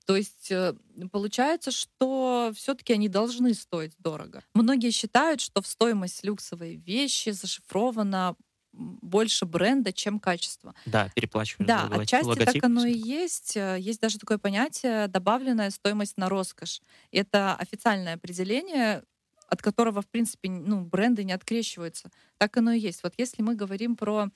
То 0.06 0.18
есть 0.18 0.52
э, 0.52 0.74
получается, 1.12 1.72
что 1.72 2.52
все-таки 2.54 2.92
они 2.92 3.08
должны 3.08 3.54
стоить 3.54 3.94
дорого. 3.98 4.44
Многие 4.54 4.92
считают, 4.92 5.40
что 5.40 5.62
в 5.62 5.68
стоимость 5.68 6.26
люксовой 6.26 6.76
вещи 6.76 7.30
зашифровано 7.30 8.36
м, 8.37 8.37
больше 8.78 9.46
бренда, 9.46 9.94
чем 9.94 10.20
качество. 10.20 10.74
Да, 10.86 11.10
переплачивают 11.16 11.68
Да, 11.68 11.88
за 11.88 11.88
отчасти 11.88 12.26
логотип, 12.26 12.64
так 12.64 12.64
оно 12.64 12.86
и 12.86 12.94
есть. 12.94 13.58
Э, 13.58 13.78
Есть 13.80 14.02
даже 14.02 14.20
такое 14.20 14.38
понятие 14.38 15.08
добавленная 15.08 15.72
стоимость 15.72 16.18
на 16.18 16.30
роскошь. 16.30 16.82
Это 17.12 17.56
официальное 17.56 18.16
определение, 18.16 19.04
от 19.50 19.62
которого, 19.62 20.02
в 20.02 20.08
принципе, 20.08 20.50
ну, 20.50 20.82
бренды 20.82 21.24
не 21.24 21.34
открещиваются. 21.34 22.12
Так 22.38 22.58
оно 22.58 22.74
и 22.74 22.80
есть. 22.80 23.04
Вот 23.04 23.14
если 23.18 23.42
мы 23.44 23.56
говорим 23.56 23.96
про 23.96 24.30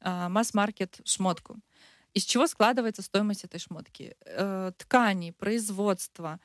а, 0.00 0.28
масс-маркет 0.28 1.00
шмотку, 1.04 1.56
из 2.14 2.24
чего 2.24 2.46
складывается 2.46 3.02
стоимость 3.02 3.44
этой 3.44 3.60
шмотки? 3.60 4.16
Э, 4.26 4.72
ткани, 4.78 5.32
производство, 5.32 6.40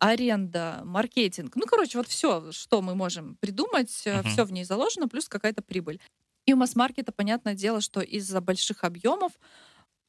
аренда, 0.00 0.82
маркетинг. 0.84 1.56
Ну, 1.56 1.66
короче, 1.66 1.98
вот 1.98 2.08
все, 2.08 2.52
что 2.52 2.82
мы 2.82 2.94
можем 2.94 3.36
придумать, 3.36 3.90
Мгм. 4.12 4.28
все 4.28 4.44
в 4.44 4.52
ней 4.52 4.64
заложено, 4.64 5.08
плюс 5.08 5.28
какая-то 5.28 5.62
прибыль. 5.62 6.00
И 6.48 6.54
у 6.54 6.56
масс-маркета, 6.56 7.12
понятное 7.12 7.52
дело, 7.52 7.82
что 7.82 8.00
из-за 8.00 8.40
больших 8.40 8.82
объемов 8.82 9.32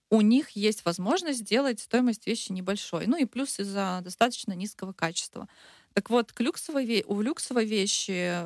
у 0.10 0.22
них 0.22 0.52
есть 0.52 0.86
возможность 0.86 1.40
сделать 1.40 1.82
стоимость 1.82 2.28
вещи 2.28 2.54
небольшой. 2.54 3.08
Ну 3.08 3.18
и 3.18 3.26
плюс 3.26 3.60
из-за 3.60 4.00
достаточно 4.02 4.54
низкого 4.54 4.94
качества. 4.94 5.50
Так 5.92 6.10
вот, 6.10 6.32
к 6.32 6.40
люксовой, 6.40 7.04
у 7.06 7.20
люксовой 7.20 7.66
вещи 7.66 8.46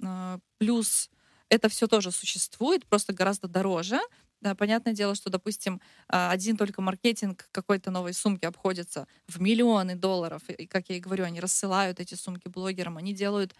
э, 0.00 0.38
плюс 0.58 1.10
это 1.48 1.68
все 1.68 1.88
тоже 1.88 2.12
существует, 2.12 2.86
просто 2.86 3.12
гораздо 3.12 3.48
дороже. 3.48 3.98
Да, 4.40 4.54
понятное 4.54 4.92
дело, 4.92 5.16
что, 5.16 5.28
допустим, 5.28 5.80
а, 6.06 6.30
один 6.30 6.56
только 6.56 6.80
маркетинг 6.80 7.48
какой-то 7.50 7.90
новой 7.90 8.14
сумки 8.14 8.44
обходится 8.44 9.08
в 9.26 9.40
миллионы 9.40 9.96
долларов. 9.96 10.48
И, 10.48 10.68
как 10.68 10.90
я 10.90 10.96
и 10.96 11.00
говорю, 11.00 11.24
они 11.24 11.40
рассылают 11.40 11.98
эти 11.98 12.14
сумки 12.14 12.46
блогерам, 12.46 12.98
они 12.98 13.12
делают 13.12 13.52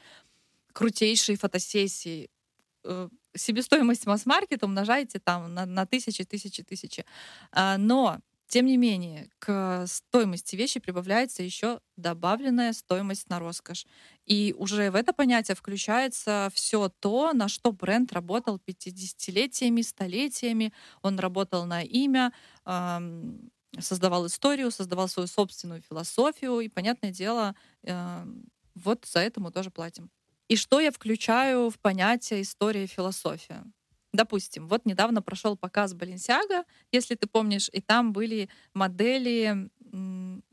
крутейшие 0.72 1.36
фотосессии. 1.36 2.30
Э, 2.84 3.08
Себестоимость 3.34 4.06
масс-маркета 4.06 4.66
умножаете 4.66 5.18
там 5.18 5.54
на, 5.54 5.64
на 5.64 5.86
тысячи, 5.86 6.24
тысячи, 6.24 6.62
тысячи. 6.62 7.04
А, 7.50 7.78
Но, 7.78 8.18
тем 8.46 8.66
не 8.66 8.76
менее, 8.76 9.30
к 9.38 9.86
стоимости 9.86 10.54
вещи 10.56 10.80
прибавляется 10.80 11.42
еще 11.42 11.80
добавленная 11.96 12.74
стоимость 12.74 13.30
на 13.30 13.38
роскошь. 13.38 13.86
И 14.26 14.54
уже 14.58 14.90
в 14.90 14.96
это 14.96 15.14
понятие 15.14 15.54
включается 15.54 16.50
все 16.52 16.90
то, 17.00 17.32
на 17.32 17.48
что 17.48 17.72
бренд 17.72 18.12
работал 18.12 18.58
50-летиями, 18.58 19.80
столетиями. 19.82 20.72
Он 21.02 21.18
работал 21.18 21.64
на 21.64 21.82
имя. 21.82 22.32
создавал 23.78 24.26
историю, 24.26 24.70
создавал 24.70 25.08
свою 25.08 25.26
собственную 25.26 25.80
философию, 25.82 26.60
и, 26.60 26.68
понятное 26.68 27.10
дело, 27.10 27.54
э, 27.84 28.24
вот 28.74 29.06
за 29.06 29.20
это 29.20 29.40
мы 29.40 29.50
тоже 29.50 29.70
платим. 29.70 30.10
И 30.52 30.56
что 30.56 30.80
я 30.80 30.92
включаю 30.92 31.70
в 31.70 31.78
понятие 31.78 32.42
история 32.42 32.84
и 32.84 32.86
философия? 32.86 33.64
Допустим, 34.12 34.68
вот 34.68 34.84
недавно 34.84 35.22
прошел 35.22 35.56
показ 35.56 35.94
Баленсиага, 35.94 36.64
если 36.92 37.14
ты 37.14 37.26
помнишь, 37.26 37.70
и 37.72 37.80
там 37.80 38.12
были 38.12 38.50
модели 38.74 39.70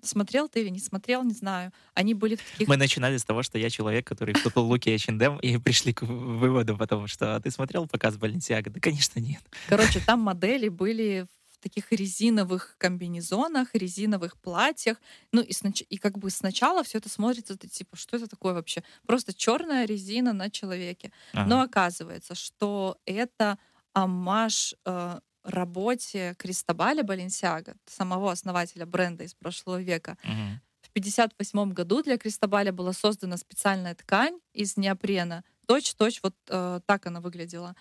смотрел 0.02 0.47
ты 0.47 0.62
или 0.62 0.70
не 0.70 0.80
смотрел, 0.80 1.24
не 1.24 1.34
знаю. 1.34 1.74
Они 1.93 2.14
были 2.14 2.36
в 2.36 2.41
таких... 2.41 2.68
Мы 2.70 2.78
начинали 2.78 3.18
с 3.18 3.26
того, 3.26 3.43
что 3.43 3.58
я 3.58 3.70
человек, 3.70 4.08
который 4.08 4.34
купил 4.36 4.64
луки 4.64 4.89
H&M, 4.89 5.38
и 5.39 5.58
пришли 5.58 5.93
к 5.93 6.04
выводу, 6.04 6.78
потому 6.78 7.08
что 7.08 7.36
«А 7.36 7.39
ты 7.41 7.52
смотрел 7.52 7.88
показ 7.88 8.18
Баленсиага? 8.18 8.70
Да, 8.70 8.80
конечно, 8.80 9.20
нет. 9.20 9.41
Короче, 9.68 10.00
там 10.06 10.22
модели 10.22 10.70
были 10.70 11.26
таких 11.60 11.91
резиновых 11.91 12.76
комбинезонах, 12.78 13.70
резиновых 13.74 14.38
платьях. 14.38 14.97
Ну 15.32 15.41
и, 15.41 15.53
снач... 15.53 15.84
и 15.89 15.97
как 15.97 16.18
бы 16.18 16.30
сначала 16.30 16.84
все 16.84 16.97
это 16.97 17.10
смотрится, 17.10 17.57
ты 17.57 17.68
типа, 17.68 17.97
что 17.97 18.18
это 18.18 18.28
такое 18.28 18.53
вообще? 18.53 18.84
Просто 19.05 19.34
черная 19.34 19.86
резина 19.86 20.34
на 20.34 20.49
человеке. 20.49 21.12
Ага. 21.34 21.49
Но 21.49 21.62
оказывается, 21.62 22.36
что 22.36 22.97
это 23.05 23.57
амаш 23.93 24.76
э, 24.86 25.20
работе 25.43 26.36
Кристобаля 26.38 27.03
Баленсиага, 27.03 27.76
самого 27.86 28.32
основателя 28.32 28.86
бренда 28.86 29.24
из 29.24 29.34
прошлого 29.34 29.82
века. 29.82 30.18
Uh-huh. 30.24 30.60
В 30.82 30.89
1958 30.89 31.74
году 31.74 32.01
для 32.01 32.18
Кристобаля 32.18 32.72
была 32.72 32.93
создана 32.93 33.38
специальная 33.38 33.95
ткань 33.95 34.39
из 34.53 34.78
неопрена. 34.78 35.43
Точь-точь 35.68 36.22
вот 36.24 36.36
э, 36.49 36.80
так 36.86 37.05
она 37.05 37.22
выглядела. 37.22 37.76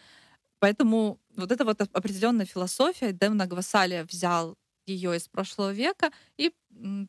Поэтому 0.58 1.18
вот 1.40 1.52
эта 1.52 1.64
вот 1.64 1.80
определенная 1.80 2.46
философия, 2.46 3.12
Демна 3.12 3.46
Гвасалия 3.46 4.04
взял 4.04 4.56
ее 4.86 5.16
из 5.16 5.28
прошлого 5.28 5.72
века 5.72 6.10
и 6.36 6.52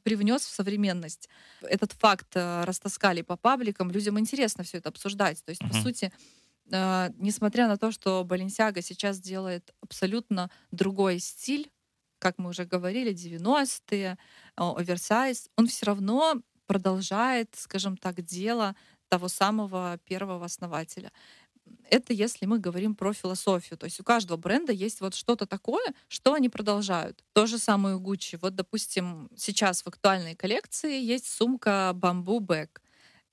привнес 0.03 0.41
в 0.41 0.53
современность. 0.53 1.29
Этот 1.61 1.93
факт 1.93 2.35
э, 2.35 2.63
растаскали 2.65 3.21
по 3.21 3.37
пабликам, 3.37 3.91
людям 3.91 4.19
интересно 4.19 4.63
все 4.63 4.77
это 4.77 4.89
обсуждать. 4.89 5.43
То 5.45 5.51
есть, 5.51 5.61
uh-huh. 5.61 5.69
по 5.69 5.73
сути, 5.75 6.11
э, 6.71 7.09
несмотря 7.17 7.67
на 7.67 7.77
то, 7.77 7.91
что 7.91 8.23
Баленсиага 8.23 8.81
сейчас 8.81 9.19
делает 9.19 9.73
абсолютно 9.81 10.49
другой 10.71 11.19
стиль, 11.19 11.71
как 12.19 12.37
мы 12.37 12.49
уже 12.49 12.65
говорили, 12.65 13.13
90-е, 13.13 14.17
оверсайз, 14.55 15.49
он 15.55 15.67
все 15.67 15.85
равно 15.85 16.41
продолжает, 16.67 17.55
скажем 17.55 17.97
так, 17.97 18.21
дело 18.21 18.75
того 19.07 19.27
самого 19.27 19.97
первого 20.05 20.45
основателя. 20.45 21.11
Это 21.89 22.13
если 22.13 22.45
мы 22.45 22.59
говорим 22.59 22.95
про 22.95 23.13
философию. 23.13 23.77
То 23.77 23.85
есть 23.85 23.99
у 23.99 24.03
каждого 24.03 24.37
бренда 24.37 24.71
есть 24.71 25.01
вот 25.01 25.15
что-то 25.15 25.45
такое, 25.45 25.93
что 26.07 26.33
они 26.33 26.49
продолжают. 26.49 27.23
То 27.33 27.47
же 27.47 27.57
самое 27.57 27.95
у 27.95 27.99
Gucci. 27.99 28.37
Вот, 28.41 28.55
допустим, 28.55 29.29
сейчас 29.35 29.81
в 29.81 29.87
актуальной 29.87 30.35
коллекции 30.35 31.01
есть 31.01 31.27
сумка 31.27 31.91
Bamboo 31.95 32.39
Bag. 32.39 32.69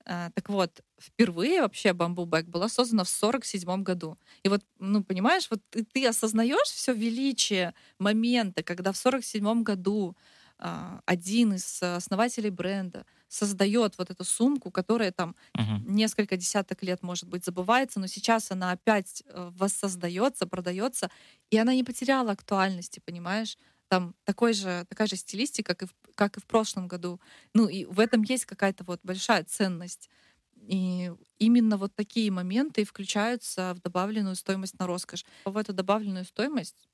А, 0.09 0.31
так 0.31 0.49
вот, 0.49 0.83
впервые 1.01 1.63
вообще 1.63 1.91
Bamboo 1.91 2.27
Bag 2.27 2.45
была 2.45 2.69
создана 2.69 3.03
в 3.05 3.09
47 3.09 3.83
году. 3.83 4.17
И 4.45 4.49
вот, 4.49 4.63
ну, 4.79 5.03
понимаешь, 5.03 5.49
вот 5.51 5.61
ты, 5.71 5.85
ты 5.85 6.07
осознаешь 6.07 6.69
все 6.69 6.95
величие 6.95 7.75
момента, 7.99 8.63
когда 8.63 8.93
в 8.93 8.97
47 8.97 9.63
году 9.65 10.17
один 10.59 11.55
из 11.55 11.83
основателей 11.83 12.51
бренда 12.51 13.05
создает 13.29 13.99
вот 13.99 14.11
эту 14.11 14.25
сумку, 14.25 14.71
которая 14.71 15.13
там 15.13 15.35
uh-huh. 15.55 15.83
несколько 15.87 16.37
десяток 16.37 16.83
лет, 16.83 17.03
может 17.03 17.29
быть, 17.29 17.45
забывается, 17.45 18.01
но 18.01 18.07
сейчас 18.07 18.51
она 18.51 18.71
опять 18.71 19.23
э, 19.27 19.51
воссоздается, 19.55 20.47
продается, 20.47 21.11
и 21.51 21.59
она 21.59 21.75
не 21.75 21.85
потеряла 21.85 22.33
актуальности, 22.33 23.03
понимаешь? 23.05 23.59
там 23.89 24.15
такой 24.25 24.53
же, 24.53 24.85
такая 24.89 25.07
же 25.07 25.17
стилистика, 25.17 25.75
как 25.75 25.83
и, 25.83 25.87
в, 25.87 25.95
как 26.15 26.37
и 26.37 26.41
в 26.41 26.47
прошлом 26.47 26.89
году. 26.89 27.21
Ну 27.55 27.69
и 27.69 27.85
в 27.85 28.01
этом 28.01 28.23
есть 28.23 28.45
какая-то 28.45 28.85
вот 28.85 29.01
большая 29.03 29.45
ценность. 29.45 30.11
И 30.57 31.13
именно 31.39 31.77
вот 31.77 31.95
такие 31.95 32.31
моменты 32.31 32.85
включаются 32.85 33.75
в 33.75 33.81
добавленную 33.81 34.35
стоимость 34.35 34.79
на 34.79 34.87
роскошь. 34.87 35.25
В 35.45 35.57
эту 35.57 35.73
добавленную 35.73 36.25
стоимость 36.25 36.89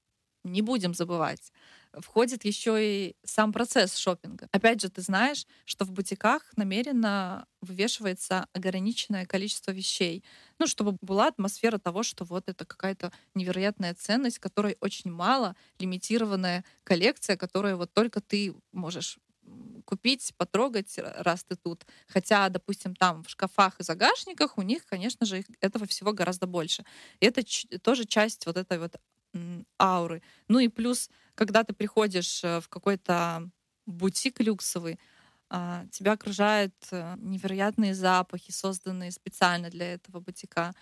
не 0.44 0.62
будем 0.62 0.94
забывать 0.94 1.52
входит 2.00 2.44
еще 2.44 2.76
и 2.82 3.16
сам 3.24 3.52
процесс 3.52 3.96
шопинга. 3.96 4.48
Опять 4.52 4.80
же, 4.80 4.88
ты 4.88 5.02
знаешь, 5.02 5.46
что 5.64 5.84
в 5.84 5.92
бутиках 5.92 6.42
намеренно 6.56 7.46
вывешивается 7.60 8.46
ограниченное 8.52 9.26
количество 9.26 9.72
вещей, 9.72 10.24
ну, 10.58 10.66
чтобы 10.66 10.96
была 11.00 11.28
атмосфера 11.28 11.78
того, 11.78 12.02
что 12.02 12.24
вот 12.24 12.48
это 12.48 12.64
какая-то 12.64 13.12
невероятная 13.34 13.94
ценность, 13.94 14.38
которой 14.38 14.76
очень 14.80 15.10
мало, 15.10 15.54
лимитированная 15.78 16.64
коллекция, 16.84 17.36
которую 17.36 17.76
вот 17.76 17.92
только 17.92 18.20
ты 18.20 18.54
можешь 18.72 19.18
купить, 19.84 20.32
потрогать, 20.36 20.98
раз 20.98 21.44
ты 21.44 21.56
тут. 21.56 21.84
Хотя, 22.06 22.48
допустим, 22.48 22.94
там 22.94 23.22
в 23.24 23.28
шкафах 23.30 23.80
и 23.80 23.82
загашниках 23.82 24.56
у 24.56 24.62
них, 24.62 24.86
конечно 24.86 25.26
же, 25.26 25.44
этого 25.60 25.86
всего 25.86 26.12
гораздо 26.12 26.46
больше. 26.46 26.84
И 27.20 27.26
это 27.26 27.42
тоже 27.82 28.04
часть 28.04 28.46
вот 28.46 28.56
этой 28.56 28.78
вот 28.78 28.96
ауры. 29.80 30.22
Ну 30.48 30.58
и 30.58 30.68
плюс, 30.68 31.10
когда 31.34 31.64
ты 31.64 31.72
приходишь 31.72 32.44
э, 32.44 32.60
в 32.60 32.68
какой-то 32.68 33.50
бутик 33.86 34.40
люксовый, 34.40 34.98
а, 35.54 35.84
тебя 35.90 36.12
окружают 36.12 36.74
э, 36.92 37.14
невероятные 37.18 37.94
запахи, 37.94 38.50
созданные 38.50 39.10
специально 39.10 39.68
для 39.68 39.92
этого 39.94 40.20
бутика, 40.20 40.72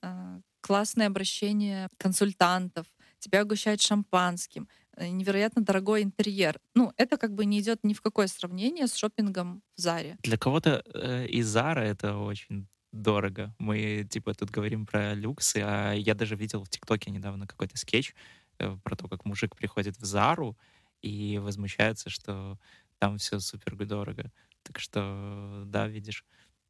а, 0.00 0.40
классное 0.62 1.08
обращение 1.08 1.88
консультантов, 1.98 2.86
тебя 3.18 3.42
угощают 3.42 3.82
шампанским, 3.82 4.68
э, 4.96 5.08
невероятно 5.08 5.62
дорогой 5.62 6.02
интерьер. 6.02 6.58
Ну, 6.74 6.92
это 6.96 7.18
как 7.18 7.34
бы 7.34 7.44
не 7.44 7.60
идет 7.60 7.80
ни 7.84 7.92
в 7.92 8.00
какое 8.00 8.26
сравнение 8.26 8.86
с 8.86 8.94
шопингом 8.94 9.62
в 9.76 9.80
Заре. 9.80 10.16
Для 10.22 10.38
кого-то 10.38 10.82
э, 10.94 11.26
из 11.26 11.46
Зара 11.46 11.80
это 11.80 12.16
очень 12.16 12.66
дорого. 13.02 13.54
Мы, 13.58 14.06
типа, 14.08 14.34
тут 14.34 14.50
говорим 14.50 14.86
про 14.86 15.14
люксы, 15.14 15.58
а 15.64 15.92
я 15.92 16.14
даже 16.14 16.36
видел 16.36 16.64
в 16.64 16.68
ТикТоке 16.68 17.10
недавно 17.10 17.46
какой-то 17.46 17.76
скетч 17.76 18.14
э, 18.58 18.76
про 18.82 18.96
то, 18.96 19.08
как 19.08 19.24
мужик 19.24 19.56
приходит 19.56 19.96
в 19.98 20.04
Зару 20.04 20.56
и 21.02 21.38
возмущается, 21.38 22.10
что 22.10 22.58
там 22.98 23.18
все 23.18 23.40
супер 23.40 23.76
дорого. 23.86 24.30
Так 24.62 24.78
что, 24.78 25.64
да, 25.66 25.88
видишь, 25.88 26.24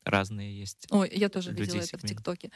разные 0.04 0.58
есть. 0.58 0.86
Ой, 0.90 1.10
я 1.12 1.28
тоже 1.28 1.52
видела 1.52 1.80
это 1.80 1.98
в 1.98 2.02
ТикТоке. 2.02 2.50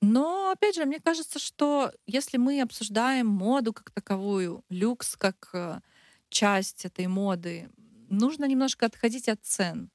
Но, 0.00 0.50
опять 0.50 0.74
же, 0.74 0.84
мне 0.84 1.00
кажется, 1.00 1.38
что 1.38 1.92
если 2.06 2.36
мы 2.36 2.60
обсуждаем 2.60 3.26
моду 3.26 3.72
как 3.72 3.90
таковую, 3.90 4.64
люкс 4.68 5.16
как 5.16 5.50
э, 5.52 5.80
часть 6.28 6.84
этой 6.84 7.06
моды, 7.06 7.70
нужно 8.08 8.46
немножко 8.46 8.86
отходить 8.86 9.28
от 9.28 9.44
цен. 9.44 9.90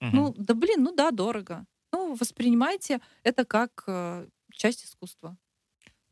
Угу. 0.00 0.10
Ну, 0.12 0.34
да 0.36 0.54
блин, 0.54 0.82
ну 0.82 0.94
да, 0.94 1.10
дорого. 1.10 1.66
Ну, 1.96 2.14
воспринимайте 2.14 3.00
это 3.22 3.46
как 3.46 3.84
э, 3.86 4.28
часть 4.52 4.84
искусства. 4.84 5.38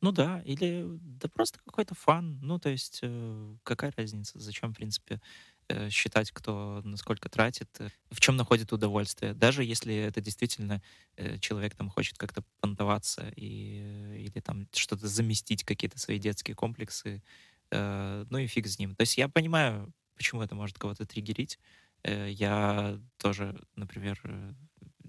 Ну 0.01 0.13
да, 0.13 0.41
или 0.47 0.83
да 1.21 1.29
просто 1.29 1.59
какой-то 1.63 1.95
фан. 1.95 2.39
Ну, 2.41 2.59
то 2.59 2.71
есть, 2.71 3.01
э, 3.03 3.57
какая 3.65 3.93
разница? 3.95 4.39
Зачем, 4.41 4.73
в 4.73 4.77
принципе, 4.77 5.21
э, 5.69 5.91
считать, 5.91 6.31
кто 6.31 6.81
насколько 6.85 7.29
тратит, 7.29 7.69
э, 7.81 7.91
в 8.11 8.19
чем 8.21 8.37
находит 8.37 8.73
удовольствие. 8.73 9.35
Даже 9.35 9.63
если 9.63 9.95
это 9.95 10.23
действительно 10.23 10.81
э, 11.17 11.39
человек 11.39 11.75
там 11.75 11.91
хочет 11.91 12.17
как-то 12.17 12.43
понтоваться 12.61 13.31
и, 13.37 13.83
э, 13.85 14.19
или 14.21 14.41
там 14.41 14.67
что-то 14.73 15.07
заместить, 15.07 15.65
какие-то 15.65 15.99
свои 15.99 16.19
детские 16.19 16.55
комплексы, 16.57 17.23
э, 17.71 18.25
ну 18.31 18.39
и 18.39 18.47
фиг 18.47 18.67
с 18.69 18.79
ним. 18.79 18.97
То 18.97 19.03
есть 19.03 19.19
я 19.19 19.29
понимаю, 19.29 19.93
почему 20.17 20.41
это 20.41 20.55
может 20.55 20.79
кого-то 20.79 21.05
триггерить. 21.05 21.59
Э, 22.05 22.31
я 22.31 22.99
тоже, 23.19 23.61
например, 23.77 24.19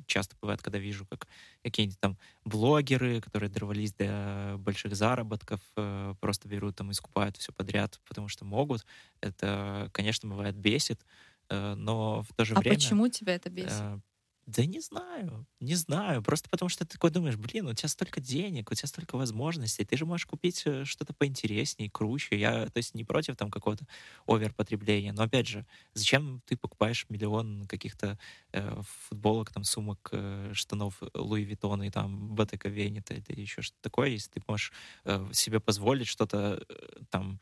часто 0.08 0.36
бывает, 0.42 0.62
когда 0.62 0.80
вижу, 0.80 1.06
как 1.06 1.28
какие-нибудь 1.64 2.00
там 2.00 2.18
блогеры, 2.44 3.22
которые 3.22 3.50
дорвались 3.50 3.94
до 3.94 4.56
больших 4.60 4.96
заработков, 4.96 5.62
э, 5.76 6.16
просто 6.20 6.48
берут 6.48 6.76
там 6.76 6.92
и 6.92 6.94
скупают 6.94 7.38
все 7.38 7.52
подряд, 7.52 8.00
потому 8.08 8.28
что 8.28 8.46
могут. 8.46 8.86
Это, 9.22 9.90
конечно, 9.94 10.30
бывает 10.30 10.56
бесит, 10.56 11.06
но 11.50 12.24
в 12.24 12.34
то 12.36 12.46
же 12.46 12.56
а 12.56 12.60
время... 12.60 12.74
А 12.74 12.76
почему 12.76 13.08
тебя 13.08 13.36
это 13.36 13.50
бесит? 13.50 14.02
Да 14.48 14.64
не 14.64 14.80
знаю, 14.80 15.48
не 15.60 15.74
знаю. 15.74 16.22
Просто 16.22 16.50
потому 16.52 16.70
что 16.70 16.86
ты 16.86 16.92
такой 16.94 17.10
думаешь, 17.10 17.36
блин, 17.36 17.68
у 17.68 17.74
тебя 17.74 17.90
столько 17.90 18.22
денег, 18.22 18.70
у 18.72 18.76
тебя 18.76 18.88
столько 18.88 19.16
возможностей, 19.18 19.86
ты 19.86 19.98
же 19.98 20.06
можешь 20.06 20.28
купить 20.28 20.62
э, 20.66 20.86
что-то 20.86 21.14
поинтереснее, 21.14 21.90
круче. 21.90 22.38
Я, 22.38 22.68
то 22.68 22.78
есть, 22.78 22.94
не 22.94 23.04
против 23.04 23.38
там 23.38 23.50
какого-то 23.50 23.88
оверпотребления. 24.28 25.14
Но 25.14 25.24
опять 25.24 25.48
же, 25.48 25.66
зачем 25.96 26.42
ты 26.46 26.58
покупаешь 26.58 27.08
миллион 27.10 27.66
каких-то 27.66 28.20
э, 28.54 28.82
футболок, 29.10 29.52
там, 29.52 29.64
сумок, 29.64 30.10
э, 30.12 30.52
штанов 30.54 31.02
Луи 31.16 31.44
Виттона 31.44 31.84
и 31.88 31.90
там 31.90 32.36
Ботека 32.36 32.70
Венета 32.70 33.16
или 33.16 33.42
еще 33.42 33.64
что-то 33.64 33.82
такое, 33.82 34.10
если 34.10 34.30
ты 34.30 34.42
можешь 34.48 34.72
э, 35.06 35.28
себе 35.34 35.60
позволить 35.60 36.08
что-то 36.08 36.64
э, 36.70 36.76
там 37.10 37.40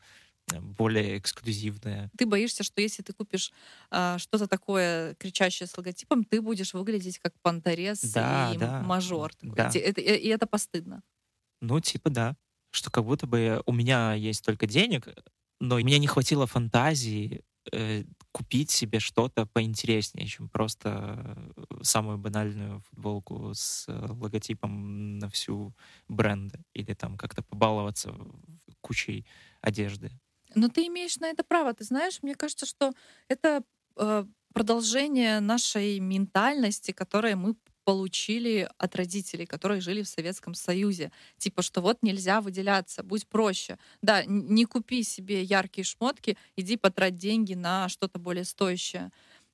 более 0.60 1.18
эксклюзивное. 1.18 2.10
Ты 2.16 2.26
боишься, 2.26 2.62
что 2.62 2.80
если 2.80 3.02
ты 3.02 3.12
купишь 3.12 3.52
а, 3.90 4.18
что-то 4.18 4.46
такое 4.46 5.14
кричащее 5.14 5.66
с 5.66 5.76
логотипом, 5.76 6.24
ты 6.24 6.40
будешь 6.40 6.74
выглядеть 6.74 7.18
как 7.18 7.32
понторез 7.40 8.00
да, 8.12 8.52
и 8.54 8.58
да, 8.58 8.82
мажор. 8.82 9.32
Да. 9.42 9.68
И, 9.68 9.78
это, 9.78 10.00
и 10.00 10.28
это 10.28 10.46
постыдно. 10.46 11.02
Ну, 11.60 11.80
типа 11.80 12.10
да. 12.10 12.36
Что 12.70 12.90
как 12.90 13.04
будто 13.04 13.26
бы 13.26 13.62
у 13.66 13.72
меня 13.72 14.14
есть 14.14 14.44
только 14.44 14.66
денег, 14.66 15.08
но 15.60 15.76
мне 15.76 15.98
не 15.98 16.08
хватило 16.08 16.46
фантазии 16.46 17.42
э, 17.72 18.04
купить 18.32 18.70
себе 18.70 18.98
что-то 18.98 19.46
поинтереснее, 19.46 20.26
чем 20.26 20.48
просто 20.48 21.52
самую 21.82 22.18
банальную 22.18 22.80
футболку 22.80 23.54
с 23.54 23.86
логотипом 23.88 25.18
на 25.18 25.28
всю 25.30 25.72
бренда 26.08 26.58
или 26.74 26.94
там 26.94 27.16
как-то 27.16 27.42
побаловаться 27.42 28.14
кучей 28.80 29.24
одежды. 29.60 30.10
Но 30.54 30.68
ты 30.68 30.86
имеешь 30.86 31.16
на 31.18 31.26
это 31.26 31.44
право. 31.44 31.72
Ты 31.74 31.84
знаешь, 31.84 32.22
мне 32.22 32.34
кажется, 32.34 32.66
что 32.66 32.92
это 33.28 33.62
э, 33.96 34.24
продолжение 34.52 35.40
нашей 35.40 35.98
ментальности, 36.00 36.92
которую 36.92 37.36
мы 37.38 37.56
получили 37.84 38.68
от 38.78 38.96
родителей, 38.96 39.46
которые 39.46 39.80
жили 39.80 40.02
в 40.02 40.08
Советском 40.08 40.54
Союзе. 40.54 41.12
Типа, 41.36 41.62
что 41.62 41.80
вот 41.82 41.98
нельзя 42.02 42.40
выделяться, 42.40 43.02
будь 43.02 43.26
проще. 43.28 43.78
Да, 44.02 44.24
не 44.24 44.64
купи 44.64 45.02
себе 45.02 45.42
яркие 45.42 45.84
шмотки, 45.84 46.36
иди 46.56 46.76
потрать 46.76 47.16
деньги 47.16 47.54
на 47.54 47.88
что-то 47.88 48.18
более 48.18 48.44
стоящее. 48.44 49.10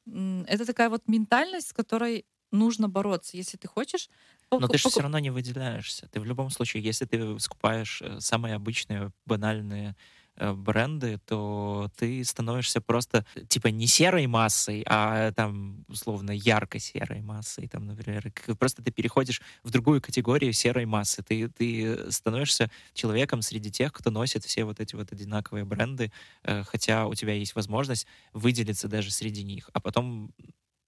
Это 0.06 0.64
такая 0.64 0.90
вот 0.90 1.08
ментальность, 1.08 1.68
с 1.68 1.72
которой 1.72 2.24
нужно 2.52 2.88
бороться, 2.88 3.36
если 3.36 3.56
ты 3.56 3.68
хочешь. 3.68 4.08
Но 4.50 4.66
ты 4.66 4.78
же 4.78 4.88
все 4.88 5.00
равно 5.00 5.18
не 5.18 5.30
выделяешься. 5.30 6.08
Ты 6.08 6.20
в 6.20 6.24
любом 6.24 6.50
случае, 6.50 6.82
если 6.82 7.04
ты 7.04 7.38
скупаешь 7.38 8.02
э, 8.02 8.18
самые 8.20 8.56
обычные, 8.56 9.12
банальные 9.24 9.96
Э, 10.42 10.54
бренды, 10.54 11.18
то 11.26 11.90
ты 11.96 12.24
становишься 12.24 12.80
просто 12.80 13.26
типа 13.48 13.66
не 13.68 13.86
серой 13.86 14.26
массой, 14.26 14.82
а 14.86 15.32
там 15.32 15.84
условно 15.88 16.30
ярко-серой 16.30 17.20
массой, 17.20 17.68
там, 17.68 17.84
например, 17.86 18.32
просто 18.58 18.82
ты 18.82 18.90
переходишь 18.90 19.42
в 19.62 19.70
другую 19.70 20.00
категорию 20.00 20.54
серой 20.54 20.86
массы. 20.86 21.22
Ты, 21.22 21.48
ты 21.50 22.10
становишься 22.10 22.70
человеком 22.94 23.42
среди 23.42 23.70
тех, 23.70 23.92
кто 23.92 24.10
носит 24.10 24.44
все 24.46 24.64
вот 24.64 24.80
эти 24.80 24.94
вот 24.96 25.12
одинаковые 25.12 25.66
бренды, 25.66 26.10
э, 26.44 26.62
хотя 26.64 27.06
у 27.06 27.14
тебя 27.14 27.34
есть 27.34 27.54
возможность 27.54 28.06
выделиться 28.32 28.88
даже 28.88 29.10
среди 29.10 29.44
них, 29.44 29.68
а 29.74 29.80
потом 29.80 30.32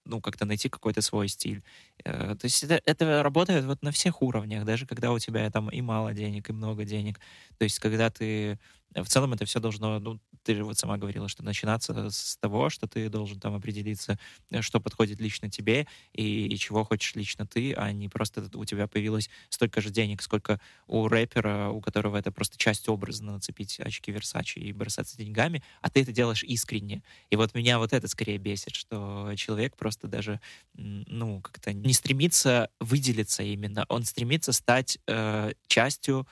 ну, 0.05 0.19
как-то 0.21 0.45
найти 0.45 0.67
какой-то 0.69 1.01
свой 1.01 1.27
стиль. 1.29 1.63
Э, 2.03 2.35
то 2.35 2.45
есть 2.45 2.63
это, 2.63 2.81
это 2.85 3.23
работает 3.23 3.65
вот 3.65 3.81
на 3.83 3.91
всех 3.91 4.21
уровнях, 4.21 4.65
даже 4.65 4.85
когда 4.85 5.11
у 5.13 5.19
тебя 5.19 5.49
там 5.49 5.69
и 5.69 5.81
мало 5.81 6.13
денег, 6.13 6.49
и 6.49 6.53
много 6.53 6.83
денег. 6.85 7.19
То 7.57 7.63
есть 7.63 7.79
когда 7.79 8.09
ты 8.09 8.59
в 8.95 9.07
целом 9.07 9.33
это 9.33 9.45
все 9.45 9.59
должно, 9.59 9.99
ну, 9.99 10.19
ты 10.43 10.55
же 10.55 10.63
вот 10.63 10.77
сама 10.77 10.97
говорила, 10.97 11.27
что 11.27 11.43
начинаться 11.43 12.09
с 12.09 12.37
того, 12.37 12.69
что 12.69 12.87
ты 12.87 13.09
должен 13.09 13.39
там 13.39 13.55
определиться, 13.55 14.19
э, 14.49 14.61
что 14.61 14.79
подходит 14.79 15.19
лично 15.19 15.49
тебе 15.49 15.87
и, 16.13 16.47
и 16.47 16.57
чего 16.57 16.83
хочешь 16.83 17.15
лично 17.15 17.47
ты, 17.47 17.73
а 17.73 17.91
не 17.91 18.09
просто 18.09 18.49
у 18.53 18.65
тебя 18.65 18.87
появилось 18.87 19.29
столько 19.49 19.81
же 19.81 19.89
денег, 19.89 20.21
сколько 20.21 20.59
у 20.87 21.07
рэпера, 21.07 21.69
у 21.69 21.81
которого 21.81 22.17
это 22.17 22.31
просто 22.31 22.57
часть 22.57 22.89
образа 22.89 23.23
нацепить 23.23 23.79
очки 23.79 24.11
Версачи 24.11 24.59
и 24.59 24.73
бросаться 24.73 25.17
деньгами, 25.17 25.63
а 25.81 25.89
ты 25.89 26.01
это 26.01 26.11
делаешь 26.11 26.43
искренне. 26.43 27.03
И 27.29 27.35
вот 27.35 27.53
меня 27.53 27.79
вот 27.79 27.93
это 27.93 28.07
скорее 28.07 28.37
бесит, 28.37 28.75
что 28.75 29.31
человек 29.35 29.75
просто 29.77 30.07
даже, 30.07 30.39
ну, 30.73 31.41
как-то 31.41 31.73
не 31.73 31.93
стремится 31.93 32.69
выделиться 32.79 33.43
именно, 33.43 33.85
он 33.89 34.03
стремится 34.03 34.51
стать 34.51 34.99
э, 35.07 35.53
частью 35.67 36.27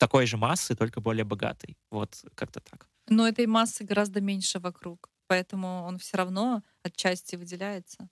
такой 0.00 0.26
же 0.26 0.36
массы, 0.38 0.74
только 0.74 1.00
более 1.00 1.24
богатой. 1.24 1.76
Вот 1.90 2.24
как-то 2.34 2.60
так. 2.60 2.88
Но 3.08 3.28
этой 3.28 3.46
массы 3.46 3.84
гораздо 3.84 4.20
меньше 4.20 4.58
вокруг, 4.58 5.10
поэтому 5.26 5.84
он 5.84 5.98
все 5.98 6.16
равно 6.16 6.62
отчасти 6.82 7.36
выделяется. 7.36 8.08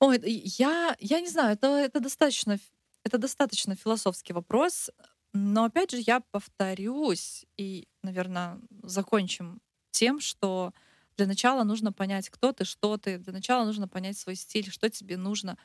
Ой, 0.00 0.20
я, 0.58 0.96
я 0.98 1.20
не 1.20 1.28
знаю, 1.28 1.52
это, 1.54 1.68
это 1.68 2.00
достаточно 2.00 2.58
это 3.04 3.18
достаточно 3.18 3.76
философский 3.76 4.32
вопрос, 4.32 4.90
но 5.32 5.64
опять 5.64 5.92
же 5.92 5.98
я 6.04 6.18
повторюсь 6.32 7.46
и, 7.56 7.86
наверное, 8.02 8.58
закончим 8.82 9.60
тем, 9.92 10.18
что 10.18 10.72
для 11.16 11.26
начала 11.26 11.62
нужно 11.62 11.92
понять, 11.92 12.28
кто 12.30 12.52
ты, 12.52 12.64
что 12.64 12.96
ты. 12.96 13.18
Для 13.18 13.32
начала 13.32 13.64
нужно 13.64 13.86
понять 13.86 14.18
свой 14.18 14.34
стиль, 14.34 14.68
что 14.72 14.90
тебе 14.90 15.16
нужно. 15.16 15.56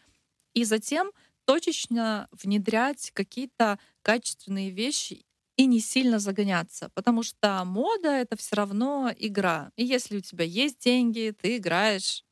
И 0.54 0.66
затем 0.66 1.12
точечно 1.46 2.28
внедрять 2.32 3.12
какие-то 3.14 3.80
качественные 4.02 4.70
вещи 4.70 5.26
и 5.58 5.66
не 5.66 5.80
сильно 5.80 6.20
загоняться, 6.20 6.89
потому 6.94 7.24
что 7.24 7.64
мода— 7.66 8.10
это 8.10 8.36
все 8.36 8.56
равно 8.56 9.12
игра. 9.16 9.72
И 9.76 9.84
если 9.84 10.18
у 10.18 10.22
тебя 10.22 10.46
есть 10.46 10.80
деньги, 10.80 11.36
ты 11.39 11.58
играешь 11.58 12.24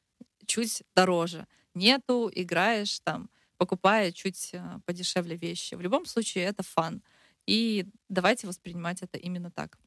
чуть 0.46 0.84
дороже. 0.96 1.48
Нету, 1.76 2.32
играешь 2.34 3.00
там, 3.02 3.30
покупая 3.58 4.12
чуть 4.12 4.50
э, 4.54 4.80
подешевле 4.86 5.36
вещи. 5.36 5.76
В 5.76 5.82
любом 5.82 6.06
случае 6.06 6.46
это 6.46 6.64
фан. 6.64 7.04
И 7.46 7.86
давайте 8.10 8.48
воспринимать 8.48 9.02
это 9.02 9.18
именно 9.18 9.52
так. 9.52 9.78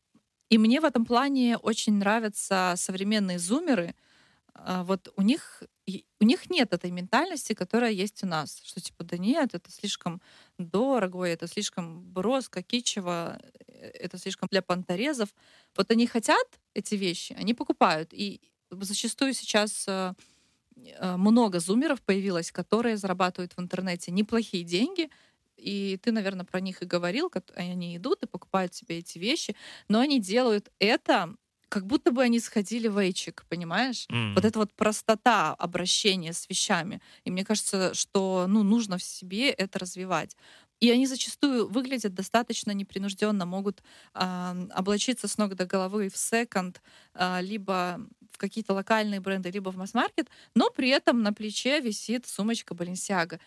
И 0.49 0.59
мне 0.59 0.81
в 0.81 0.85
этом 0.85 1.05
плане 1.05 1.57
очень 1.57 1.95
нравятся 1.95 2.75
современные 2.77 3.39
зумеры— 3.39 3.95
вот 4.55 5.13
у 5.17 5.23
них 5.23 5.63
у 6.21 6.25
них 6.25 6.51
нет 6.51 6.73
этой 6.73 6.91
ментальности, 6.91 7.55
которая 7.55 7.91
есть 7.91 8.23
у 8.23 8.27
нас, 8.27 8.61
что 8.65 8.81
типа 8.81 9.05
да 9.05 9.19
нет, 9.19 9.55
это 9.55 9.71
слишком 9.71 10.21
дорого, 10.59 11.25
это 11.25 11.49
слишком 11.49 12.03
броско, 12.13 12.63
кичево, 12.63 13.41
э, 13.67 13.89
это 13.89 14.19
слишком 14.19 14.49
для 14.51 14.63
понторезов. 14.63 15.35
Вот 15.77 15.91
они 15.91 16.07
хотят 16.07 16.47
эти 16.75 16.95
вещи, 16.95 17.35
они 17.39 17.55
покупают. 17.55 18.11
И 18.13 18.41
зачастую 18.71 19.35
сейчас 19.35 19.85
э, 19.89 20.15
э, 20.77 21.17
много 21.17 21.59
зумеров 21.59 22.01
появилось, 22.03 22.53
которые 22.53 22.97
зарабатывают 22.97 23.55
в 23.57 23.61
интернете 23.61 24.13
неплохие 24.13 24.65
деньги, 24.65 25.11
и 25.57 25.99
ты, 26.03 26.13
наверное, 26.13 26.47
про 26.47 26.61
них 26.61 26.83
и 26.83 26.87
говорил, 26.87 27.31
они 27.55 27.97
идут 27.97 28.23
и 28.23 28.27
покупают 28.27 28.75
себе 28.75 28.99
эти 28.99 29.19
вещи, 29.19 29.55
но 29.89 30.01
они 30.01 30.21
делают 30.21 30.71
это 30.79 31.35
как 31.73 31.87
будто 31.87 32.13
бы 32.13 32.23
они 32.23 32.39
сходили 32.39 32.87
в 32.87 32.99
эйчик, 32.99 33.47
понимаешь? 33.49 34.07
Mm. 34.11 34.35
Вот 34.35 34.45
эта 34.45 34.59
вот 34.59 34.75
простота 34.75 35.55
обращения 35.55 36.35
с 36.35 36.47
вещами. 36.51 37.01
И 37.25 37.31
мне 37.31 37.47
кажется, 37.47 37.95
что 37.95 38.45
ну, 38.47 38.63
нужно 38.63 38.99
в 38.99 39.03
себе 39.03 39.49
это 39.49 39.79
развивать. 39.79 40.37
И 40.81 40.91
они 40.91 41.07
зачастую 41.07 41.67
выглядят 41.69 42.13
достаточно 42.13 42.73
непринужденно, 42.73 43.47
могут 43.47 43.83
э, 44.15 44.67
облачиться 44.75 45.29
с 45.29 45.39
ног 45.39 45.55
до 45.55 45.65
головы 45.65 46.11
в 46.11 46.17
секонд, 46.19 46.83
э, 47.15 47.41
либо 47.41 48.07
в 48.31 48.37
какие-то 48.37 48.75
локальные 48.75 49.21
бренды, 49.21 49.51
либо 49.51 49.71
в 49.71 49.77
масс-маркет, 49.77 50.29
но 50.55 50.69
при 50.69 50.91
этом 50.91 51.23
на 51.23 51.33
плече 51.33 51.81
висит 51.81 52.27
сумочка 52.27 52.75
Balenciaga. 52.75 53.41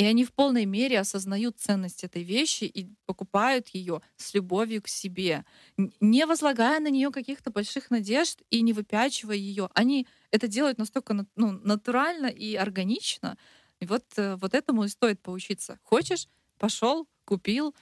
И 0.00 0.04
они 0.06 0.24
в 0.24 0.32
полной 0.32 0.64
мере 0.64 0.98
осознают 0.98 1.58
ценность 1.58 2.04
этой 2.04 2.22
вещи 2.22 2.64
и 2.64 2.88
покупают 3.04 3.68
ее 3.68 4.00
с 4.16 4.32
любовью 4.32 4.80
к 4.80 4.88
себе, 4.88 5.44
не 5.76 6.24
возлагая 6.24 6.80
на 6.80 6.88
нее 6.88 7.10
каких-то 7.10 7.50
больших 7.50 7.90
надежд 7.90 8.40
и 8.48 8.62
не 8.62 8.72
выпячивая 8.72 9.36
ее. 9.36 9.68
Они 9.74 10.06
это 10.30 10.48
делают 10.48 10.78
настолько 10.78 11.26
ну, 11.36 11.52
натурально 11.52 12.28
и 12.28 12.54
органично. 12.54 13.36
И 13.78 13.84
вот, 13.84 14.04
э, 14.16 14.36
вот 14.36 14.54
этому 14.54 14.84
и 14.84 14.88
стоит 14.88 15.20
поучиться. 15.20 15.78
Хочешь, 15.82 16.28
пошел, 16.56 17.06
купил. 17.26 17.74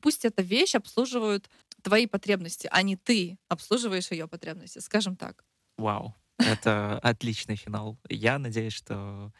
Пусть 0.00 0.24
эта 0.24 0.42
вещь 0.42 0.76
обслуживают 0.76 1.50
твои 1.82 2.06
потребности, 2.06 2.68
а 2.70 2.82
не 2.82 2.94
ты 2.94 3.36
обслуживаешь 3.48 4.12
ее 4.12 4.28
потребности, 4.28 4.78
скажем 4.78 5.16
так. 5.16 5.44
Вау, 5.76 6.14
это 6.38 7.00
отличный 7.00 7.56
финал. 7.56 7.98
Я 8.08 8.38
надеюсь, 8.38 8.74
что 8.74 9.32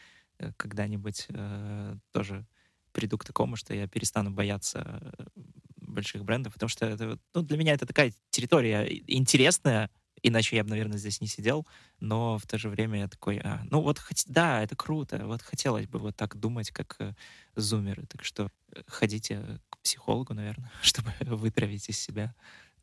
когда-нибудь 0.57 1.27
э, 1.31 1.97
тоже 2.13 2.47
приду 2.93 3.19
к 3.19 3.25
такому, 3.25 3.57
что 3.57 3.75
я 3.75 3.89
перестану 3.89 4.31
бояться 4.31 5.03
э, 5.17 5.41
больших 5.77 6.25
брендов, 6.25 6.55
потому 6.55 6.69
что 6.69 6.87
это, 6.87 7.19
ну, 7.35 7.43
для 7.43 7.57
меня 7.57 7.73
это 7.75 7.87
такая 7.87 8.13
территория 8.31 8.87
интересная, 9.07 9.91
иначе 10.23 10.57
я 10.57 10.65
бы, 10.65 10.71
наверное, 10.71 10.99
здесь 10.99 11.21
не 11.21 11.27
сидел, 11.27 11.67
но 12.01 12.39
в 12.39 12.47
то 12.47 12.59
же 12.59 12.69
время 12.69 13.01
я 13.01 13.09
такой, 13.09 13.39
а, 13.39 13.63
ну 13.71 13.81
вот, 13.81 14.01
да, 14.27 14.63
это 14.63 14.75
круто, 14.75 15.27
вот 15.27 15.43
хотелось 15.43 15.87
бы 15.87 15.99
вот 15.99 16.17
так 16.17 16.37
думать, 16.37 16.71
как 16.71 16.97
э, 16.99 17.15
зумеры, 17.57 18.07
так 18.07 18.25
что 18.25 18.51
э, 18.73 18.83
ходите 18.87 19.61
к 19.71 19.79
психологу, 19.79 20.35
наверное, 20.35 20.73
чтобы 20.83 21.13
вытравить 21.21 21.89
из 21.89 21.99
себя 21.99 22.35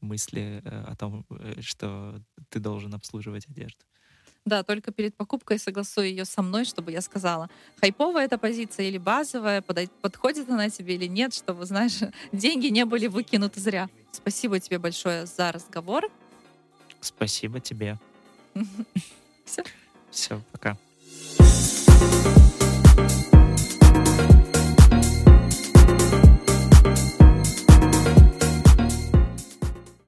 мысли 0.02 0.62
э, 0.64 0.84
о 0.88 0.96
том, 0.96 1.26
что 1.62 2.22
ты 2.50 2.60
должен 2.60 2.94
обслуживать 2.94 3.48
одежду. 3.48 3.84
Да, 4.46 4.64
только 4.64 4.92
перед 4.92 5.16
покупкой 5.16 5.60
согласуй 5.60 6.10
ее 6.10 6.26
со 6.26 6.42
мной, 6.42 6.66
чтобы 6.66 6.92
я 6.92 7.02
сказала, 7.02 7.50
хайповая 7.80 8.26
эта 8.26 8.40
позиция 8.40 8.88
или 8.88 8.98
базовая, 8.98 9.62
подходит 9.62 10.50
она 10.50 10.70
тебе 10.70 10.96
или 10.96 11.06
нет, 11.06 11.34
чтобы, 11.34 11.66
знаешь, 11.66 12.00
деньги 12.32 12.68
не 12.68 12.86
были 12.86 13.08
выкинуты 13.08 13.60
зря. 13.60 13.88
Спасибо 14.12 14.60
тебе 14.60 14.80
большое 14.80 15.28
за 15.28 15.52
разговор. 15.52 16.10
Спасибо 17.02 17.60
тебе. 17.60 17.98
Все. 19.46 19.64
Все, 20.10 20.42
пока. 20.52 20.78